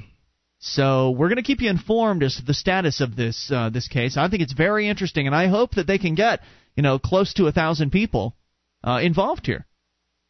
[0.59, 3.89] So we're going to keep you informed as to the status of this uh, this
[3.89, 4.17] case.
[4.17, 6.41] I think it's very interesting, and I hope that they can get
[6.75, 8.35] you know close to a thousand people
[8.83, 9.67] uh, involved here.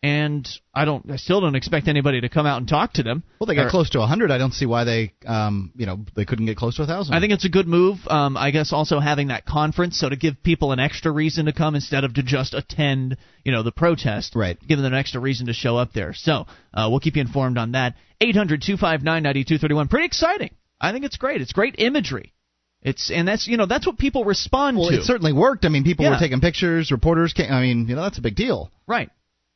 [0.03, 3.25] And I don't, I still don't expect anybody to come out and talk to them.
[3.41, 4.31] Well, they got Or- close to 100.
[4.31, 7.15] I don't see why they, um, you know, they couldn't get close to a thousand.
[7.15, 7.99] I think it's a good move.
[8.07, 11.53] Um, I guess also having that conference, so to give people an extra reason to
[11.53, 14.37] come instead of to just attend, you know, the protest.
[14.37, 14.59] Right.
[14.69, 16.13] Give them an extra reason to show up there.
[16.15, 17.95] So uh, we'll keep you informed on that.
[18.21, 19.89] Eight hundred two five nine ninety two thirty one.
[19.89, 20.51] Pretty exciting.
[20.81, 21.41] I think it's great.
[21.41, 22.33] It's great imagery.
[22.83, 24.97] It's and that's you know that's what people respond Well, to.
[24.99, 25.65] it certainly worked.
[25.65, 26.13] I mean, people Yeah.
[26.13, 26.93] were taking pictures.
[26.93, 27.51] Reporters came.
[27.51, 28.71] I mean, you know, that's a big deal.
[28.87, 29.11] Right.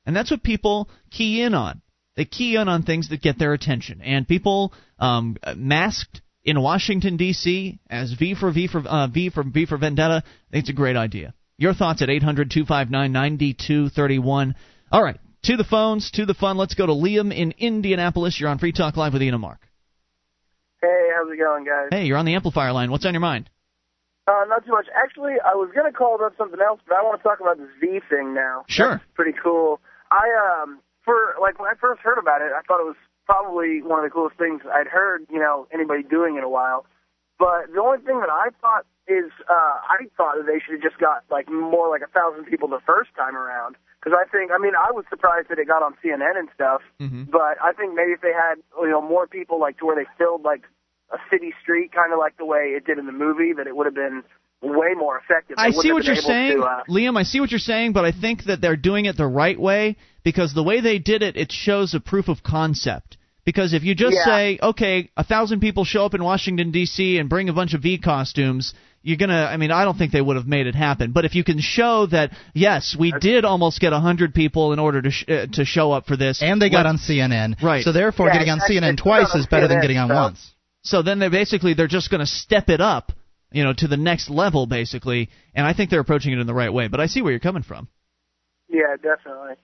[0.07, 1.83] And that's what people key in on.
[2.17, 4.01] They key in on things that get their attention.
[4.03, 7.79] And people um, masked in Washington D.C.
[7.89, 10.25] as V for V for uh, V for V for Vendetta.
[10.25, 11.35] I think it's a great idea.
[11.57, 14.55] Your thoughts at 800-259-9231.
[14.91, 16.57] All right, to the phones, to the fun.
[16.57, 18.41] Let's go to Liam in Indianapolis.
[18.41, 19.61] You're on Free Talk Live with Ian and Mark.
[20.81, 21.89] Hey, how's it going, guys?
[21.91, 22.91] Hey, you're on the amplifier line.
[22.91, 23.51] What's on your mind?
[24.27, 24.87] Uh, not too much.
[24.95, 27.69] Actually, I was gonna call about something else, but I want to talk about this
[27.81, 28.65] V thing now.
[28.69, 28.93] Sure.
[28.93, 29.81] That's pretty cool.
[30.11, 33.83] I um, for like when I first heard about it, I thought it was probably
[33.83, 35.27] one of the coolest things I'd heard.
[35.31, 36.87] You know, anybody doing in a while.
[37.39, 40.85] But the only thing that I thought is, uh, I thought that they should have
[40.85, 43.77] just got like more like a thousand people the first time around.
[43.97, 46.81] Because I think, I mean, I was surprised that it got on CNN and stuff.
[47.01, 47.25] Mm-hmm.
[47.33, 50.09] But I think maybe if they had, you know, more people like to where they
[50.17, 50.65] filled like
[51.13, 53.77] a city street, kind of like the way it did in the movie, that it
[53.77, 54.23] would have been
[54.63, 55.57] way more effective.
[55.57, 57.17] They I see what you're saying, To, uh, Liam.
[57.19, 59.97] I see what you're saying, but I think that they're doing it the right way
[60.23, 63.17] because the way they did it, it shows a proof of concept.
[63.45, 64.25] Because if you just Yeah.
[64.27, 67.19] say, okay, a thousand people show up in Washington D.C.
[67.19, 69.49] and bring a bunch of V costumes, you're gonna.
[69.51, 71.13] I mean, I don't think they would have made it happen.
[71.13, 74.79] But if you can show that, yes, we did almost get a hundred people in
[74.79, 77.63] order to sh- uh, to show up for this, And they got on CNN.
[77.63, 77.83] Right.
[77.83, 78.61] So therefore, Yeah, getting on.
[78.61, 80.51] CNN twice on is better than getting on so- once.
[80.83, 83.13] So then they're basically they're just going to step it up,
[83.53, 85.29] you know, to the next level basically.
[85.55, 86.89] And I think they're approaching it in the right way.
[86.89, 87.89] But I see where you're coming from.
[88.69, 89.55] yeah, definitely.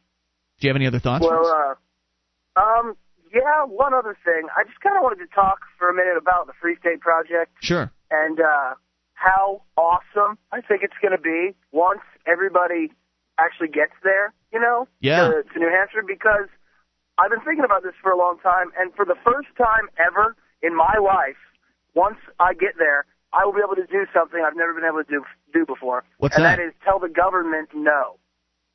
[0.58, 1.24] Do you have any other thoughts?
[1.28, 2.96] Well, uh, um,
[3.34, 4.48] yeah, one other thing.
[4.56, 7.52] I just kind of wanted to talk for a minute about the Free State Project
[7.60, 7.90] sure.
[8.10, 8.74] and uh,
[9.12, 12.92] how awesome I think it's going to be once everybody
[13.38, 15.28] actually gets there, you know, Yeah.
[15.28, 16.48] to, to New Hampshire, because
[17.18, 20.34] I've been thinking about this for a long time, and for the first time ever
[20.62, 21.36] in my life,
[21.94, 25.02] once I get there, I will be able to do something I've never been able
[25.02, 26.56] to do do before, What's and that?
[26.56, 28.18] that is tell the government no.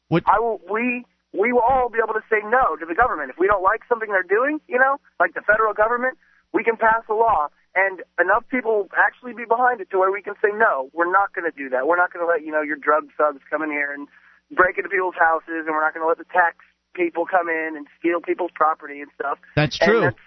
[0.07, 0.23] What?
[0.27, 0.59] I will.
[0.69, 3.63] We we will all be able to say no to the government if we don't
[3.63, 4.59] like something they're doing.
[4.67, 6.17] You know, like the federal government,
[6.51, 10.11] we can pass a law, and enough people will actually be behind it to where
[10.11, 10.91] we can say no.
[10.91, 11.87] We're not going to do that.
[11.87, 14.07] We're not going to let you know your drug thugs come in here and
[14.51, 16.59] break into people's houses, and we're not going to let the tax
[16.93, 19.39] people come in and steal people's property and stuff.
[19.55, 20.01] That's true.
[20.01, 20.19] that's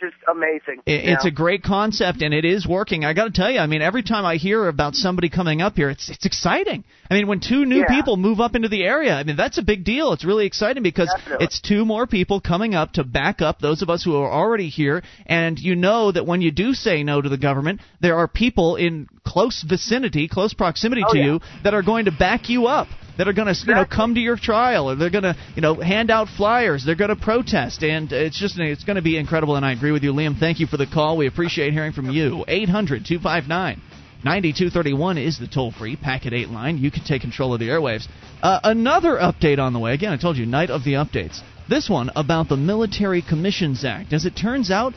[0.00, 0.80] just amazing.
[0.86, 3.04] It, it's a great concept and it is working.
[3.04, 5.76] I got to tell you, I mean, every time I hear about somebody coming up
[5.76, 6.84] here, it's it's exciting.
[7.10, 7.88] I mean, when two new Yeah.
[7.88, 10.12] people move up into the area, I mean, that's a big deal.
[10.12, 11.44] It's really exciting because Definitely.
[11.46, 14.68] it's two more people coming up to back up those of us who are already
[14.68, 15.02] here.
[15.26, 18.76] And you know that when you do say no to the government, there are people
[18.76, 21.24] in close vicinity, close proximity Oh, to yeah.
[21.24, 22.88] you that are going to back you up.
[23.18, 25.62] That are going to, you know, come to your trial, or they're going to, you
[25.62, 26.84] know, hand out flyers.
[26.84, 29.56] They're going to protest, and it's just, it's going to be incredible.
[29.56, 30.38] And I agree with you, Liam.
[30.38, 31.16] Thank you for the call.
[31.16, 32.44] We appreciate hearing from you.
[32.48, 33.82] 800 259
[34.22, 36.78] 9231 is the toll free Packet 8 line.
[36.78, 38.06] You can take control of the airwaves.
[38.42, 39.94] Uh, another update on the way.
[39.94, 41.40] Again, I told you, night of the updates.
[41.68, 44.12] This one about the Military Commissions Act.
[44.12, 44.92] As it turns out,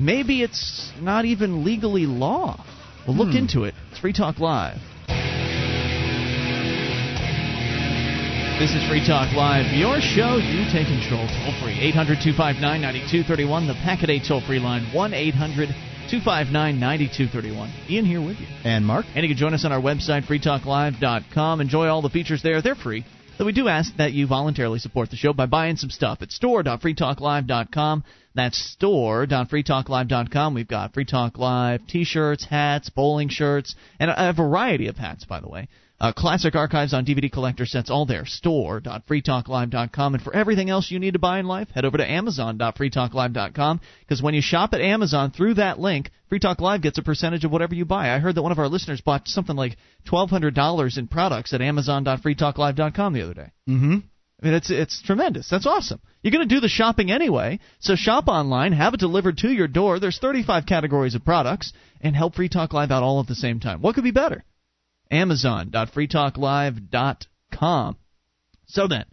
[0.00, 2.64] maybe it's not even legally law.
[3.06, 3.74] We'll look into it.
[3.90, 4.78] It's Free Talk Live.
[8.58, 9.74] This is Free Talk Live.
[9.74, 11.26] Your show, you take control.
[11.26, 11.74] Toll free.
[11.74, 13.66] 800 259 9231.
[13.66, 14.86] The Packet 8 toll free line.
[14.94, 15.68] 1 800
[16.08, 17.72] 259 9231.
[17.90, 18.46] Ian here with you.
[18.62, 19.06] And Mark?
[19.16, 21.60] And you can join us on our website, freetalklive.com.
[21.60, 22.62] Enjoy all the features there.
[22.62, 23.04] They're free.
[23.36, 26.30] Though we do ask that you voluntarily support the show by buying some stuff at
[26.30, 28.04] store.freetalklive.com.
[28.36, 30.54] That's store.freetalklive.com.
[30.54, 35.24] We've got Free Talk Live t shirts, hats, bowling shirts, and a variety of hats,
[35.24, 35.66] by the way.
[36.00, 38.26] Uh, classic archives on DVD collector sets, all there.
[38.26, 40.14] Store.freetalklive.com.
[40.14, 43.80] And for everything else you need to buy in life, head over to Amazon.freetalklive.com.
[44.00, 47.44] Because when you shop at Amazon through that link, Free Talk Live gets a percentage
[47.44, 48.12] of whatever you buy.
[48.12, 49.76] I heard that one of our listeners bought something like
[50.08, 53.50] $1,200 in products at Amazon.freetalklive.com the other day.
[53.68, 53.98] Mm-hmm.
[54.42, 55.48] I mean, it's it's tremendous.
[55.48, 56.00] That's awesome.
[56.22, 59.68] You're going to do the shopping anyway, so shop online, have it delivered to your
[59.68, 60.00] door.
[60.00, 63.60] There's 35 categories of products, and help Free Talk Live out all at the same
[63.60, 63.80] time.
[63.80, 64.44] What could be better?
[65.10, 67.96] Amazon.freetalklive.com.
[68.66, 69.04] So then,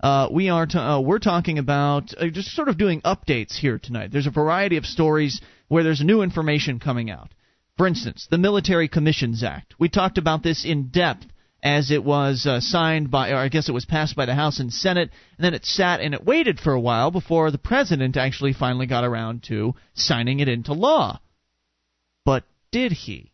[0.00, 3.78] uh, we are t- uh, we're talking about uh, just sort of doing updates here
[3.78, 4.10] tonight.
[4.12, 7.32] There's a variety of stories where there's new information coming out.
[7.76, 9.74] For instance, the Military Commissions Act.
[9.78, 11.26] We talked about this in depth
[11.62, 14.60] as it was uh, signed by, or I guess it was passed by the House
[14.60, 18.16] and Senate, and then it sat and it waited for a while before the president
[18.16, 21.20] actually finally got around to signing it into law.
[22.24, 23.32] But did he?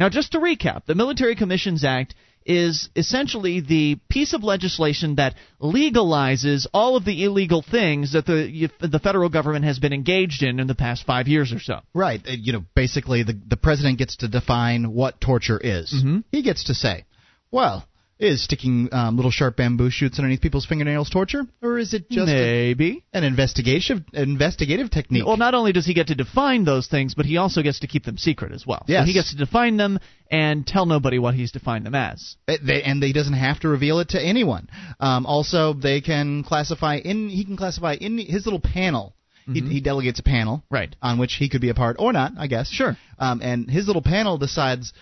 [0.00, 2.14] Now, just to recap, the Military Commissions Act
[2.46, 8.70] is essentially the piece of legislation that legalizes all of the illegal things that the
[8.80, 11.80] the federal government has been engaged in in the past five years or so.
[11.92, 12.20] Right.
[12.26, 15.92] Uh, You know, basically, the the president gets to define what torture is.
[15.92, 16.24] Mhm.
[16.32, 17.04] He gets to say,
[17.50, 17.86] well,
[18.20, 22.28] is sticking um, little sharp bamboo shoots underneath people's fingernails torture, or is it just
[22.30, 23.04] a- Maybe.
[23.12, 25.26] an investigation investigative technique?
[25.26, 27.86] Well, not only does he get to define those things, but he also gets to
[27.86, 28.84] keep them secret as well.
[28.86, 29.02] Yes.
[29.02, 29.98] So he gets to define them
[30.30, 32.36] and tell nobody what he's defined them as.
[32.46, 34.68] It- they, and he doesn't have to reveal it to anyone.
[35.00, 39.14] Um, also, they can classify in he can classify in his little panel.
[39.52, 40.74] He, he delegates a panel Mm-hmm.
[40.74, 40.96] Right.
[41.02, 42.68] on which he could be a part or not, I guess.
[42.70, 42.96] Sure.
[43.18, 44.92] Um, and his little panel decides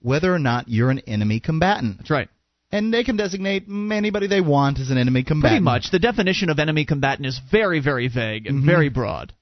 [0.00, 1.96] whether or not you're an enemy combatant.
[1.98, 2.28] That's right.
[2.74, 5.52] And they can designate anybody they want as an enemy combatant.
[5.52, 5.90] Pretty much.
[5.92, 8.66] The definition of enemy combatant is very, very vague and Mhm.
[8.66, 9.32] very broad.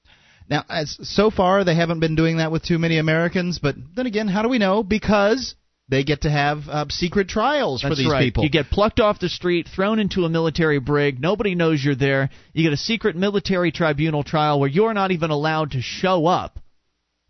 [0.49, 3.57] Now, as so far, they haven't been doing that with too many Americans.
[3.57, 4.83] But then again, how do we know?
[4.83, 5.55] Because
[5.89, 8.21] they get to have uh, secret trials for That's these right.
[8.23, 8.43] people.
[8.43, 11.19] You get plucked off the street, thrown into a military brig.
[11.19, 12.29] Nobody knows you're there.
[12.53, 16.59] You get a secret military tribunal trial where you're not even allowed to show up.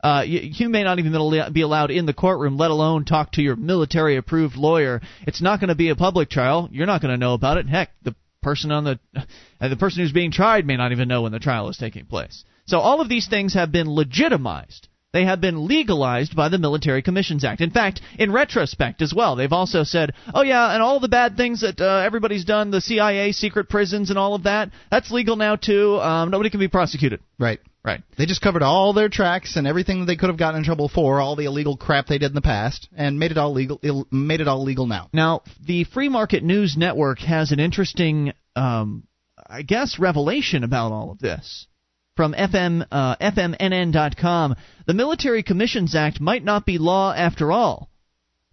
[0.03, 1.13] Uh, you, you may not even
[1.53, 5.01] be allowed in the courtroom, let alone talk to your military-approved lawyer.
[5.25, 6.67] It's not going to be a public trial.
[6.73, 7.69] You're not going to know about it.
[7.69, 11.21] Heck, the person on the uh, the person who's being tried may not even know
[11.21, 12.43] when the trial is taking place.
[12.65, 14.89] So all of these things have been legitimized.
[15.13, 17.61] They have been legalized by the Military Commissions Act.
[17.61, 21.37] In fact, in retrospect as well, they've also said, "Oh yeah, and all the bad
[21.37, 25.35] things that uh, everybody's done, the CIA, secret prisons, and all of that, that's legal
[25.35, 25.99] now too.
[26.01, 27.59] Um, nobody can be prosecuted." right.
[27.85, 28.01] Right.
[28.17, 30.87] They just covered all their tracks and everything that they could have gotten in trouble
[30.87, 33.77] for, all the illegal crap they did in the past, and made it all legal.
[33.83, 35.09] Ill, made it all legal now.
[35.11, 39.03] Now, the Free Market News Network has an interesting, um,
[39.49, 41.67] I guess, revelation about all of this.
[42.15, 44.55] From FM, uh, FMNN.com,
[44.85, 47.89] the Military Commissions Act might not be law after all.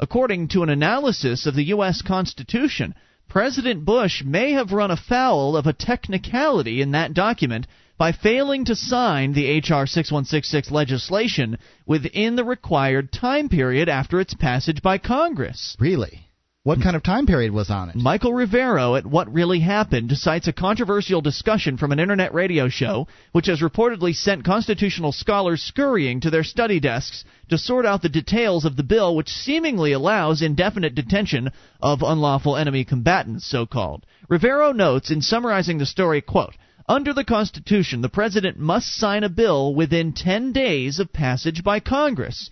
[0.00, 2.02] According to an analysis of the U.S.
[2.02, 2.94] Constitution,
[3.28, 7.68] President Bush may have run afoul of a technicality in that document
[8.00, 9.86] by failing to sign the H.R.
[9.86, 15.76] 6166 legislation within the required time period after its passage by Congress.
[15.78, 16.26] Really?
[16.62, 17.96] What kind of time period was on it?
[17.96, 23.06] Michael Rivero at What Really Happened cites a controversial discussion from an internet radio show,
[23.32, 28.08] which has reportedly sent constitutional scholars scurrying to their study desks to sort out the
[28.08, 31.50] details of the bill which seemingly allows indefinite detention
[31.82, 34.06] of unlawful enemy combatants, so called.
[34.30, 36.54] Rivero notes in summarizing the story, quote,
[36.90, 41.78] under the Constitution, the President must sign a bill within 10 days of passage by
[41.78, 42.50] Congress.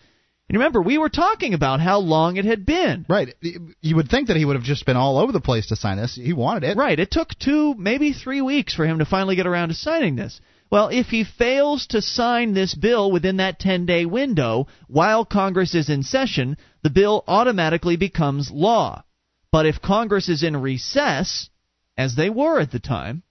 [0.48, 3.05] And remember, we were talking about how long it had been.
[3.09, 3.35] Right.
[3.82, 5.97] You would think that he would have just been all over the place to sign
[5.97, 6.15] this.
[6.15, 6.77] He wanted it.
[6.77, 7.01] Right.
[7.01, 10.40] It took two, maybe three weeks for him to finally get around to signing this.
[10.70, 15.74] Well, if he fails to sign this bill within that 10 day window while Congress
[15.74, 19.02] is in session, the bill automatically becomes law.
[19.51, 21.51] But if Congress is in recess,
[21.97, 23.24] as they were at the time,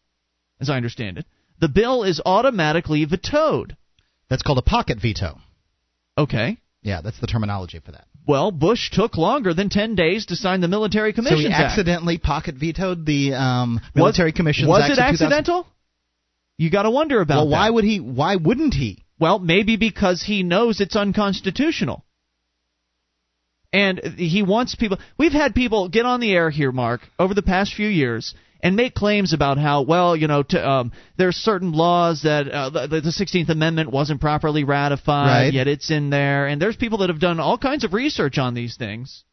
[0.59, 1.25] as I understand it,
[1.59, 3.75] the bill is automatically vetoed.
[4.29, 5.39] That's called a pocket veto.
[6.17, 6.57] Okay.
[6.81, 8.05] Yeah, that's the terminology for that.
[8.27, 11.37] Well, Bush took longer than 10 days to sign the Military commission.
[11.37, 11.71] So Commissions he Act.
[11.71, 14.67] accidentally pocket vetoed the um, military commissions.
[14.67, 15.67] Was Act it of 2000 accidental?
[16.57, 17.51] You got to wonder about Well, that.
[17.51, 17.99] why would he?
[17.99, 19.05] Why wouldn't he?
[19.19, 22.03] Well, maybe because he knows it's unconstitutional.
[23.73, 24.97] And he wants people.
[25.17, 28.75] We've had people get on the air here, Mark, over the past few years and
[28.75, 32.87] make claims about how, well, you know, to, um, there's certain laws that uh, the,
[33.01, 35.53] the 16th Amendment wasn't properly ratified, Right.
[35.53, 36.47] yet it's in there.
[36.47, 39.23] And there's people that have done all kinds of research on these things.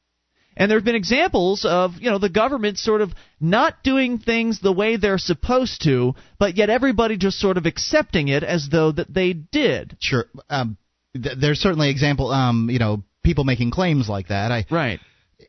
[0.57, 4.61] And there have been examples of, you know, the government sort of not doing things
[4.61, 8.93] the way they're supposed to, but yet everybody just sort of accepting it as though
[8.93, 9.97] that they did.
[10.01, 10.27] Sure.
[10.49, 10.77] Um,
[11.21, 12.31] th- there's certainly example.
[12.31, 14.53] Um, you know, people making claims like that.
[14.53, 15.01] I Right.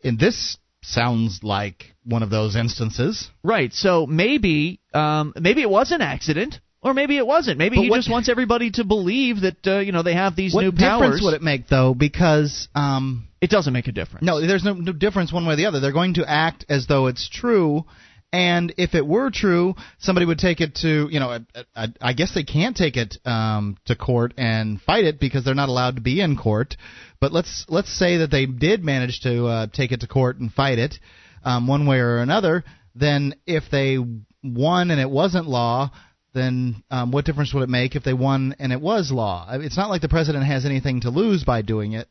[0.02, 3.30] in this sounds like one of those instances.
[3.44, 3.74] Right.
[3.74, 6.60] So maybe um, maybe it was an accident.
[6.82, 7.58] Or maybe it wasn't.
[7.58, 10.36] Maybe But he what- just wants everybody to believe that uh, you know they have
[10.36, 11.00] these new powers.
[11.00, 11.96] What difference would it make though?
[11.96, 14.24] Because um, it doesn't make a difference.
[14.24, 15.80] no, there's no, no difference one way or the other.
[15.80, 17.86] They're going to act as though it's true.
[18.32, 21.40] And if it were true, somebody would take it to, you know, I,
[21.74, 25.56] I, I guess they can't take it um, to court and fight it because they're
[25.56, 26.76] not allowed to be in court.
[27.20, 30.52] But let's let's say that they did manage to uh, take it to court and
[30.52, 30.96] fight it,
[31.44, 32.64] um, one way or another.
[32.94, 33.98] Then if they
[34.44, 35.92] won and it wasn't law,
[36.34, 39.48] then um, what difference would it make if they won and it was law?
[39.52, 42.08] It's not like the president has anything to lose by doing it.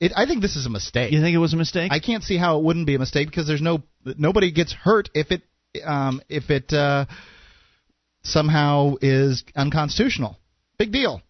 [0.00, 1.12] It, I think this is a mistake.
[1.12, 1.90] You think it was a mistake?
[1.92, 5.08] I can't see how it wouldn't be a mistake because there's no nobody gets hurt
[5.14, 5.42] if it
[5.84, 7.06] um, if it uh,
[8.22, 10.38] somehow is unconstitutional.
[10.78, 11.22] Big deal.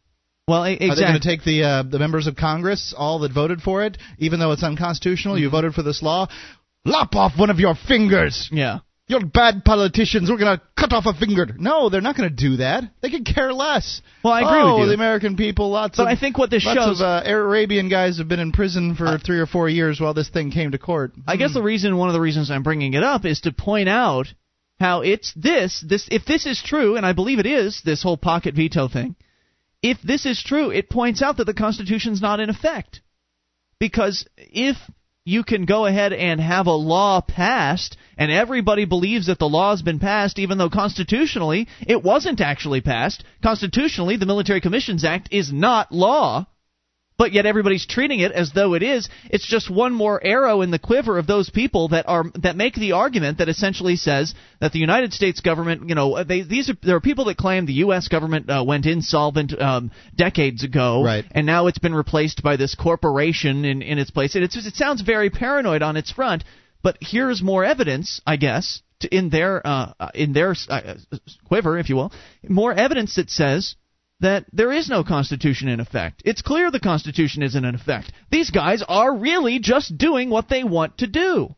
[0.49, 3.33] Well, e- Are they going to take the uh, the members of Congress, all that
[3.33, 5.35] voted for it, even though it's unconstitutional?
[5.35, 5.43] Mm-hmm.
[5.45, 6.29] You voted for this law.
[6.85, 8.49] Lop off one of your fingers.
[8.53, 8.81] yeah.
[9.07, 10.31] You're bad politicians.
[10.31, 11.47] We're going to cut off a finger.
[11.59, 12.85] No, they're not going to do that.
[13.03, 14.01] They could care less.
[14.23, 14.89] Well, I agree oh, with you.
[14.89, 17.91] the American people, lots But of I think what this lots shows- of uh, Arabian
[17.91, 20.79] guys have been in prison for three or four years while this thing came to
[20.79, 21.12] court.
[21.27, 23.91] I guess the reason, one of the reasons I'm bringing it up is to point
[23.91, 24.27] out
[24.81, 28.16] how it's this, this, if this is true, and I believe it is, this whole
[28.16, 29.16] pocket veto thing,
[29.85, 33.02] if this is true, it points out that the Constitution's not in effect.
[33.78, 34.78] Because if
[35.27, 39.73] you can go ahead and have a law passed, and everybody believes that the law
[39.73, 43.24] has been passed, even though constitutionally it wasn't actually passed.
[43.43, 46.47] Constitutionally, the Military Commissions Act is not law
[47.16, 49.09] but yet everybody's treating it as though it is.
[49.31, 52.74] It's just one more arrow in the quiver of those people that are that make
[52.74, 56.74] the argument that essentially says that the United States government, you know, they these are
[56.82, 58.09] there are people that claim the U.S.
[58.09, 61.24] government uh, went insolvent um, decades ago, Right.
[61.31, 64.35] and now it's been replaced by this corporation in in its place.
[64.35, 66.43] And it's it sounds very paranoid on its front,
[66.82, 68.82] but here's more evidence, I guess.
[69.01, 70.95] To, in their uh, uh, in their uh,
[71.47, 72.12] quiver, if you will,
[72.49, 73.74] more evidence that says
[74.20, 76.23] that there is no constitution in effect.
[76.24, 78.12] It's clear the constitution isn't in effect.
[78.31, 81.55] These guys are really just doing what they want to do.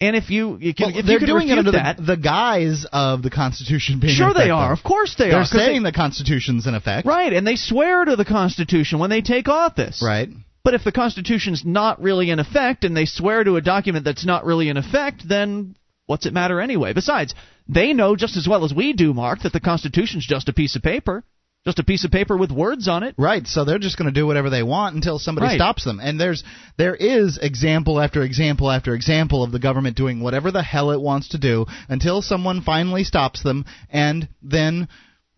[0.00, 2.16] And if you, you can, Well, if they're you doing it under that, the, the
[2.16, 4.72] guise of the Constitution being sure they are.
[4.72, 5.30] Of course they are.
[5.30, 5.42] They're are.
[5.42, 7.06] 'cause they- saying the Constitution's in effect.
[7.06, 10.02] right, and they swear to the Constitution when they take office.
[10.04, 10.28] Right.
[10.64, 14.24] But if the Constitution's not really in effect and they swear to a document that's
[14.26, 15.76] not really in effect, then
[16.12, 16.92] what's it matter anyway?
[16.92, 17.34] Besides,
[17.66, 20.76] they know just as well as we do, Mark, that the Constitution's just a piece
[20.76, 21.24] of paper.
[21.64, 23.14] Just a piece of paper with words on it.
[23.16, 25.56] Right, so they're just going to do whatever they want until somebody Right.
[25.56, 26.00] stops them.
[26.02, 26.42] And there's
[26.76, 31.00] there is example after example after example of the government doing whatever the hell it
[31.00, 34.88] wants to do until someone finally stops them and then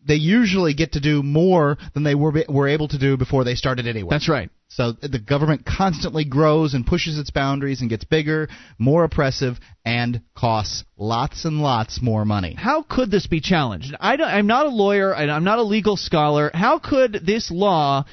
[0.07, 3.55] they usually get to do more than they were were able to do before they
[3.55, 4.09] started anyway.
[4.11, 4.51] That's right.
[4.69, 8.49] So the government constantly grows and pushes its boundaries and gets bigger,
[8.79, 12.55] more oppressive, and costs lots and lots more money.
[12.59, 13.95] How could this be challenged?
[14.01, 15.13] I don't, I'm not a lawyer.
[15.15, 16.51] and I'm not a legal scholar.
[16.55, 18.05] How could this law?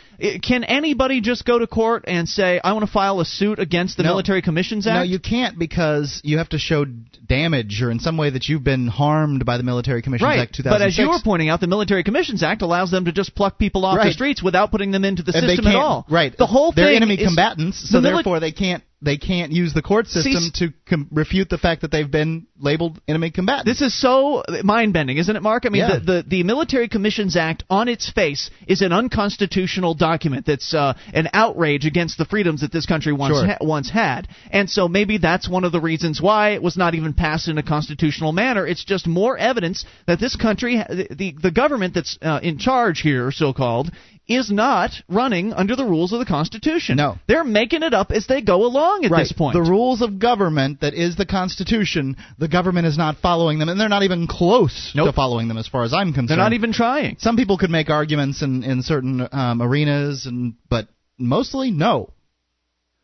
[0.44, 3.96] Can anybody just go to court and say, "I want to file a suit against
[3.98, 4.10] the No.
[4.10, 4.96] Military Commissions Act"?
[4.96, 6.84] No, you can't because you have to show
[7.26, 10.56] damage or in some way that you've been harmed by the Military Commissions Right, Act
[10.56, 10.80] 2006.
[10.82, 13.58] but as you were pointing out, the Military Commissions Act allows them to just pluck
[13.58, 16.06] people off the streets without putting them into the And system at all.
[16.10, 16.38] Right.
[16.38, 19.52] The whole They're thing enemy is- combatants, so the mili- therefore they can't they can't
[19.52, 23.32] use the court system s- to com- refute the fact that they've been labeled enemy
[23.32, 23.66] combatants.
[23.66, 25.66] This is so mind bending, isn't it, Mark?
[25.66, 25.98] I mean, Yeah.
[26.00, 30.94] the, the the Military Commissions Act, on its face, is an unconstitutional document that's uh,
[31.14, 33.48] an outrage against the freedoms that this country once Sure.
[33.48, 36.94] ha- once had, and so maybe that's one of the reasons why it was not
[36.96, 38.68] even passed in a constitutional manner.
[38.68, 43.02] It's just more evidence that this country, the the, the government that's uh, in charge
[43.02, 43.92] here, so called,
[44.36, 46.98] is not running under the rules of the Constitution.
[46.98, 47.18] No.
[47.28, 49.20] they're making it up as they go along at right.
[49.20, 49.54] this point.
[49.54, 53.80] The rules of government that is the Constitution, the government is not following them, and
[53.80, 56.30] they're not even close to following them, as far as I'm concerned.
[56.30, 57.18] They're not even trying.
[57.20, 60.88] Some people could make arguments in in certain um, arenas, and but
[61.18, 62.14] mostly no.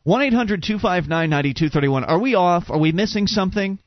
[0.03, 2.03] 1 800 259 9231.
[2.05, 2.69] Are we off?
[2.69, 3.77] Are we missing something?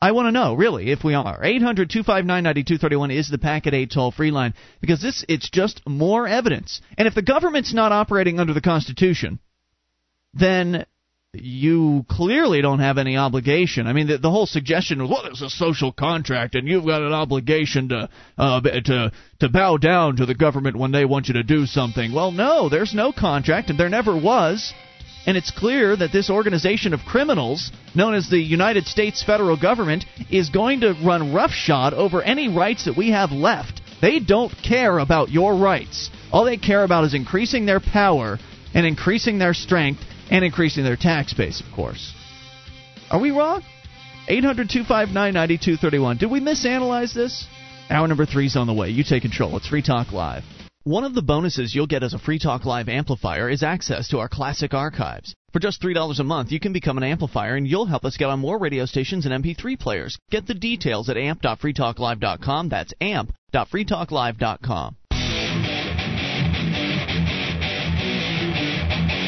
[0.00, 1.42] I want to know, really, if we are.
[1.42, 6.28] 800 259 9231 is the Packet 8 toll free line because this it's just more
[6.28, 6.82] evidence.
[6.98, 9.38] And if the government's not operating under the Constitution,
[10.34, 10.84] then
[11.32, 13.86] you clearly don't have any obligation.
[13.86, 17.02] I mean, the, the whole suggestion was, well, there's a social contract, and you've got
[17.02, 21.34] an obligation to uh, to to bow down to the government when they want you
[21.34, 22.12] to do something.
[22.12, 24.74] Well, no, there's no contract, and there never was.
[25.26, 30.04] And it's clear that this organization of criminals, known as the United States federal government,
[30.30, 33.80] is going to run roughshod over any rights that we have left.
[34.00, 36.10] They don't care about your rights.
[36.32, 38.38] All they care about is increasing their power
[38.72, 42.14] and increasing their strength and increasing their tax base, of course.
[43.10, 43.62] Are we wrong?
[44.28, 46.18] 800 259 9231.
[46.18, 47.46] Did we misanalyze this?
[47.90, 48.90] Hour number three's on the way.
[48.90, 49.56] You take control.
[49.56, 50.44] It's Free Talk Live.
[50.86, 54.20] One of the bonuses you'll get as a Free Talk Live amplifier is access to
[54.20, 55.34] our classic archives.
[55.52, 58.28] For just $3 a month, you can become an amplifier and you'll help us get
[58.28, 60.16] on more radio stations and MP3 players.
[60.30, 62.68] Get the details at amp.freetalklive.com.
[62.68, 64.96] That's amp.freetalklive.com.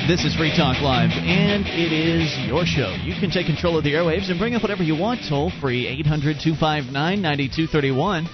[0.06, 2.94] This is Free Talk Live, and it is your show.
[3.02, 5.88] You can take control of the airwaves and bring up whatever you want toll free
[5.88, 8.28] 800 259 9231.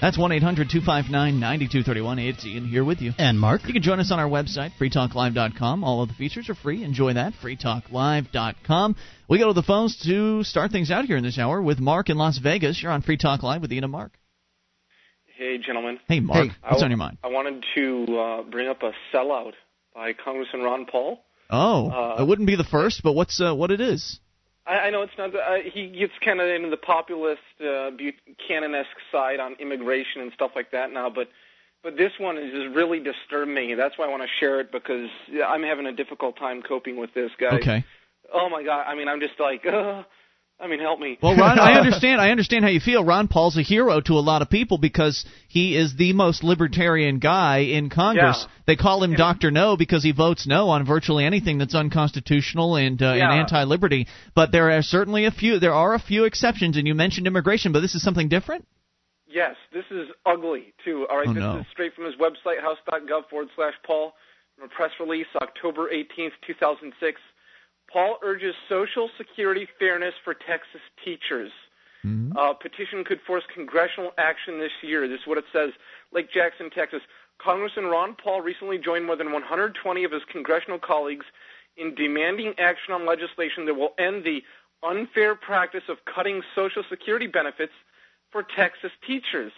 [0.00, 2.18] That's 1 800 259 9231.
[2.20, 3.12] It's Ian here with you.
[3.18, 3.62] And Mark.
[3.66, 5.82] You can join us on our website, freetalklive.com.
[5.82, 6.84] All of the features are free.
[6.84, 8.96] Enjoy that, freetalklive.com.
[9.28, 12.10] We go to the phones to start things out here in this hour with Mark
[12.10, 12.80] in Las Vegas.
[12.80, 14.12] You're on Free Talk Live with Ian and Mark.
[15.36, 15.98] Hey, gentlemen.
[16.06, 16.48] Hey, Mark.
[16.48, 16.54] Hey.
[16.68, 17.18] What's I, on your mind?
[17.24, 19.52] I wanted to uh, bring up a sellout
[19.94, 21.18] by Congressman Ron Paul.
[21.50, 24.20] Oh, Uh, it wouldn't be the first, but what's uh, what it is?
[24.68, 25.34] I, I know it's not.
[25.34, 30.52] Uh, he gets kind of into the populist uh, Buchanan-esque side on immigration and stuff
[30.54, 31.28] like that now, but
[31.82, 33.74] but this one is just really disturbed me.
[33.74, 35.08] That's why I want to share it because
[35.44, 37.56] I'm having a difficult time coping with this guy.
[37.56, 37.84] Okay.
[38.32, 38.84] Oh my God!
[38.86, 40.02] I mean, I'm just like, uh,
[40.60, 41.16] I mean, help me.
[41.22, 42.20] Well, Ron, I understand.
[42.20, 43.04] I understand how you feel.
[43.04, 47.20] Ron Paul's a hero to a lot of people because he is the most libertarian
[47.20, 48.44] guy in Congress.
[48.44, 48.52] Yeah.
[48.66, 53.00] They call him Doctor No because he votes no on virtually anything that's unconstitutional and
[53.00, 53.30] uh, Yeah.
[53.30, 54.08] and anti-liberty.
[54.34, 55.60] But there are certainly a few.
[55.60, 58.66] There are a few exceptions, and you mentioned immigration, but this is something different.
[59.30, 61.06] Yes, this is ugly too.
[61.10, 61.58] All right, Oh, this no.
[61.58, 64.14] is straight from his website, house.gov forward slash Paul,
[64.56, 67.20] from a press release, October 18th, 2006.
[67.92, 71.50] Paul urges social security fairness for Texas teachers.
[72.36, 75.08] Uh, petition could force congressional action this year.
[75.08, 75.70] This is what it says.
[76.12, 77.00] Lake Jackson, Texas.
[77.38, 81.26] Congressman Ron Paul recently joined more than 120 of his congressional colleagues
[81.76, 84.42] in demanding action on legislation that will end the
[84.82, 87.72] unfair practice of cutting Social Security benefits
[88.30, 89.52] for Texas teachers.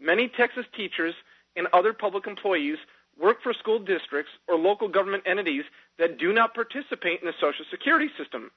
[0.00, 1.14] Many Texas teachers
[1.56, 2.78] and other public employees
[3.20, 5.64] work for school districts or local government entities
[5.98, 8.50] that do not participate in the Social Security system.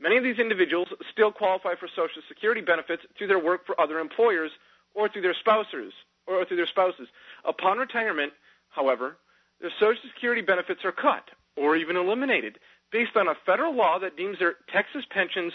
[0.00, 3.98] Many of these individuals still qualify for Social Security benefits through their work for other
[3.98, 4.50] employers
[4.94, 5.92] or through their spouses
[6.26, 7.08] or through their spouses.
[7.44, 8.32] Upon retirement,
[8.70, 9.18] however,
[9.60, 12.58] their Social Security benefits are cut or even eliminated
[12.90, 15.52] based on a federal law that deems their Texas pensions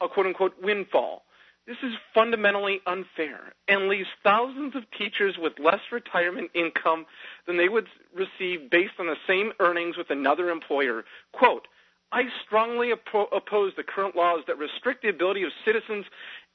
[0.00, 1.24] a quote unquote windfall.
[1.66, 7.06] This is fundamentally unfair and leaves thousands of teachers with less retirement income
[7.46, 11.04] than they would receive based on the same earnings with another employer.
[11.32, 11.68] Quote,
[12.10, 16.04] I strongly oppo- oppose the current laws that restrict the ability of citizens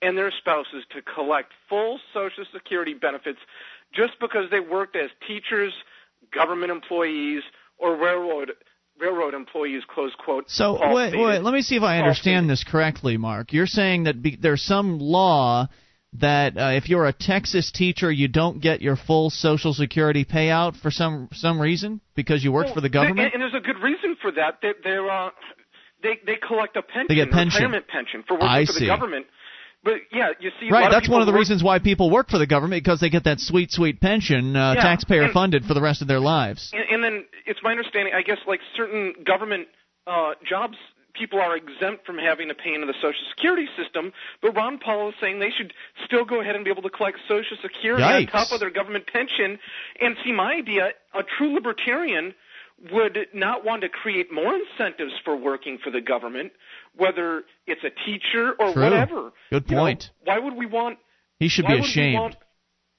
[0.02, 3.40] and their spouses to collect full Social Security benefits
[3.94, 5.74] just because they worked as teachers,
[6.32, 7.44] government employees,
[7.78, 8.52] or railroad
[9.00, 9.84] railroad employees.
[9.94, 10.50] Close quote.
[10.50, 11.24] So wait, stated.
[11.26, 11.42] wait.
[11.44, 13.54] Let me see if I understand this correctly, Mark.
[13.54, 15.68] You're saying that be, there's some law
[16.14, 20.76] that uh, if you're a Texas teacher, you don't get your full Social Security payout
[20.80, 23.20] for some some reason because you worked Well, for the government.
[23.20, 24.60] and, and there's a good reason for that.
[24.62, 25.30] They, they're uh,
[26.02, 27.62] they they collect a pension, They get pension.
[27.64, 28.86] retirement pension for working I for see.
[28.86, 29.26] the government.
[29.84, 32.40] But yeah, you see, Right, that's one of the work- reasons why people work for
[32.40, 35.76] the government because they get that sweet, sweet pension, uh, Yeah, taxpayer and- funded for
[35.76, 36.72] the rest of their lives.
[36.74, 39.68] And, and then it's my understanding, I guess, like certain government
[40.06, 40.78] uh, jobs,
[41.14, 44.12] people are exempt from having to pay into the Social Security system.
[44.42, 45.74] But Ron Paul is saying they should
[46.06, 49.06] still go ahead and be able to collect Social Security on top of their government
[49.12, 49.58] pension.
[50.00, 52.36] And see, my idea, a true libertarian
[52.92, 56.52] would not want to create more incentives for working for the government,
[56.96, 58.84] whether it's a teacher or True.
[58.84, 59.32] whatever.
[59.50, 60.12] Good You know, point.
[60.24, 61.00] why would we want?
[61.40, 62.38] He should be ashamed.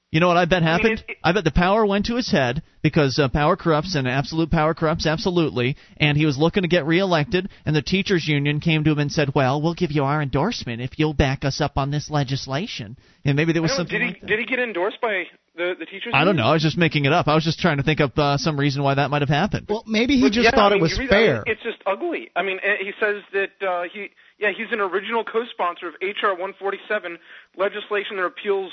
[0.08, 1.04] Want- You know what I bet I mean, happened?
[1.06, 4.08] it- it- I bet the power went to his head because uh, power corrupts and
[4.08, 5.76] absolute power corrupts absolutely.
[5.98, 9.12] And he was looking to get reelected, and the teachers union came to him and
[9.12, 12.96] said, "Well, we'll give you our endorsement if you'll back us up on this legislation."
[13.24, 14.26] And maybe there was something did he like that.
[14.26, 15.24] did he get endorsed by
[15.56, 16.12] the the teachers?
[16.14, 16.46] I don't know.
[16.46, 17.28] I was just making it up.
[17.28, 19.66] I was just trying to think up uh, some reason why that might have happened.
[19.68, 21.26] Well, maybe he But just yeah, thought I mean, it was you read- I mean,
[21.26, 21.42] fair.
[21.46, 22.30] it's just ugly.
[22.34, 24.08] I mean, he says that uh, he,
[24.38, 27.18] yeah, he's an original co-sponsor of HR 147,
[27.58, 28.72] legislation that repeals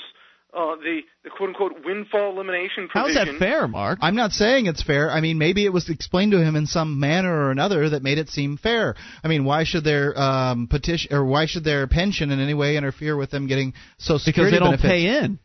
[0.56, 3.16] uh, the the quote unquote windfall elimination provision.
[3.16, 3.98] How's that fair, Mark?
[4.00, 5.10] I'm not saying it's fair.
[5.10, 8.18] I mean, maybe it was explained to him in some manner or another that made
[8.18, 8.94] it seem fair.
[9.22, 12.76] I mean, why should their um, petition or why should their pension in any way
[12.76, 15.20] interfere with them getting Social Security because Security they don't benefits?
[15.20, 15.38] pay in.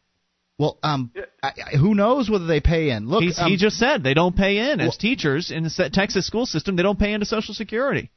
[0.57, 1.11] Well, um,
[1.41, 3.09] I, I, who knows whether they pay in?
[3.09, 6.25] Look, um, he just said they don't pay in as Well- teachers in the Texas
[6.25, 6.75] school system.
[6.75, 8.11] They don't pay into Social Security.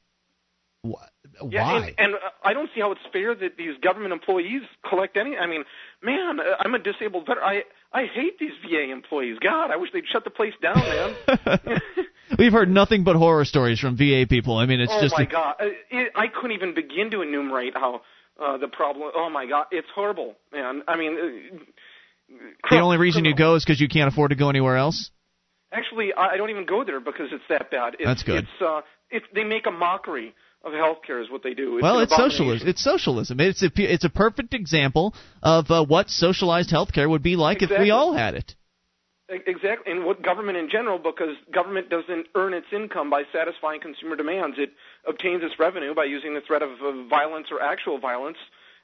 [1.40, 4.62] Wh- Yeah, and, and uh, I don't see how it's fair that these government employees
[4.89, 5.36] collect any.
[5.36, 5.65] I mean,
[6.02, 7.44] man, uh, I'm a disabled veteran.
[7.47, 7.62] I
[7.93, 9.39] I hate these VA employees.
[9.40, 11.16] God, I wish they'd shut the place down, man.
[12.39, 14.56] We've heard nothing but horror stories from VA people.
[14.56, 17.11] I mean, it's oh just Oh my a- God, Uh, it, I couldn't even begin
[17.12, 18.02] to enumerate how
[18.43, 19.11] uh, the problem.
[19.15, 20.82] Oh my God, it's horrible, man.
[20.89, 21.16] I mean,
[22.31, 22.36] uh,
[22.70, 25.11] the only reason you go is because you can't afford to go anywhere else.
[25.73, 27.94] Actually, I I don't even go there because it's that bad.
[27.94, 28.44] It's, That's good.
[28.44, 28.81] It's uh,
[29.11, 30.35] it's they make a mockery
[30.65, 31.77] of healthcare is what they do.
[31.77, 32.69] It's well, it's socialism.
[32.69, 33.41] It's socialism.
[33.41, 37.70] It's a it's a perfect example of uh, what socialized healthcare would be like if
[37.70, 38.55] we all had it.
[39.28, 44.16] Exactly, and what government in general, because government doesn't earn its income by satisfying consumer
[44.16, 44.57] demands.
[44.59, 44.73] It
[45.09, 48.36] obtains its revenue by using the threat of, of violence or actual violence,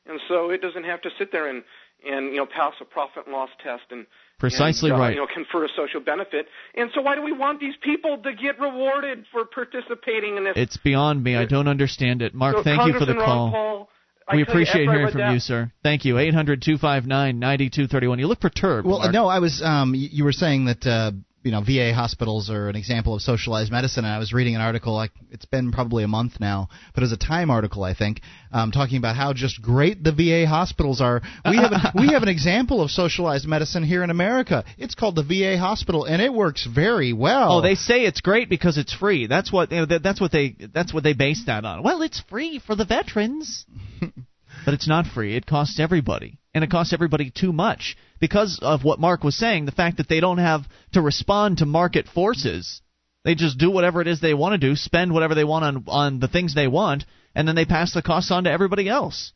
[0.07, 1.62] and so it doesn't have to sit there and
[2.07, 4.07] and you know pass a profit and loss test and
[4.40, 5.14] Precisely and, uh, right.
[5.14, 6.46] You know, confer a social benefit.
[6.74, 10.54] And so, why do we want these people to get rewarded for participating in this?
[10.56, 11.36] It's beyond me.
[11.36, 12.34] I don't understand it.
[12.34, 13.52] Mark, So thank you for the Congressman Ron call.
[13.52, 13.88] Paul,
[14.32, 15.70] we tell you, appreciate hearing from that- you, sir.
[15.82, 16.18] Thank you.
[16.18, 18.18] Eight hundred two five nine ninety two thirty one.
[18.18, 18.86] You look perturbed.
[18.86, 19.12] Well, Mark.
[19.12, 19.60] no, I was.
[19.62, 21.12] Um, you were saying that uh,
[21.42, 24.60] you know VA hospitals are an example of socialized medicine, and I was reading an
[24.60, 24.94] article.
[24.94, 28.20] Like it's been probably a month now, but it was a Time article, I think,
[28.52, 31.22] um, talking about how just great the VA hospitals are.
[31.48, 34.64] We have an, we have an example of socialized medicine here in America.
[34.78, 37.58] It's called the VA hospital, and it works very well.
[37.58, 39.26] Oh, they say it's great because it's free.
[39.26, 41.82] That's what you know, that's what they that's what they base that on.
[41.82, 43.64] Well, it's free for the veterans,
[44.00, 45.36] but it's not free.
[45.36, 49.64] It costs everybody, and it costs everybody too much because of what Mark was saying.
[49.64, 52.82] The fact that they don't have to respond to market forces.
[53.24, 55.84] They just do whatever it is they want to do, spend whatever they want on
[55.88, 59.32] on the things they want, and then they pass the costs on to everybody else.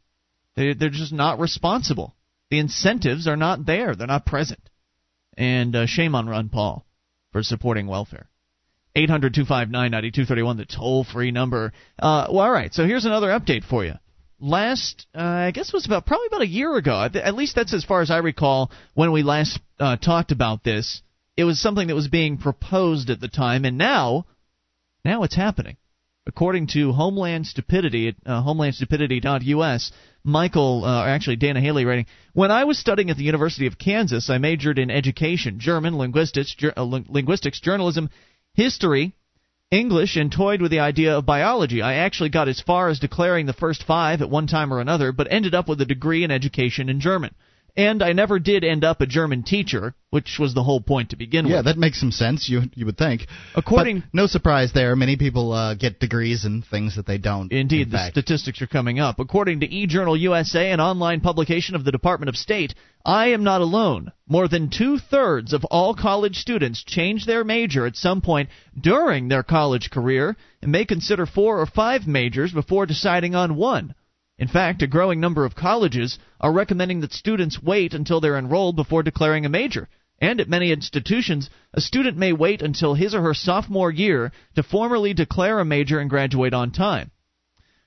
[0.56, 2.14] They they're just not responsible.
[2.50, 3.94] The incentives are not there.
[3.94, 4.60] They're not present.
[5.36, 6.86] And uh, shame on Ron Paul
[7.32, 8.28] for supporting welfare.
[8.96, 11.72] 800 259 9231, the toll free number.
[11.98, 13.94] Uh, well, all right, so here's another update for you.
[14.40, 17.08] Last, uh, I guess it was about probably about a year ago.
[17.14, 21.02] At least that's as far as I recall when we last uh, talked about this.
[21.36, 24.26] It was something that was being proposed at the time, and now,
[25.04, 25.76] now it's happening.
[26.26, 29.92] According to Homeland Stupidity at uh, homelandstupidity.us,
[30.22, 34.30] Michael, uh, actually Dana Haley writing, when I was studying at the University of Kansas,
[34.30, 38.08] I majored in education, German, linguistics, ger- uh, linguistics, journalism,
[38.54, 39.14] history,
[39.74, 41.82] English, and toyed with the idea of biology.
[41.82, 45.12] I actually got as far as declaring the first five at one time or another,
[45.12, 47.34] but ended up with a degree in education in German.
[47.76, 51.16] And I never did end up a German teacher, which was the whole point to
[51.16, 51.66] begin Yeah, with.
[51.66, 52.48] Yeah, that makes some sense.
[52.48, 53.26] You you would think.
[53.56, 54.94] According- But no surprise there.
[54.94, 57.50] Many people uh, get degrees in things that they don't.
[57.50, 58.12] Indeed, in the fact.
[58.14, 59.18] statistics are coming up.
[59.18, 62.74] According to eJournal USA, an online publication of the Department of State,
[63.04, 64.12] I am not alone.
[64.28, 69.26] More than two thirds of all college students change their major at some point during
[69.28, 73.96] their college career and may consider four or five majors before deciding on one.
[74.36, 78.74] In fact, a growing number of colleges are recommending that students wait until they're enrolled
[78.74, 79.88] before declaring a major.
[80.20, 84.62] And at many institutions, a student may wait until his or her sophomore year to
[84.62, 87.10] formally declare a major and graduate on time.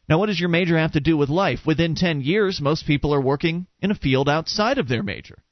[0.08, 1.66] Now, what does your major have to do with life?
[1.66, 5.44] Within 10 years, most people are working in a field outside of their major.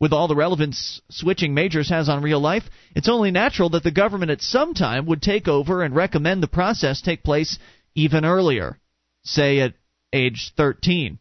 [0.00, 2.64] With all the relevance switching majors has on real life,
[2.96, 6.48] it's only natural that the government at some time would take over and recommend the
[6.48, 7.56] process take place
[7.94, 8.80] even earlier,
[9.22, 9.74] say at
[10.12, 11.18] age 13.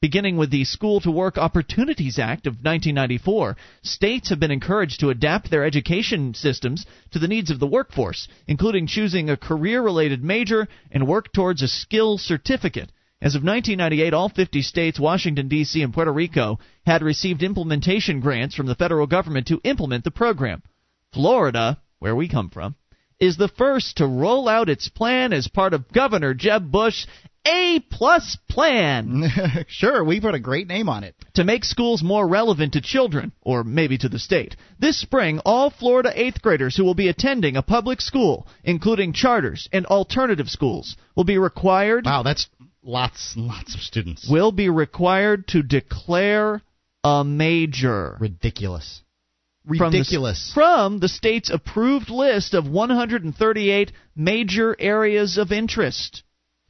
[0.00, 5.10] Beginning with the School to Work Opportunities Act of 1994, states have been encouraged to
[5.10, 10.22] adapt their education systems to the needs of the workforce, including choosing a career related
[10.22, 12.92] major and work towards a skill certificate.
[13.20, 18.54] As of 1998, all 50 states, Washington, D.C., and Puerto Rico had received implementation grants
[18.54, 20.62] from the federal government to implement the program.
[21.12, 22.76] Florida, where we come from,
[23.20, 27.06] is the first to roll out its plan as part of Governor Jeb Bush's
[27.46, 29.24] A plus plan
[29.68, 31.14] sure, we've got a great name on it.
[31.34, 34.56] to make schools more relevant to children, or maybe to the state.
[34.78, 39.68] This spring, all Florida eighth graders who will be attending a public school, including charters
[39.72, 42.48] and alternative schools, will be required Wow, that's
[42.82, 44.28] lots and lots of students.
[44.30, 46.60] will be required to declare
[47.04, 49.02] a major Ridiculous.
[49.76, 56.22] From the- from the state's approved list of 138 major areas of interest.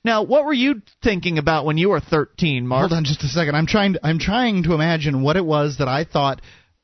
[0.04, 2.80] Now, what were you thinking about when you were 13, Mark?
[2.80, 3.54] Hold on just a second.
[3.56, 3.94] I'm trying.
[3.94, 6.40] To, I'm trying to imagine what it was that I thought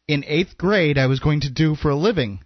[0.09, 2.41] in eighth grade I was going to do for a living.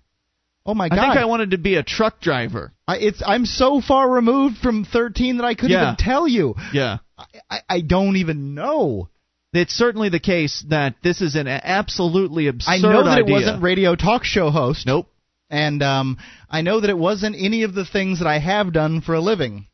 [0.66, 0.98] Oh my god.
[0.98, 2.72] I think I wanted to be a truck driver.
[2.86, 3.22] I, it's.
[3.26, 5.84] I'm so far removed from 13 that I couldn't Yeah.
[5.84, 6.54] even tell you.
[6.72, 6.98] Yeah.
[7.16, 9.08] I, I, I don't even know.
[9.52, 12.88] It's certainly the case that this is an absolutely absurd idea.
[12.88, 13.24] I know that idea.
[13.24, 14.86] it wasn't radio talk show host.
[14.86, 15.08] Nope.
[15.50, 16.18] And um,
[16.50, 19.20] I know that it wasn't any of the things that I have done for a
[19.20, 19.66] living.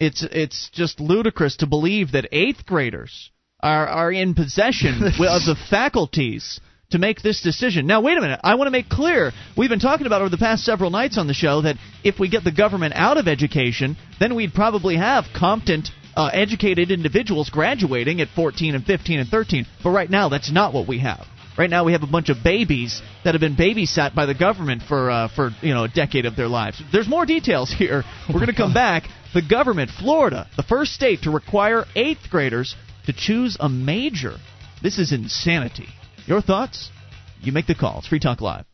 [0.00, 3.30] It's it's just ludicrous to believe that eighth graders
[3.60, 5.12] are are in possession of
[5.44, 6.58] the faculties
[6.90, 7.86] to make this decision.
[7.86, 8.40] Now, wait a minute.
[8.42, 11.26] I want to make clear we've been talking about over the past several nights on
[11.26, 15.26] the show that if we get the government out of education, then we'd probably have
[15.36, 19.66] competent, uh, educated individuals graduating at 14 and 15 and 13.
[19.82, 21.26] But right now, that's not what we have.
[21.58, 24.82] Right now, we have a bunch of babies that have been babysat by the government
[24.82, 26.82] for uh, for you know a decade of their lives.
[26.92, 28.04] There's more details here.
[28.28, 29.04] We're going to come back.
[29.34, 32.74] The government, Florida, the first state to require eighth graders
[33.06, 34.36] to choose a major.
[34.82, 35.88] This is insanity.
[36.26, 36.90] Your thoughts?
[37.40, 37.98] You make the call.
[37.98, 38.69] It's Free Talk Live.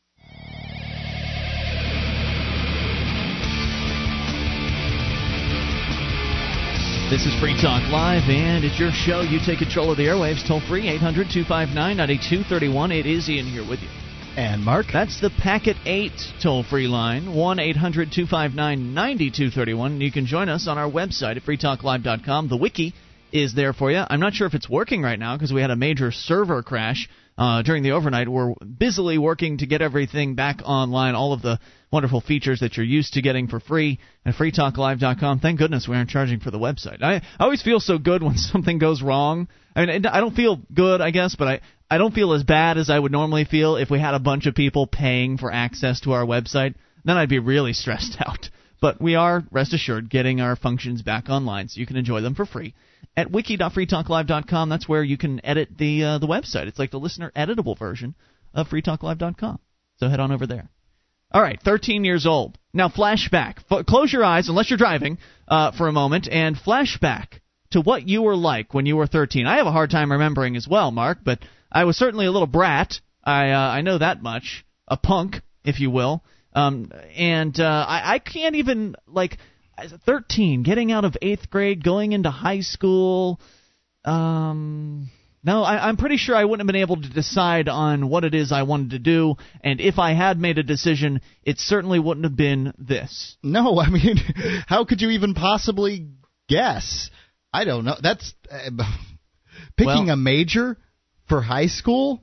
[7.08, 9.20] This is Free Talk Live, and it's your show.
[9.20, 10.44] You take control of the airwaves.
[10.44, 12.90] Toll free, 800 259 9231.
[12.90, 13.88] It is Ian here with you.
[14.36, 14.86] And Mark?
[14.92, 16.10] That's the Packet 8
[16.42, 20.00] toll free line, 1 800 259 9231.
[20.00, 22.48] You can join us on our website at freetalklive.com.
[22.48, 22.92] The wiki
[23.30, 24.02] is there for you.
[24.10, 27.08] I'm not sure if it's working right now because we had a major server crash
[27.38, 28.28] uh, during the overnight.
[28.28, 31.58] We're busily working to get everything back online, all of the
[31.92, 35.40] wonderful features that you're used to getting for free at freetalklive.com.
[35.40, 37.02] Thank goodness we aren't charging for the website.
[37.02, 39.48] I, I always feel so good when something goes wrong.
[39.74, 41.60] I mean, I don't feel good, I guess, but I,
[41.90, 44.46] I don't feel as bad as I would normally feel if we had a bunch
[44.46, 46.74] of people paying for access to our website.
[47.04, 48.48] Then I'd be really stressed out.
[48.80, 52.34] But we are, rest assured, getting our functions back online so you can enjoy them
[52.34, 52.74] for free
[53.16, 54.68] at wiki.freetalklive.com.
[54.68, 56.66] That's where you can edit the uh, the website.
[56.66, 58.14] It's like the listener editable version
[58.54, 59.58] of freetalklive.com.
[59.98, 60.68] So head on over there.
[61.32, 62.58] All right, 13 years old.
[62.72, 63.58] Now flashback.
[63.70, 65.18] F- close your eyes unless you're driving
[65.48, 69.46] uh, for a moment and flashback to what you were like when you were 13.
[69.46, 72.46] I have a hard time remembering as well, Mark, but I was certainly a little
[72.46, 73.00] brat.
[73.24, 74.64] I uh, I know that much.
[74.88, 76.22] A punk, if you will.
[76.52, 79.38] Um, and uh, I, I can't even like
[80.06, 83.40] 13, getting out of eighth grade, going into high school.
[84.04, 85.10] Um,
[85.42, 88.34] no, I, I'm pretty sure I wouldn't have been able to decide on what it
[88.34, 92.24] is I wanted to do, and if I had made a decision, it certainly wouldn't
[92.24, 93.36] have been this.
[93.42, 94.16] No, I mean,
[94.66, 96.08] how could you even possibly
[96.48, 97.10] guess?
[97.52, 97.96] I don't know.
[98.02, 98.70] That's uh,
[99.76, 100.78] picking Well- a major
[101.28, 102.22] for high school.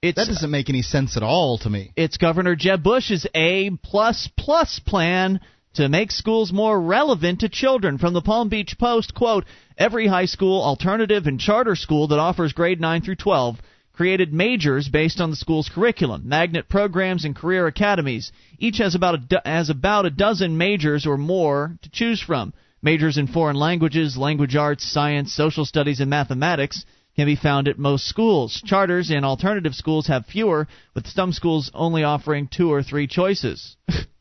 [0.00, 1.92] It's That doesn't make any sense at all to me.
[1.94, 5.38] it's Governor Jeb Bush's A plus plus plan
[5.74, 7.98] to make schools more relevant to children.
[7.98, 9.44] From the Palm Beach Post, quote,
[9.78, 13.58] every high school, alternative, and charter school that offers grade 9 through 12
[13.92, 18.32] created majors based on the school's curriculum, magnet programs, and career academies.
[18.58, 22.52] Each has about a do- has about a dozen majors or more to choose from.
[22.82, 26.84] Majors in foreign languages, language arts, science, social studies, and mathematics
[27.14, 28.60] can be found at most schools.
[28.64, 33.76] Charters and alternative schools have fewer, with some schools only offering two or three choices.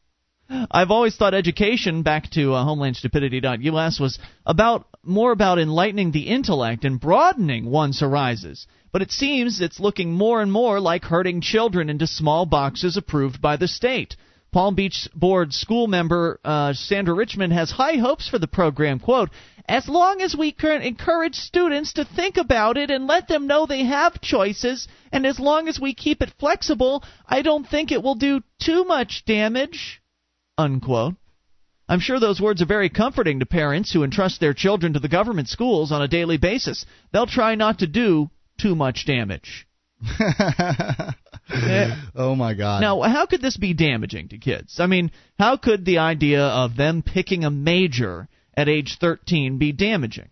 [0.69, 6.83] I've always thought education, back to uh, homelandstupidity.us, was about more about enlightening the intellect
[6.83, 8.67] and broadening one's horizons.
[8.91, 13.41] But it seems it's looking more and more like herding children into small boxes approved
[13.41, 14.17] by the state.
[14.51, 18.99] Palm Beach Board school member uh, Sandra Richmond has high hopes for the program.
[18.99, 19.29] Quote,
[19.65, 23.85] as long as we encourage students to think about it and let them know they
[23.85, 28.15] have choices, and as long as we keep it flexible, I don't think it will
[28.15, 30.00] do too much damage.
[30.57, 31.15] Unquote.
[31.87, 35.09] I'm sure those words are very comforting to parents who entrust their children to the
[35.09, 36.85] government schools on a daily basis.
[37.11, 38.29] They'll try not to do
[38.59, 39.67] too much damage.
[42.15, 42.81] oh my God!
[42.81, 44.79] Now, how could this be damaging to kids?
[44.79, 49.71] I mean, how could the idea of them picking a major at age 13 be
[49.71, 50.29] damaging?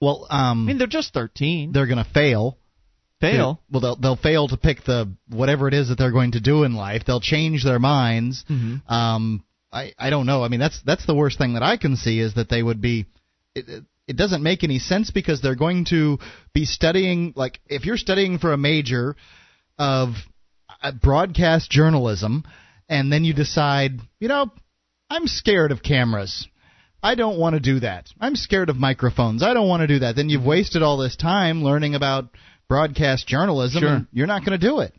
[0.00, 1.72] well, um, I mean, they're just 13.
[1.72, 2.56] they're going to fail.
[3.20, 3.60] Fail.
[3.70, 6.62] Well, they'll they'll fail to pick the whatever it is that they're going to do
[6.62, 7.02] in life.
[7.04, 8.44] They'll change their minds.
[8.48, 8.88] Mhm.
[8.88, 9.42] Um,
[9.72, 10.42] I I don't know.
[10.42, 12.80] I mean, that's that's the worst thing that I can see is that they would
[12.80, 13.06] be.
[13.54, 16.18] It, it, doesn't make any sense because they're going to
[16.54, 19.16] be studying like if you're studying for a major
[19.78, 20.14] of
[20.82, 22.44] uh, broadcast journalism
[22.88, 24.50] and then you decide, you know,
[25.10, 26.46] I'm scared of cameras.
[27.02, 28.08] I don't want to do that.
[28.20, 29.42] I'm scared of microphones.
[29.42, 30.16] I don't want to do that.
[30.16, 32.30] Then you've wasted all this time learning about
[32.68, 33.88] broadcast journalism Sure.
[33.88, 34.94] and you're not going to do it.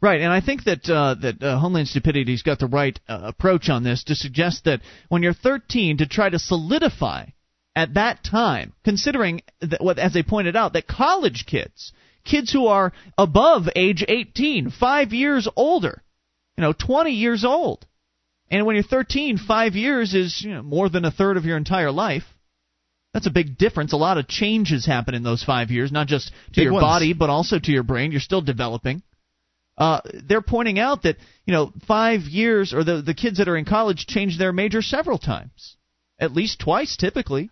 [0.00, 3.68] Right, and I think that uh, that uh, Homeland Stupidity's got the right uh, approach
[3.68, 7.26] on this to suggest that when you're 13, to try to solidify
[7.74, 11.92] at that time, considering that what as they pointed out that college kids,
[12.24, 16.02] kids who are above age 18, five years older,
[16.56, 17.84] you know, 20 years old,
[18.52, 21.56] and when you're 13, five years is you know, more than a third of your
[21.56, 22.24] entire life.
[23.14, 23.92] That's a big difference.
[23.92, 26.84] A lot of changes happen in those five years, not just to Big your ones.
[26.84, 28.12] body, but also to your brain.
[28.12, 29.02] You're still developing
[29.78, 33.56] uh, they're pointing out that you know five years or the the kids that are
[33.56, 35.76] in college change their major several times,
[36.20, 37.50] at least twice typically.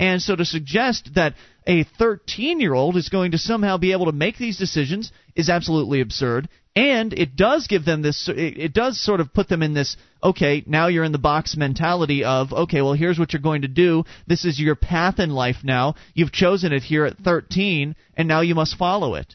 [0.00, 1.34] And so to suggest that
[1.66, 5.48] a 13 year old is going to somehow be able to make these decisions is
[5.48, 6.48] absolutely absurd.
[6.76, 10.62] And it does give them this, it does sort of put them in this, okay,
[10.64, 14.04] now you're in the box mentality of, okay, well, here's what you're going to do.
[14.28, 15.96] This is your path in life now.
[16.14, 19.34] You've chosen it here at 13, and now you must follow it.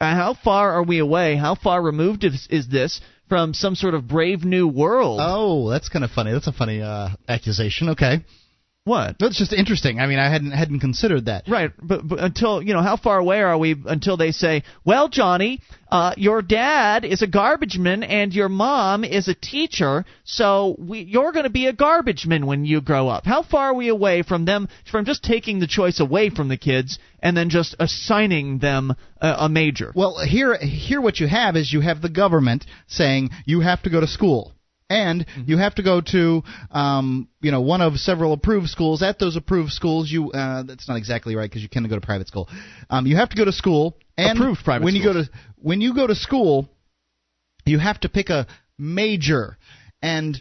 [0.00, 1.36] Uh, how far are we away?
[1.36, 5.20] How far removed is, is this from some sort of brave new world?
[5.22, 6.32] Oh, that's kind of funny.
[6.32, 7.90] That's a funny uh, accusation.
[7.90, 8.24] Okay.
[8.86, 9.16] What?
[9.18, 9.98] That's just interesting.
[9.98, 11.44] I mean, I hadn't hadn't considered that.
[11.48, 15.08] Right, but, but until you know, how far away are we until they say, "Well,
[15.08, 20.76] Johnny, uh, your dad is a garbage man and your mom is a teacher, so
[20.78, 23.74] we, you're going to be a garbage man when you grow up." How far are
[23.74, 27.48] we away from them from just taking the choice away from the kids and then
[27.48, 29.92] just assigning them a, a major?
[29.94, 33.90] Well, here here what you have is you have the government saying you have to
[33.90, 34.52] go to school
[34.94, 35.50] and mm-hmm.
[35.50, 39.02] you have to go to um, you know one of several approved schools.
[39.02, 42.00] At those approved schools, you uh, that's not exactly right because you can go to
[42.00, 42.48] private school.
[42.88, 45.04] Um, you have to go to school and approved private when schools.
[45.04, 46.68] you go to when you go to school,
[47.66, 48.46] you have to pick a
[48.78, 49.56] major
[50.02, 50.40] and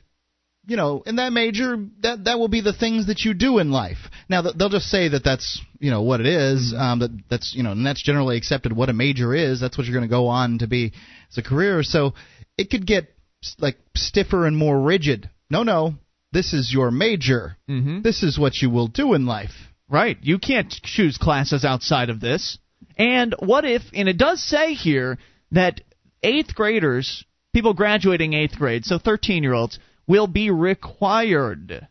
[0.65, 3.71] you know, in that major, that that will be the things that you do in
[3.71, 3.97] life.
[4.29, 6.81] Now they'll just say that that's you know what it is, mm-hmm.
[6.81, 8.71] um, that that's you know, and that's generally accepted.
[8.71, 10.93] What a major is, that's what you're going to go on to be
[11.29, 11.83] as a career.
[11.83, 12.13] So
[12.57, 13.13] it could get
[13.59, 15.29] like stiffer and more rigid.
[15.49, 15.95] No, no,
[16.31, 17.57] this is your major.
[17.69, 18.01] Mm-hmm.
[18.01, 19.53] This is what you will do in life.
[19.89, 20.17] Right.
[20.21, 22.57] You can't choose classes outside of this.
[22.97, 25.19] And what if, and it does say here
[25.51, 25.81] that
[26.23, 31.87] eighth graders, people graduating eighth grade, so 13 year olds, will be required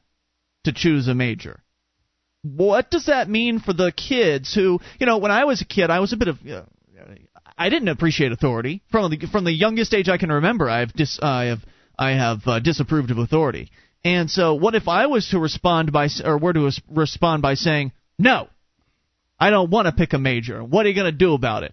[0.65, 1.62] to choose a major.
[2.43, 5.91] What does that mean for the kids who, you know, when I was a kid,
[5.91, 6.62] I was a bit of, uh,
[7.63, 10.69] I didn't appreciate authority from the from the youngest age I can remember.
[10.69, 11.65] I have dis, I have
[11.97, 13.71] I have uh, disapproved of authority.
[14.03, 17.93] And so, what if I was to respond by or were to respond by saying
[18.19, 18.49] no?
[19.39, 20.65] I don't want to pick a major.
[20.65, 21.73] What are you going to do about it?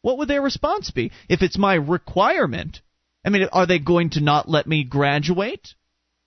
[0.00, 2.80] What would their response be if it's my requirement?
[3.24, 5.74] I mean, are they going to not let me graduate?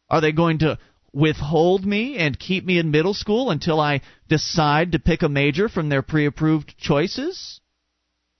[0.09, 0.77] Are they going to
[1.13, 5.69] withhold me and keep me in middle school until I decide to pick a major
[5.69, 7.61] from their pre-approved choices?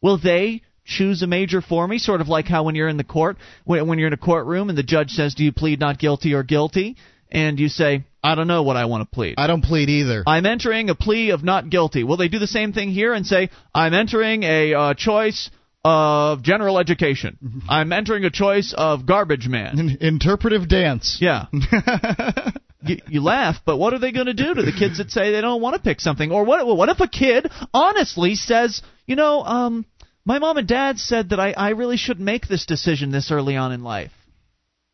[0.01, 1.97] Will they choose a major for me?
[1.99, 4.77] Sort of like how when you're in the court, when you're in a courtroom and
[4.77, 6.97] the judge says, "Do you plead not guilty or guilty?"
[7.31, 10.23] and you say, "I don't know what I want to plead." I don't plead either.
[10.25, 12.03] I'm entering a plea of not guilty.
[12.03, 15.49] Will they do the same thing here and say, "I'm entering a uh, choice
[15.83, 17.61] of general education.
[17.69, 19.97] I'm entering a choice of garbage man.
[20.01, 21.17] Interpretive dance.
[21.21, 21.45] Yeah.
[22.81, 25.31] you, you, laugh, but what are they going to do to the kids that say
[25.31, 26.31] they don't want to pick something?
[26.31, 26.65] Or what?
[26.65, 29.85] What if a kid honestly says, you know, um,
[30.25, 33.55] my mom and dad said that I, I really shouldn't make this decision this early
[33.55, 34.11] on in life.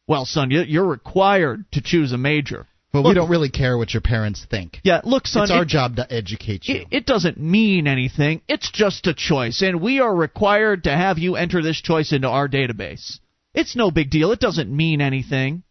[0.08, 2.68] Well, son, you, you're required to choose a major.
[2.92, 4.80] But look, we don't really care what your parents think.
[4.84, 5.44] Yeah, look, son.
[5.44, 6.76] It's our it, job to educate you.
[6.76, 8.42] It, it, doesn't mean anything.
[8.48, 12.30] It's just a choice, and we are required to have you enter this choice into
[12.30, 13.20] our database.
[13.54, 14.32] It's no big deal.
[14.32, 15.64] It doesn't mean anything.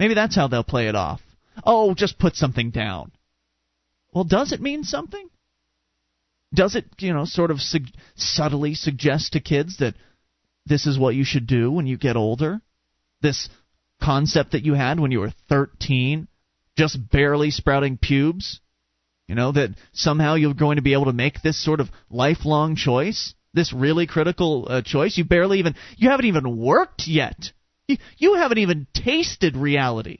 [0.00, 1.20] Maybe that's how they'll play it off.
[1.62, 3.12] Oh, just put something down.
[4.12, 5.28] Well, does it mean something?
[6.54, 7.80] Does it, you know, sort of su-
[8.14, 9.94] subtly suggest to kids that
[10.66, 12.60] this is what you should do when you get older?
[13.20, 13.48] This
[14.00, 16.28] concept that you had when you were 13,
[16.76, 18.60] just barely sprouting pubes?
[19.26, 22.76] You know, that somehow you're going to be able to make this sort of lifelong
[22.76, 23.34] choice?
[23.52, 25.16] This really critical uh, choice?
[25.16, 27.52] You barely even, you haven't even worked yet.
[27.88, 30.18] You, you haven't even tasted reality.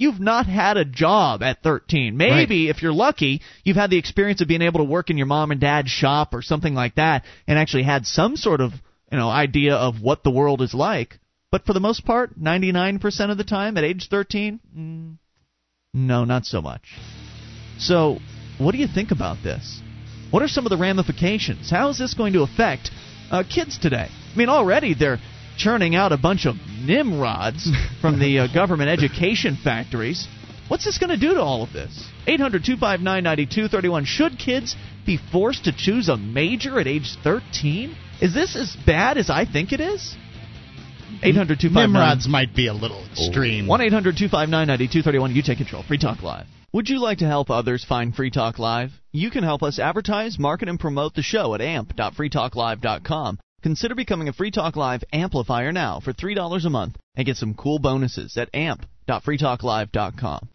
[0.00, 2.16] You've not had a job at 13.
[2.16, 2.74] Maybe, right.
[2.74, 5.50] if you're lucky, you've had the experience of being able to work in your mom
[5.50, 8.72] and dad's shop or something like that and actually had some sort of,
[9.12, 11.18] you know, idea of what the world is like.
[11.52, 15.16] But for the most part, 99% of the time at age 13, mm,
[15.92, 16.96] no, not so much.
[17.78, 18.20] So,
[18.56, 19.82] what do you think about this?
[20.30, 21.70] What are some of the ramifications?
[21.70, 22.90] How is this going to affect
[23.30, 24.08] uh, kids today?
[24.08, 25.18] I mean, already they're
[25.60, 27.70] churning out a bunch of Nimrods
[28.00, 30.26] from the uh, government education factories.
[30.68, 32.08] What's this going to do to all of this?
[32.26, 34.04] 800 259 9231.
[34.04, 37.94] Should kids be forced to choose a major at age 13?
[38.20, 40.16] Is this as bad as I think it is?
[41.22, 43.66] 800 Nimrods might be a little extreme.
[43.66, 45.34] 1 800 259 9231.
[45.34, 45.82] You take control.
[45.82, 46.46] Free Talk Live.
[46.72, 48.92] Would you like to help others find Free Talk Live?
[49.10, 53.40] You can help us advertise, market, and promote the show at amp.freetalklive.com.
[53.62, 57.52] Consider becoming a Free Talk Live amplifier now for $3 a month and get some
[57.52, 60.48] cool bonuses at amp.freetalklive.com.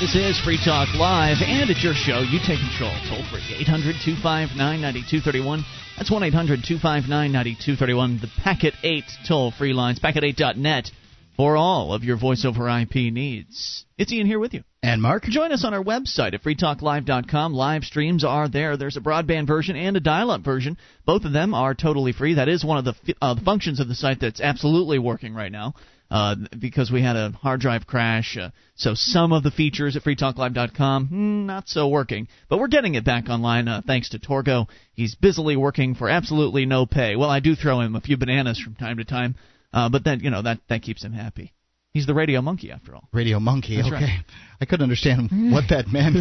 [0.00, 2.20] This is Free Talk Live, and it's your show.
[2.20, 2.94] You take control.
[3.08, 5.64] Toll free 800 259 9231.
[5.96, 8.20] That's 1 800 259 9231.
[8.20, 9.98] The Packet 8 toll free lines.
[9.98, 10.92] Packet8.net
[11.38, 13.86] for all of your voice over IP needs.
[13.96, 14.64] It's Ian here with you.
[14.82, 15.22] And Mark?
[15.22, 17.54] Join us on our website at freetalklive.com.
[17.54, 18.76] Live streams are there.
[18.76, 20.76] There's a broadband version and a dial up version.
[21.06, 22.34] Both of them are totally free.
[22.34, 25.74] That is one of the uh, functions of the site that's absolutely working right now.
[26.10, 30.02] Uh, because we had a hard drive crash, uh, so some of the features at
[30.02, 32.26] freetalklive.com hmm, not so working.
[32.48, 34.68] But we're getting it back online uh, thanks to Torgo.
[34.94, 37.14] He's busily working for absolutely no pay.
[37.14, 39.34] Well, I do throw him a few bananas from time to time,
[39.72, 41.52] uh, but then you know that that keeps him happy.
[41.92, 43.08] He's the radio monkey after all.
[43.12, 43.76] Radio monkey.
[43.76, 44.04] That's okay.
[44.04, 44.24] right.
[44.60, 46.16] I couldn't understand what that meant.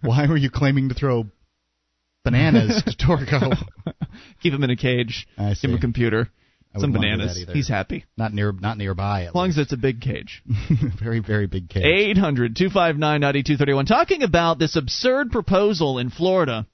[0.00, 1.26] Why were you claiming to throw
[2.24, 3.56] bananas to Torgo?
[4.42, 5.26] Keep him in a cage.
[5.38, 6.28] I Give him a computer.
[6.76, 7.46] Some wouldn't wanna do bananas.
[7.52, 8.04] He's happy.
[8.16, 9.22] Not near, not nearby.
[9.22, 10.42] At As long as it's a big cage.
[10.98, 11.84] very, very big cage.
[11.84, 13.86] 800 259 9231.
[13.86, 16.66] Talking about this absurd proposal in Florida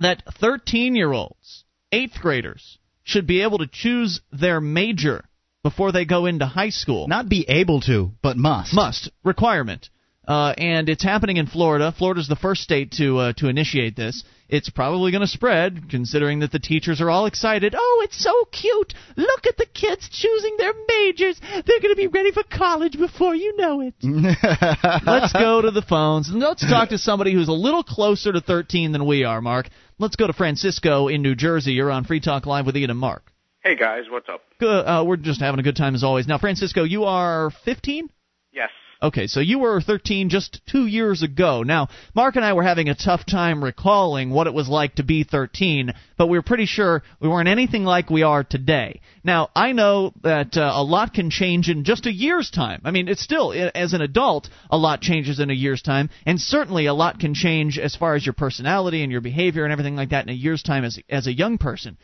[0.00, 5.24] that 13 year olds, 8th graders, should be able to choose their major
[5.62, 7.08] before they go into high school.
[7.08, 8.74] Not be able to, but must.
[8.74, 9.10] Must.
[9.24, 9.88] Requirement.
[10.28, 11.92] Uh, and it's happening in Florida.
[11.96, 14.24] Florida's the first state to uh, to initiate this.
[14.46, 17.74] It's probably going to spread, considering that the teachers are all excited.
[17.76, 18.92] Oh, it's so cute!
[19.16, 21.40] Look at the kids choosing their majors.
[21.40, 23.94] They're going to be ready for college before you know it.
[24.02, 28.40] Let's go to the phones and let's talk to somebody who's a little closer to
[28.42, 29.68] 13 than we are, Mark.
[29.98, 31.72] Let's go to Francisco in New Jersey.
[31.72, 33.32] You're on Free Talk Live with Ian and Mark.
[33.62, 34.42] Hey guys, what's up?
[34.60, 34.84] Good.
[34.86, 36.28] Uh, we're just having a good time as always.
[36.28, 38.08] Now, Francisco, you are 15.
[38.52, 38.70] Yes.
[39.02, 41.62] Okay, so you were 13 just two years ago.
[41.62, 45.04] Now, Mark and I were having a tough time recalling what it was like to
[45.04, 49.00] be 13, but we were pretty sure we weren't anything like we are today.
[49.22, 52.80] Now, I know that uh, a lot can change in just a year's time.
[52.84, 56.40] I mean, it's still, as an adult, a lot changes in a year's time, and
[56.40, 59.96] certainly a lot can change as far as your personality and your behavior and everything
[59.96, 61.98] like that in a year's time as, as a young person.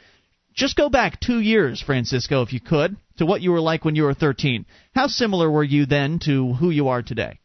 [0.55, 3.97] Just go back two years, Francisco, if you could, to what you were like when
[3.97, 4.67] you were 13.
[4.95, 7.41] How similar were you then to who you are today?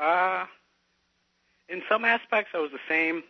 [0.00, 0.44] Uh,
[1.68, 3.24] in some aspects, I was the same.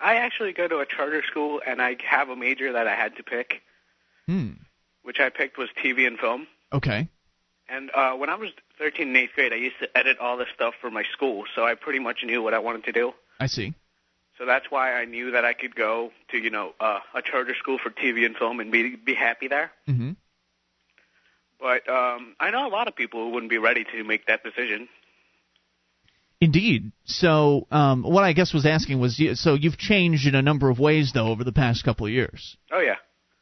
[0.00, 3.16] I actually go to a charter school, and I have a major that I had
[3.16, 3.62] to pick,
[4.26, 4.52] Hmm.
[5.02, 6.46] which I picked was TV and film.
[6.72, 7.08] Okay.
[7.68, 10.48] And uh, when I was 13 in eighth grade, I used to edit all this
[10.54, 13.12] stuff for my school, so I pretty much knew what I wanted to do.
[13.40, 13.72] I see.
[14.38, 17.54] So that's why I knew that I could go to, you know, uh, a charter
[17.54, 19.70] school for TV and film and be be happy there.
[19.86, 20.12] hmm
[21.60, 24.42] But um, I know a lot of people who wouldn't be ready to make that
[24.42, 24.88] decision.
[26.40, 26.92] Indeed.
[27.04, 30.68] So, um, what I guess was asking was, you- so you've changed in a number
[30.68, 32.56] of ways though over the past couple of years.
[32.72, 32.96] Oh yeah.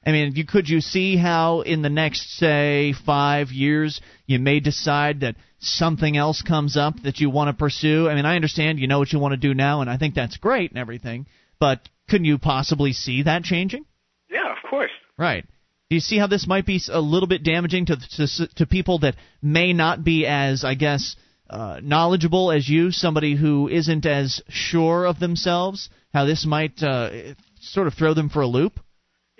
[0.05, 4.59] I mean, you could you see how in the next say five years you may
[4.59, 8.09] decide that something else comes up that you want to pursue?
[8.09, 10.15] I mean, I understand you know what you want to do now, and I think
[10.15, 11.27] that's great and everything.
[11.61, 13.85] But couldn't you possibly see that changing?
[14.29, 14.91] Yeah, of course.
[15.17, 15.47] Right.
[15.89, 18.99] Do you see how this might be a little bit damaging to to, to people
[19.01, 21.15] that may not be as, I guess,
[21.49, 25.91] uh, knowledgeable as you, somebody who isn't as sure of themselves?
[26.13, 28.81] How this might uh, sort of throw them for a loop?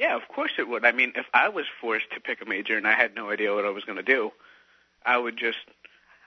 [0.03, 0.85] Yeah, of course it would.
[0.85, 3.55] I mean, if I was forced to pick a major and I had no idea
[3.55, 4.33] what I was going to do,
[5.07, 5.59] I would just,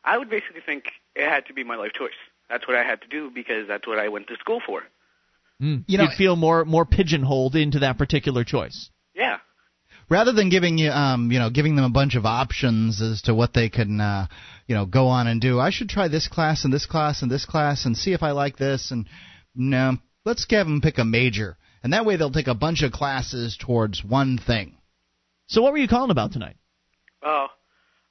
[0.03, 2.19] I would basically think it had to be my life choice.
[2.49, 4.83] That's what I had to do because that's what I went to school for.
[5.61, 5.83] Mm.
[5.87, 8.89] You know- You'd feel more more pigeonholed into that particular choice.
[9.13, 9.39] Yeah.
[10.09, 13.33] rather than giving you um you know giving them a bunch of options as to
[13.33, 14.27] what they can uh
[14.67, 17.31] you know go on and do i should try this class and this class and
[17.31, 19.07] this class and see if i like this and
[19.55, 19.95] no
[20.25, 23.55] let's have them pick a major and that way they'll take a bunch of classes
[23.57, 24.75] towards one thing
[25.47, 26.57] So, what were you calling about tonight?
[27.21, 27.47] Uh,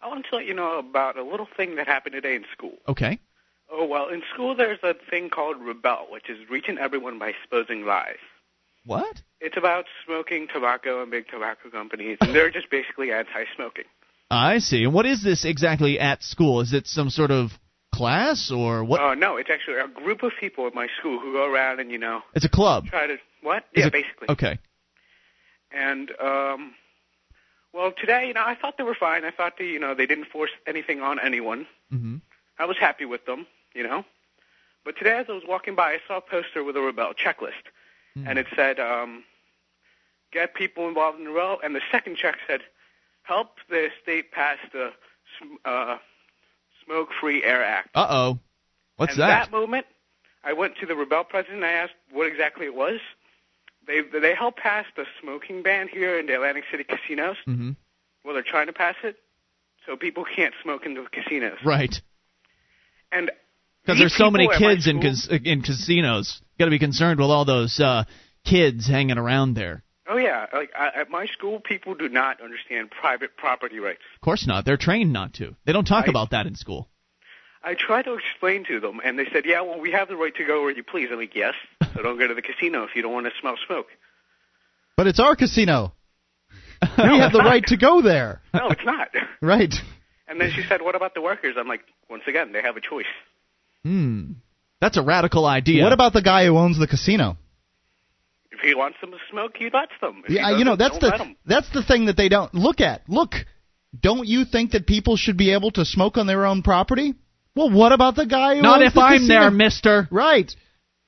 [0.01, 2.79] I want to let you know about a little thing that happened today in school.
[2.89, 3.19] Okay.
[3.71, 7.85] Oh, well, in school there's a thing called Rebel, which is reaching everyone by exposing
[7.85, 8.23] lies.
[8.87, 9.23] What?
[9.41, 13.87] It's about smoking tobacco and big tobacco companies, and they're just basically anti-smoking.
[14.31, 14.85] I see.
[14.85, 16.61] And what is this exactly at school?
[16.61, 17.51] Is it some sort of
[17.93, 19.01] class or what?
[19.01, 21.91] Oh, no, it's actually a group of people at my school who go around and,
[21.91, 22.87] you know, it's a club.
[22.87, 23.65] try to, what?
[23.73, 24.29] Is yeah, it- basically.
[24.31, 24.59] Okay.
[25.71, 26.75] And um
[27.73, 29.25] well today, you know, I thought they were fine.
[29.25, 31.67] I thought they, you know, they didn't force anything on anyone.
[31.93, 32.17] Mm-hmm.
[32.59, 34.05] I was happy with them, you know.
[34.85, 37.65] But today as I was walking by, I saw a poster with a rebel checklist.
[38.27, 39.25] And it said um
[40.33, 42.61] get people involved in the rebel and the second check said
[43.23, 44.93] help the state pass the
[45.65, 45.99] uh
[46.85, 47.91] smoke-free air act.
[47.95, 48.39] Uh oh.
[48.97, 49.47] What's and that?
[49.47, 49.87] that moment,
[50.45, 53.01] I went to the rebel president and I asked what exactly it was.
[53.87, 57.37] They they helped pass the smoking ban here in the Atlantic City casinos.
[57.45, 57.73] hmm
[58.25, 59.17] Well, they're trying to pass it,
[59.87, 61.59] so people can't smoke in the casinos.
[61.65, 61.95] Right.
[63.13, 63.31] And
[63.85, 66.41] Because there's so many people at my kids in cas- in casinos.
[66.59, 68.05] Got to be concerned with all those uh,
[68.45, 69.83] kids hanging around there.
[70.09, 74.01] Oh yeah, like I, at my school, people do not understand private property rights.
[74.17, 74.65] Of course not.
[74.65, 75.57] They're trained not to.
[75.65, 76.89] They don't talk I- about that in school.
[77.65, 80.35] I tried to explain to them, and they said, "Yeah, well, we have the right
[80.37, 81.55] to go where you please." I'm like, "Yes,
[81.95, 83.87] so don't go to the casino if you don't want to smell smoke."
[84.97, 85.93] But it's our casino.
[86.99, 88.43] we have the right to go there.
[88.53, 89.09] No, it's not.
[89.41, 89.75] Right.
[90.29, 92.81] And then she said, "What about the workers?" I'm like, "Once again, they have a
[92.81, 93.07] choice."
[93.83, 94.33] Hmm.
[94.81, 95.83] That's a radical idea.
[95.83, 97.39] What about the guy who owns the casino?
[98.51, 100.23] If he wants them to smoke, he lets them.
[100.27, 101.37] If Yeah, you know that's don't let the 'em.
[101.47, 103.09] that's the thing that they don't look at.
[103.09, 103.35] Look,
[103.99, 107.15] don't you think that people should be able to smoke on their own property?
[107.55, 109.41] Well, what about the guy who Not owns if the I'm casino?
[109.41, 110.09] there, mister.
[110.11, 110.51] Right.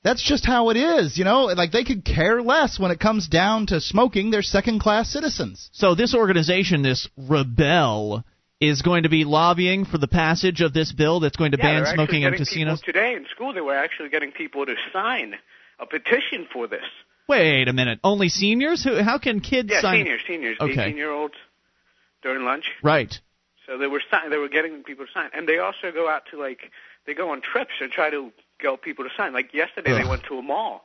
[0.05, 1.47] That's just how it is, you know.
[1.47, 4.31] Like they could care less when it comes down to smoking.
[4.31, 5.69] They're second-class citizens.
[5.73, 8.25] So this organization, this Rebel,
[8.61, 11.83] is going to be lobbying for the passage of this bill that's going to yeah,
[11.83, 12.81] ban smoking in casinos.
[12.83, 15.35] Today in school, they were actually getting people to sign
[15.81, 16.85] a petition for this.
[17.29, 17.99] Wait a minute.
[18.05, 18.85] Only seniors?
[18.85, 19.03] Who?
[19.03, 20.05] How can kids Yeah, sign?
[20.05, 20.85] seniors, seniors, Okay.
[20.85, 21.35] 18 year olds
[22.23, 22.65] during lunch.
[22.83, 23.13] Right.
[23.67, 26.23] So they were sign- they were getting people to sign, and they also go out
[26.31, 26.71] to like
[27.07, 29.33] they go on trips and try to get people to sign.
[29.33, 30.85] Like yesterday, they went to a mall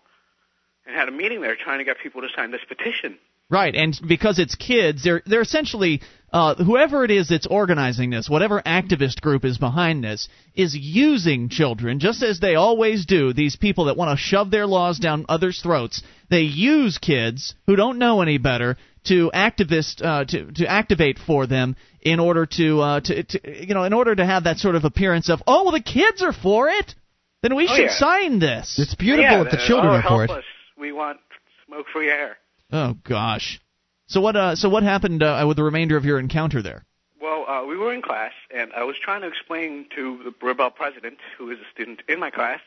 [0.85, 3.17] and had a meeting there trying to get people to sign this petition.
[3.51, 6.01] Right, and because it's kids, they're they're essentially
[6.31, 11.49] uh, whoever it is that's organizing this, whatever activist group is behind this, is using
[11.49, 13.33] children just as they always do.
[13.33, 17.75] These people that want to shove their laws down others' throats, they use kids who
[17.75, 22.81] don't know any better to activist uh, to to activate for them in order to,
[22.81, 25.63] uh, to to you know in order to have that sort of appearance of oh
[25.63, 26.95] well the kids are for it,
[27.41, 27.97] then we Oh, should yeah.
[27.97, 28.77] sign this.
[28.79, 30.29] It's beautiful yeah, that the children oh, are for it.
[30.31, 30.43] us.
[30.77, 31.19] We want
[31.67, 32.37] smoke-free air.
[32.71, 33.59] Oh gosh.
[34.07, 36.85] So what uh so what happened uh, with the remainder of your encounter there?
[37.21, 40.71] Well, uh, we were in class, and I was trying to explain to the Rebel
[40.71, 42.59] president, who is a student in my class,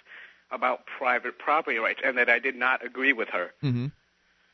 [0.53, 3.51] about private property rights, and that I did not agree with her.
[3.65, 3.87] Mm-hmm.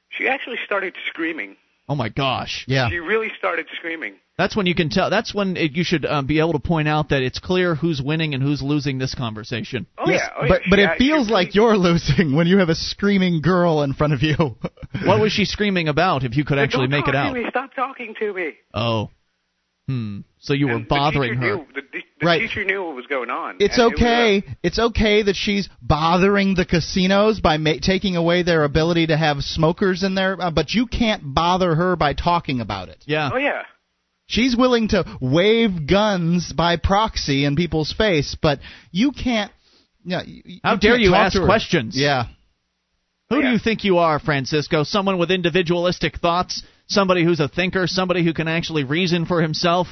[0.09, 1.57] She actually started screaming.
[1.91, 2.65] Oh my gosh.
[2.69, 2.89] Yeah.
[2.89, 4.15] She really started screaming.
[4.39, 5.11] That's when you can tell.
[5.11, 8.01] That's when it, you should um, be able to point out that it's clear who's
[8.01, 9.89] winning and who's losing this conversation.
[9.99, 10.67] Oh yes, yeah, oh, but yeah.
[10.71, 13.83] but it I- she feels really- like you're losing when you have a screaming girl
[13.83, 14.37] in front of you.
[15.05, 16.23] What was she screaming about?
[16.23, 17.35] If you could actually Don't make it talk out.
[17.35, 17.47] To me.
[17.51, 18.53] Stop talking to me.
[18.73, 19.11] Oh.
[19.89, 20.21] Hmm.
[20.39, 21.57] So you were bothering the her.
[21.57, 22.41] Knew, the the, the Right.
[22.43, 23.57] teacher knew what was going on.
[23.61, 24.43] It's and it okay.
[24.63, 29.39] It's okay that she's bothering the casinos by ma- taking away their ability to have
[29.43, 33.03] smokers in there, uh, but you can't bother her by talking about it.
[33.07, 33.31] Yeah.
[33.33, 33.63] oh yeah.
[34.27, 38.61] She's willing to wave guns by proxy in people's face, but
[38.93, 39.51] you can't.
[40.05, 41.97] You know, you- How you dare can't you ask questions?
[41.97, 42.27] Yeah.
[43.31, 44.83] Who do you think you are, Francisco?
[44.85, 46.63] Someone with individualistic thoughts?
[46.91, 47.87] Somebody who's a thinker?
[47.87, 49.87] Somebody who can actually reason for himself?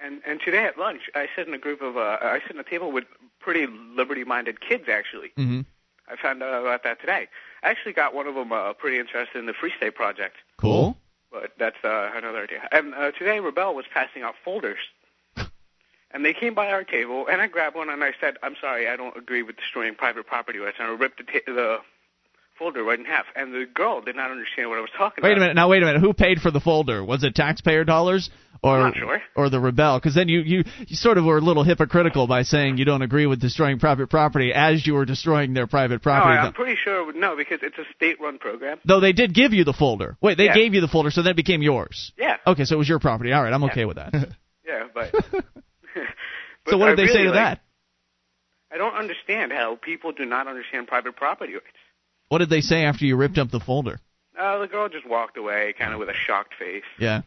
[0.00, 2.66] And and today at lunch, I sit in a group of uh, I sit at
[2.66, 3.04] a table with
[3.40, 3.66] pretty
[3.96, 4.84] liberty-minded kids.
[4.88, 5.60] Actually, Mm-hmm.
[6.08, 7.28] I found out about that today.
[7.62, 10.96] I actually got one of them uh, pretty interested in the Free State Project, Cool.
[11.30, 12.68] but that's uh, another idea.
[12.72, 14.78] And uh, today, Rebel was passing out folders.
[16.14, 18.86] And they came by our table, and I grabbed one, and I said, "I'm sorry,
[18.86, 21.78] I don't agree with destroying private property rights." And I ripped the, ta- the
[22.62, 23.26] folder right in half.
[23.34, 25.28] And the girl did not understand what I was talking about.
[25.28, 25.56] Wait a minute.
[25.56, 26.00] Now wait a minute.
[26.00, 27.04] Who paid for the folder?
[27.04, 28.30] Was it taxpayer dollars
[28.62, 29.20] or not sure.
[29.34, 29.98] or the rebel?
[29.98, 33.02] Because then you, you you sort of were a little hypocritical by saying you don't
[33.02, 36.38] agree with destroying private property as you were destroying their private property.
[36.38, 38.78] I, I'm pretty sure no, because it's a state-run program.
[38.84, 40.16] Though they did give you the folder.
[40.20, 40.54] Wait, they Yeah.
[40.54, 42.12] gave you the folder, so that became yours.
[42.16, 43.32] Yeah, Okay, so it was your property.
[43.32, 44.12] All right, I'm okay with that.
[44.66, 45.12] yeah, but.
[46.68, 47.60] so what I did they say to like, that?
[48.72, 51.66] I don't understand how people do not understand private property rights.
[52.32, 54.00] What did they say after you ripped up the folder?
[54.40, 56.82] Uh, the girl just walked away, kind of with a shocked face.
[56.98, 57.20] Yeah.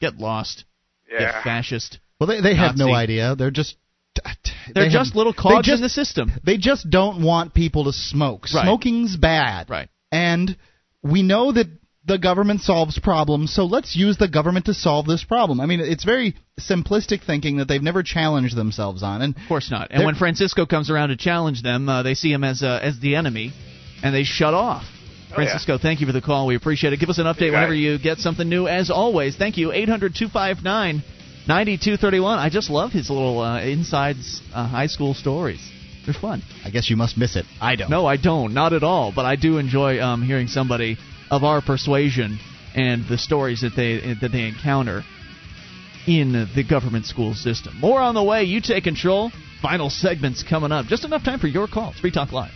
[0.00, 0.64] Get lost.
[1.12, 1.36] Yeah.
[1.36, 1.98] You fascist.
[2.18, 3.36] Well, they they have no idea.
[3.36, 3.76] They're just.
[4.24, 4.32] They're
[4.74, 6.32] they have- just little cogs just- in the system.
[6.42, 8.46] They just don't want people to smoke.
[8.54, 8.64] Right.
[8.64, 9.68] Smoking's bad.
[9.68, 9.90] Right.
[10.10, 10.56] And
[11.02, 11.66] we know that
[12.06, 15.60] the government solves problems, so let's use the government to solve this problem.
[15.60, 19.20] I mean, it's very simplistic thinking that they've never challenged themselves on.
[19.20, 19.88] And Of course not.
[19.90, 22.98] And when Francisco comes around to challenge them, uh, they see him as uh, as
[23.00, 23.52] the enemy,
[24.02, 24.84] and they shut off.
[25.30, 26.46] Oh, Francisco, thank you for the call.
[26.46, 26.98] We appreciate it.
[26.98, 28.66] Give us an update You whenever you get something new.
[28.66, 29.72] As always, thank you.
[29.72, 31.02] 800 259
[31.46, 32.38] 9231.
[32.38, 35.60] I just love his little uh, insides uh, high school stories.
[36.04, 36.42] They're fun.
[36.64, 37.44] I guess you must miss it.
[37.60, 37.90] I don't.
[37.90, 38.54] No, I don't.
[38.54, 39.12] Not at all.
[39.14, 40.96] But I do enjoy um, hearing somebody
[41.30, 42.38] of our persuasion
[42.74, 45.02] and the stories that they that they encounter
[46.06, 47.78] in the government school system.
[47.78, 48.44] More on the way.
[48.44, 49.30] You take control.
[49.62, 50.86] Final segments coming up.
[50.86, 51.92] Just enough time for your call.
[52.00, 52.52] Free Talk Live.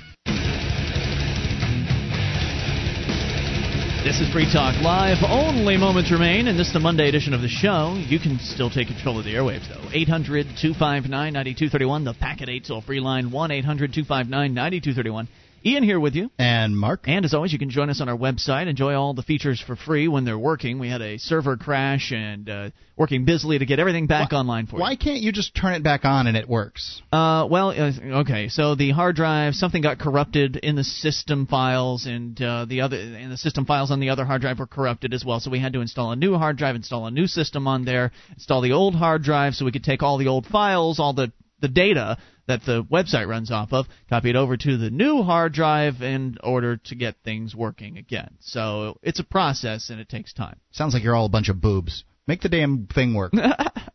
[4.04, 5.24] This is Free Talk Live.
[5.26, 7.94] Only moments remain and this is the Monday edition of the show.
[7.96, 9.80] You can still take control of the airwaves though.
[9.96, 15.28] 800-259-9231, the Packet 8 toll free line 1-800-259-9231
[15.66, 16.30] Ian here with you.
[16.38, 17.04] And Mark.
[17.08, 18.66] And as always, you can join us on our website.
[18.66, 20.78] Enjoy all the features for free when they're working.
[20.78, 24.66] We had a server crash and uh, working busily to get everything back why, online
[24.66, 24.96] for why you.
[24.96, 27.00] Why can't you just turn it back on and it works?
[27.10, 28.48] Uh, well, uh, okay.
[28.48, 32.98] So the hard drive, something got corrupted in the system files, and uh, the other,
[32.98, 35.40] and the system files on the other hard drive were corrupted as well.
[35.40, 38.12] So we had to install a new hard drive, install a new system on there,
[38.34, 41.32] install the old hard drive, so we could take all the old files, all the
[41.64, 45.54] the data that the website runs off of, copy it over to the new hard
[45.54, 48.36] drive in order to get things working again.
[48.40, 50.60] So it's a process and it takes time.
[50.72, 52.04] Sounds like you're all a bunch of boobs.
[52.26, 53.32] Make the damn thing work.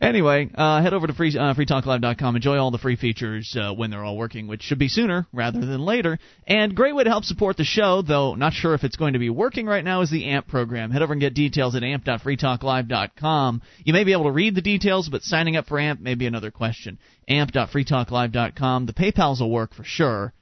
[0.00, 2.36] Anyway, uh, head over to free, uh, freetalklive.com.
[2.36, 5.60] Enjoy all the free features uh, when they're all working, which should be sooner rather
[5.60, 6.18] than later.
[6.46, 9.18] And great way to help support the show, though not sure if it's going to
[9.18, 10.90] be working right now, is the AMP program.
[10.90, 13.62] Head over and get details at amp.freetalklive.com.
[13.84, 16.26] You may be able to read the details, but signing up for AMP may be
[16.26, 16.98] another question.
[17.28, 18.86] amp.freetalklive.com.
[18.86, 20.32] The PayPal's will work for sure.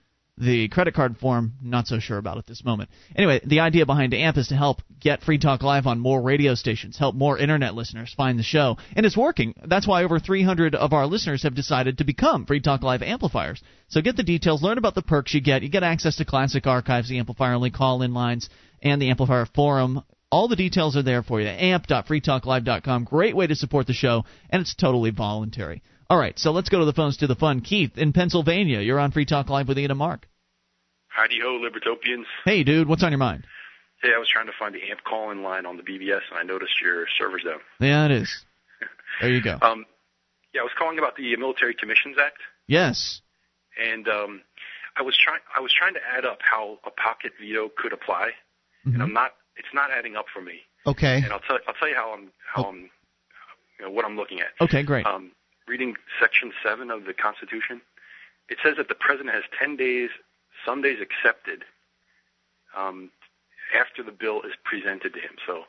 [0.41, 2.89] The credit card form, not so sure about at this moment.
[3.15, 6.55] Anyway, the idea behind AMP is to help get Free Talk Live on more radio
[6.55, 8.79] stations, help more internet listeners find the show.
[8.97, 9.55] And it's working.
[9.67, 13.63] That's why over 300 of our listeners have decided to become Free Talk Live amplifiers.
[13.89, 15.63] So get the details, learn about the perks you get.
[15.63, 18.49] You get access to classic archives, the amplifier only call in lines,
[18.83, 20.03] and the amplifier forum.
[20.33, 21.49] All the details are there for you.
[21.49, 23.05] amp.freetalklive.com.
[23.05, 25.83] Great way to support the show, and it's totally voluntary.
[26.11, 27.61] All right, so let's go to the phones to the fun.
[27.61, 30.27] Keith in Pennsylvania, you're on Free Talk Live with Ian and Mark.
[31.07, 32.25] Howdy ho, Libertopians.
[32.45, 33.47] Hey, dude, what's on your mind?
[34.03, 36.37] Hey, I was trying to find the AMP call in line on the BBS, and
[36.41, 37.61] I noticed your server's down.
[37.79, 38.45] Yeah, it is.
[39.21, 39.59] There you go.
[39.61, 39.85] um,
[40.55, 42.39] yeah, I was calling about the Military Commissions Act.
[42.67, 43.21] Yes.
[43.77, 44.41] And um,
[44.97, 45.41] I was trying.
[45.55, 48.31] I was trying to add up how a pocket veto could apply,
[48.87, 48.95] mm-hmm.
[48.95, 49.33] and I'm not.
[49.57, 50.61] It's not adding up for me.
[50.87, 51.17] Okay.
[51.17, 51.59] And I'll tell.
[51.69, 52.31] I'll tell you how I'm.
[52.55, 52.69] How oh.
[52.69, 52.91] I'm.
[53.79, 54.49] You know what I'm looking at.
[54.61, 55.05] Okay, great.
[55.05, 55.33] Um,
[55.71, 57.81] reading Section Seven of the Constitution,
[58.49, 60.11] it says that the president has 10 days
[60.67, 61.65] some days accepted
[62.77, 63.11] um,
[63.73, 65.39] after the bill is presented to him.
[65.47, 65.63] So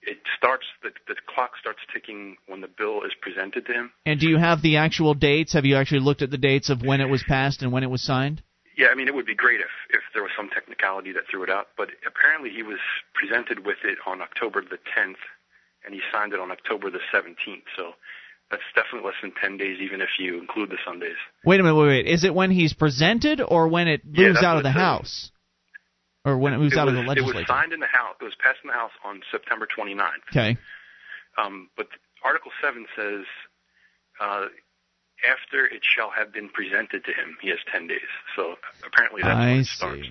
[0.00, 3.92] it starts the the clock starts ticking when the bill is presented to him.
[4.06, 5.52] And do you have the actual dates?
[5.52, 7.90] Have you actually looked at the dates of when it was passed and when it
[7.90, 8.42] was signed?
[8.76, 11.44] Yeah, I mean it would be great if if there was some technicality that threw
[11.44, 12.80] it out, but apparently he was
[13.14, 15.20] presented with it on October the 10th
[15.84, 17.68] and he signed it on October the 17th.
[17.76, 17.92] So
[18.52, 21.16] that's definitely less than 10 days, even if you include the Sundays.
[21.44, 22.06] Wait a minute, wait, wait.
[22.06, 25.32] Is it when he's presented or when it moves yeah, out of the House?
[26.24, 27.38] Or when it moves it out was, of the legislature?
[27.38, 28.14] It was signed in the House.
[28.20, 30.28] It was passed in the House on September 29th.
[30.30, 30.58] Okay.
[31.42, 31.88] Um, but
[32.22, 33.24] Article 7 says
[34.20, 34.46] uh,
[35.24, 38.12] after it shall have been presented to him, he has 10 days.
[38.36, 38.56] So
[38.86, 39.74] apparently that's I when it see.
[39.74, 40.06] starts.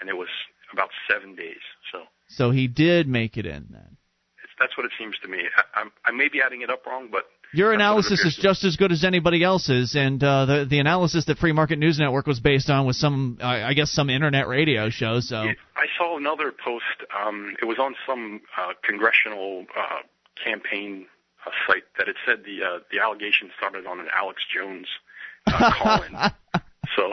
[0.00, 0.28] And it was
[0.70, 1.64] about seven days.
[1.90, 2.02] So.
[2.28, 3.96] So he did make it in then.
[4.44, 5.48] It's, that's what it seems to me.
[5.56, 7.24] I, I'm, I may be adding it up wrong, but
[7.54, 11.38] your analysis is just as good as anybody else's, and uh, the the analysis that
[11.38, 14.90] Free Market News Network was based on was some, uh, I guess, some internet radio
[14.90, 15.20] show.
[15.20, 16.84] So I saw another post.
[17.16, 20.00] Um, it was on some uh, congressional uh,
[20.42, 21.06] campaign
[21.46, 24.86] uh, site that it said the uh, the allegation started on an Alex Jones
[25.46, 26.12] uh, call-in.
[26.96, 27.12] so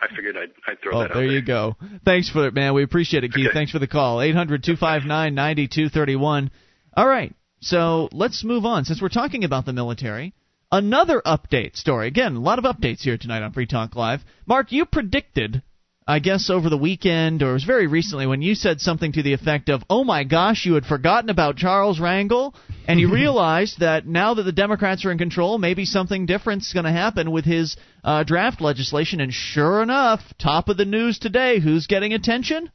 [0.00, 1.26] I figured I'd, I'd throw oh, that out there.
[1.26, 1.32] there.
[1.32, 1.76] you go.
[2.04, 2.74] Thanks for it, man.
[2.74, 3.48] We appreciate it, Keith.
[3.48, 3.54] Okay.
[3.54, 4.20] Thanks for the call.
[4.22, 6.50] Eight hundred two five nine ninety two thirty one.
[6.96, 7.34] All right.
[7.60, 8.84] So let's move on.
[8.84, 10.32] Since we're talking about the military,
[10.72, 12.08] another update story.
[12.08, 14.22] Again, a lot of updates here tonight on Free Talk Live.
[14.46, 15.62] Mark, you predicted,
[16.06, 19.22] I guess over the weekend or it was very recently when you said something to
[19.22, 22.54] the effect of, "Oh my gosh, you had forgotten about Charles Rangel,"
[22.88, 26.86] and you realized that now that the Democrats are in control, maybe something different's going
[26.86, 29.20] to happen with his uh, draft legislation.
[29.20, 32.70] And sure enough, top of the news today, who's getting attention?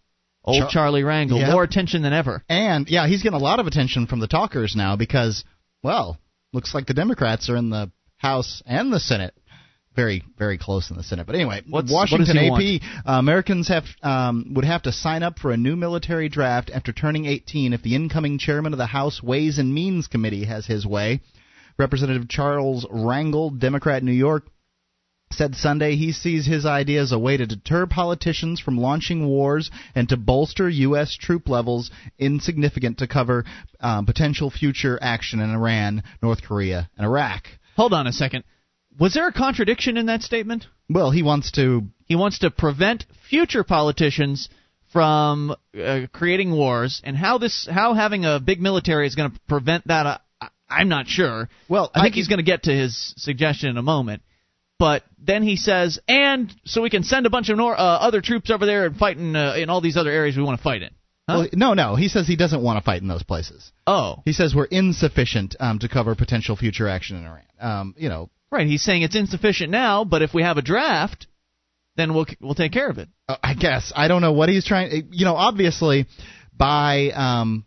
[0.46, 1.52] Old Char- Charlie Rangel, Yep.
[1.52, 2.44] more attention than ever.
[2.48, 5.44] And yeah, he's getting a lot of attention from the talkers now because,
[5.84, 6.18] well,
[6.54, 9.34] looks like the Democrats are in the House and the Senate.
[9.96, 11.26] Very, very close in the Senate.
[11.26, 15.40] But anyway, What's- Washington what AP uh, Americans have um, would have to sign up
[15.40, 19.24] for a new military draft after turning 18 if the incoming chairman of the House
[19.24, 21.22] Ways and Means Committee has his way.
[21.78, 24.48] Representative Charles Rangel, Democrat, New York,
[25.36, 29.70] said Sunday he sees his idea as a way to deter politicians from launching wars
[29.94, 31.16] and to bolster U.S.
[31.16, 33.46] troop levels insignificant to cover
[33.80, 37.44] um, potential future action in Iran, North Korea, and Iraq.
[37.76, 38.44] Hold on a second.
[39.00, 40.66] Was there a contradiction in that statement?
[40.90, 41.84] Well, he wants to.
[42.06, 44.48] He wants to prevent future politicians
[44.94, 49.40] from uh, creating wars, and how this, how having a big military is going to
[49.50, 50.06] prevent that.
[50.06, 51.50] Uh, I'm not sure.
[51.68, 54.22] Well, I think I- he's going to get to his suggestion in a moment.
[54.78, 58.22] But then he says, and so we can send a bunch of nor- uh, other
[58.22, 60.64] troops over there and fight in, uh, in all these other areas we want to
[60.64, 60.90] fight in.
[61.28, 61.38] Huh?
[61.40, 61.96] Well, no, no.
[61.96, 63.72] He says he doesn't want to fight in those places.
[63.88, 67.42] Oh, He says we're insufficient um, to cover potential future action in Iran.
[67.60, 68.68] Um, you know, right.
[68.68, 71.26] He's saying it's insufficient now, but if we have a draft,
[71.96, 73.08] then we'll we'll take care of it.
[73.28, 75.08] Uh, I guess I don't know what he's trying.
[75.12, 76.06] You know, obviously,
[76.56, 77.66] by um,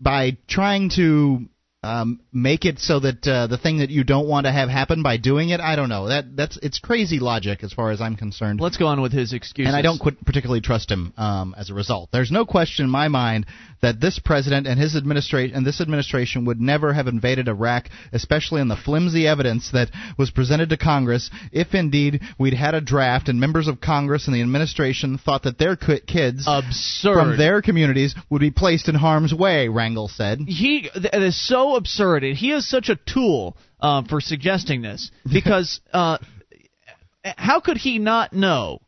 [0.00, 1.46] by trying to
[1.84, 5.02] um, make it so that uh, the thing that you don't want to have happen
[5.02, 5.60] by doing it.
[5.60, 6.08] I don't know.
[6.08, 8.60] That that's it's crazy logic as far as I'm concerned.
[8.60, 9.68] Let's go on with his excuses.
[9.68, 12.10] And I don't quit, particularly trust him um, as a result.
[12.12, 13.46] There's no question in my mind
[13.80, 18.60] that this president and his administration and this administration would never have invaded Iraq, especially
[18.60, 21.30] on the flimsy evidence that was presented to Congress.
[21.50, 25.58] If indeed we'd had a draft and members of Congress and the administration thought that
[25.58, 30.38] their kids absurd from their communities would be placed in harm's way, Rangel said.
[30.46, 32.22] He is so absurd.
[32.22, 36.18] He is such a tool uh, for suggesting this because uh,
[37.24, 38.80] how could he not know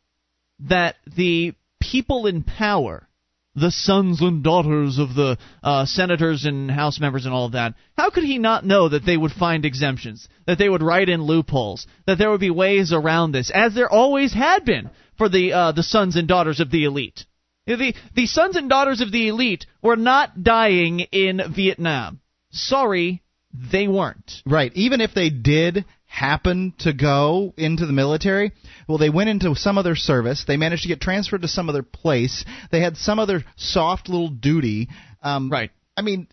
[0.59, 3.07] that the people in power,
[3.55, 7.75] the sons and daughters of the uh, senators and House members and all of that,
[7.97, 11.21] how could he not know that they would find exemptions, that they would write in
[11.21, 15.53] loopholes, that there would be ways around this, as there always had been for the
[15.53, 17.25] uh, the sons and daughters of the elite.
[17.67, 22.19] The, the sons and daughters of the elite were not dying in Vietnam.
[22.55, 23.21] Sorry,
[23.53, 24.41] they weren't.
[24.45, 24.71] Right.
[24.75, 28.53] Even if they did happen to go into the military,
[28.87, 30.45] well, they went into some other service.
[30.47, 32.45] They managed to get transferred to some other place.
[32.71, 34.87] They had some other soft little duty.
[35.21, 35.71] Um, right.
[35.97, 36.27] I mean,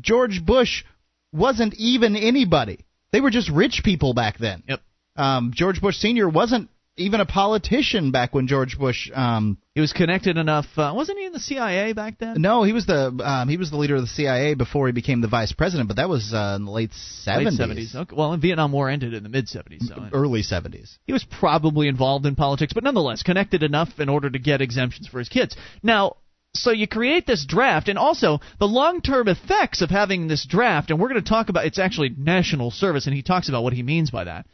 [0.00, 0.84] George Bush
[1.32, 2.84] wasn't even anybody.
[3.12, 4.62] They were just rich people back then.
[4.66, 4.80] Yep.
[5.16, 6.28] Um, George Bush Sr.
[6.28, 9.10] wasn't even a politician back when George Bush.
[9.14, 10.66] Um, he was connected enough.
[10.76, 12.42] Uh, wasn't he in the CIA back then?
[12.42, 15.20] No, he was the um, he was the leader of the CIA before he became
[15.20, 15.88] the vice president.
[15.88, 17.52] But that was uh, in the late seventies.
[17.52, 17.94] Late seventies.
[17.94, 18.16] Okay.
[18.16, 19.88] Well, the Vietnam War ended in the mid seventies.
[19.88, 20.98] So early seventies.
[21.06, 25.06] He was probably involved in politics, but nonetheless connected enough in order to get exemptions
[25.08, 25.56] for his kids.
[25.82, 26.16] Now,
[26.54, 30.98] so you create this draft and also the long-term effects of having this draft and
[30.98, 33.82] we're going to talk about it's actually national service and he talks about what he
[33.82, 34.46] means by that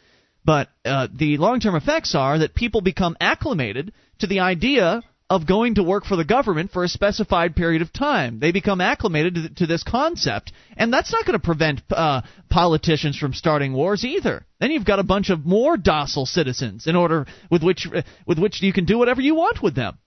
[0.44, 5.46] but uh, the long term effects are that people become acclimated to the idea of
[5.46, 8.40] going to work for the government for a specified period of time.
[8.40, 13.16] They become acclimated to, to this concept, and that's not going to prevent uh, politicians
[13.16, 14.44] from starting wars either.
[14.60, 17.88] Then you've got a bunch of more docile citizens in order with which
[18.26, 19.98] with which you can do whatever you want with them.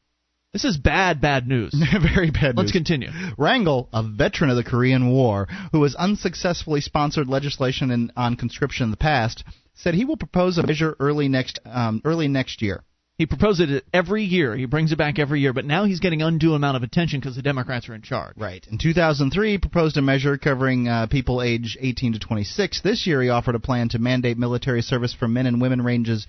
[0.58, 1.72] This is bad, bad news.
[2.16, 3.10] Very bad Let's continue.
[3.38, 8.86] Rangel, a veteran of the Korean War, who has unsuccessfully sponsored legislation in, on conscription
[8.86, 9.44] in the past,
[9.76, 12.84] said he will propose a measure early next um, early next year.
[13.20, 14.56] He proposes it every year.
[14.56, 17.36] He brings it back every year, but now he's getting undue amount of attention because
[17.36, 18.36] the Democrats are in charge.
[18.36, 18.66] Right.
[18.72, 22.82] In 2003, he proposed a measure covering uh, people age 18 to 26.
[22.82, 26.26] This year, he offered a plan to mandate military service for men and women ranges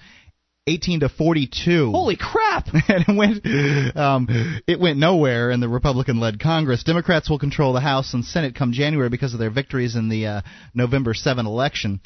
[0.68, 1.90] 18 to 42.
[1.90, 2.68] Holy crap!
[2.88, 6.84] and it went, um, it went nowhere in the Republican-led Congress.
[6.84, 10.26] Democrats will control the House and Senate come January because of their victories in the
[10.26, 10.40] uh,
[10.74, 12.00] November 7 election.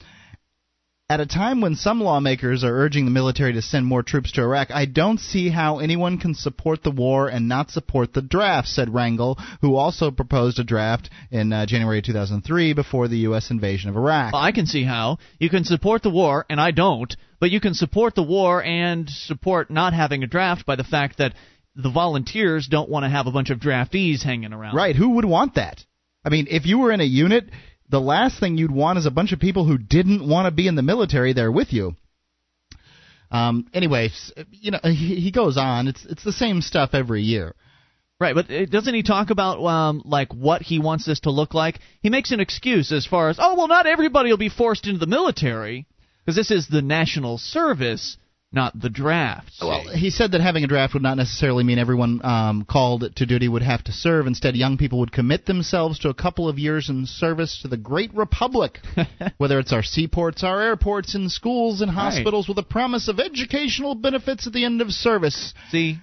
[1.13, 4.41] At a time when some lawmakers are urging the military to send more troops to
[4.41, 8.67] Iraq, I don't see how anyone can support the war and not support the draft,
[8.69, 13.51] said Rangel, who also proposed a draft in uh, January 2003 before the U.S.
[13.51, 14.33] invasion of Iraq.
[14.33, 15.19] Well, I can see how.
[15.39, 19.07] You can support the war, and I don't, but you can support the war and
[19.11, 21.35] support not having a draft by the fact that
[21.77, 24.77] the volunteers don't want to have a bunch of draftees hanging around.
[24.77, 24.97] Right.
[24.97, 25.85] Who would want that?
[26.25, 27.51] I mean, if you were in a unit
[27.93, 30.67] the last thing you'd want is a bunch of people who didn't want to be
[30.67, 31.95] in the military there with you.
[33.31, 34.11] Um, anyway,
[34.51, 35.89] you know, he, he goes on.
[35.89, 37.55] It's it's the same stuff every year.
[38.19, 41.55] Right, but uh, doesn't he talk about um, like what he wants this to look
[41.55, 41.81] like?
[42.01, 44.99] He makes an excuse as far as, oh well, not everybody will be forced into
[44.99, 45.87] the military
[46.25, 48.17] because this is the national service
[48.53, 49.53] not the draft.
[49.61, 53.27] Well, he said that having a draft would not necessarily mean everyone um, called to
[53.27, 54.27] duty would have to serve.
[54.27, 57.77] Instead, young people would commit themselves to a couple of years in service to the
[57.77, 58.79] great republic,
[59.39, 62.57] whether it's our seaports, our airports, and schools and hospitals, right.
[62.57, 65.55] with a promise of educational benefits at the end of service.
[65.71, 65.99] See,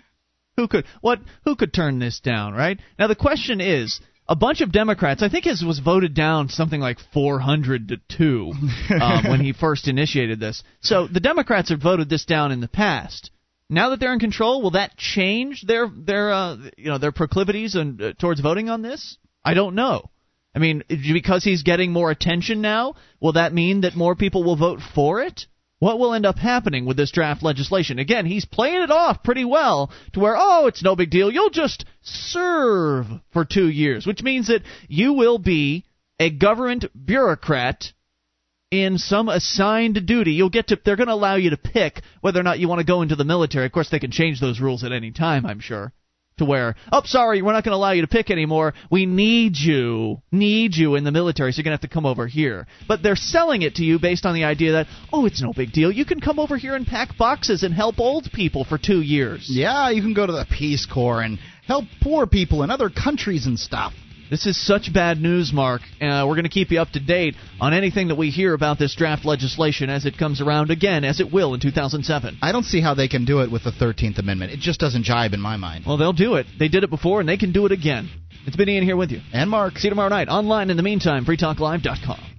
[0.58, 1.20] who could what?
[1.46, 2.54] Who could turn this down?
[2.54, 5.24] Right now, the question is a bunch of Democrats.
[5.24, 8.54] I think his was voted down something like 400 to two
[9.02, 10.64] um, when he first initiated this.
[10.82, 13.32] So the Democrats have voted this down in the past.
[13.72, 17.76] Now that they're in control, will that change their their uh, you know their proclivities
[17.76, 19.18] and uh, towards voting on this?
[19.44, 20.10] I don't know.
[20.56, 24.56] I mean, because he's getting more attention now, will that mean that more people will
[24.56, 25.46] vote for it?
[25.80, 28.00] What will end up happening with this draft legislation.
[28.00, 31.32] Again, he's playing it off pretty well to where, oh, it's no big deal.
[31.32, 35.86] You'll just serve for two years, which means that you will be
[36.20, 37.94] a government bureaucrat
[38.72, 40.34] in some assigned duty.
[40.34, 42.80] You'll get to, they're going to allow you to pick whether or not you want
[42.80, 43.66] to go into the military.
[43.66, 45.94] Of course, they can change those rules at any time, I'm sure.
[46.40, 48.74] To where, oh, sorry, we're not going to allow you to pick anymore.
[48.92, 52.06] We need you, need you in the military, so you're going to have to come
[52.06, 52.68] over here.
[52.88, 55.72] But they're selling it to you based on the idea that, oh, it's no big
[55.72, 55.92] deal.
[55.92, 59.48] You can come over here and pack boxes and help old people for two years.
[59.50, 63.46] Yeah, you can go to the Peace Corps and help poor people in other countries
[63.46, 63.94] and stuff.
[64.30, 65.82] This is such bad news, Mark.
[66.00, 68.78] Uh, we're going to keep you up to date on anything that we hear about
[68.78, 72.38] this draft legislation as it comes around again, as it will in 2007.
[72.42, 74.52] I don't see how they can do it with the 13th Amendment.
[74.52, 75.86] It just doesn't jibe in my mind.
[75.88, 76.46] Well, they'll do it.
[76.60, 78.10] They did it before, and they can do it again.
[78.46, 79.22] It's been Ian here with you.
[79.34, 79.78] And Mark.
[79.80, 80.28] See you tomorrow night.
[80.28, 82.39] Online in the meantime, freetalklive.com.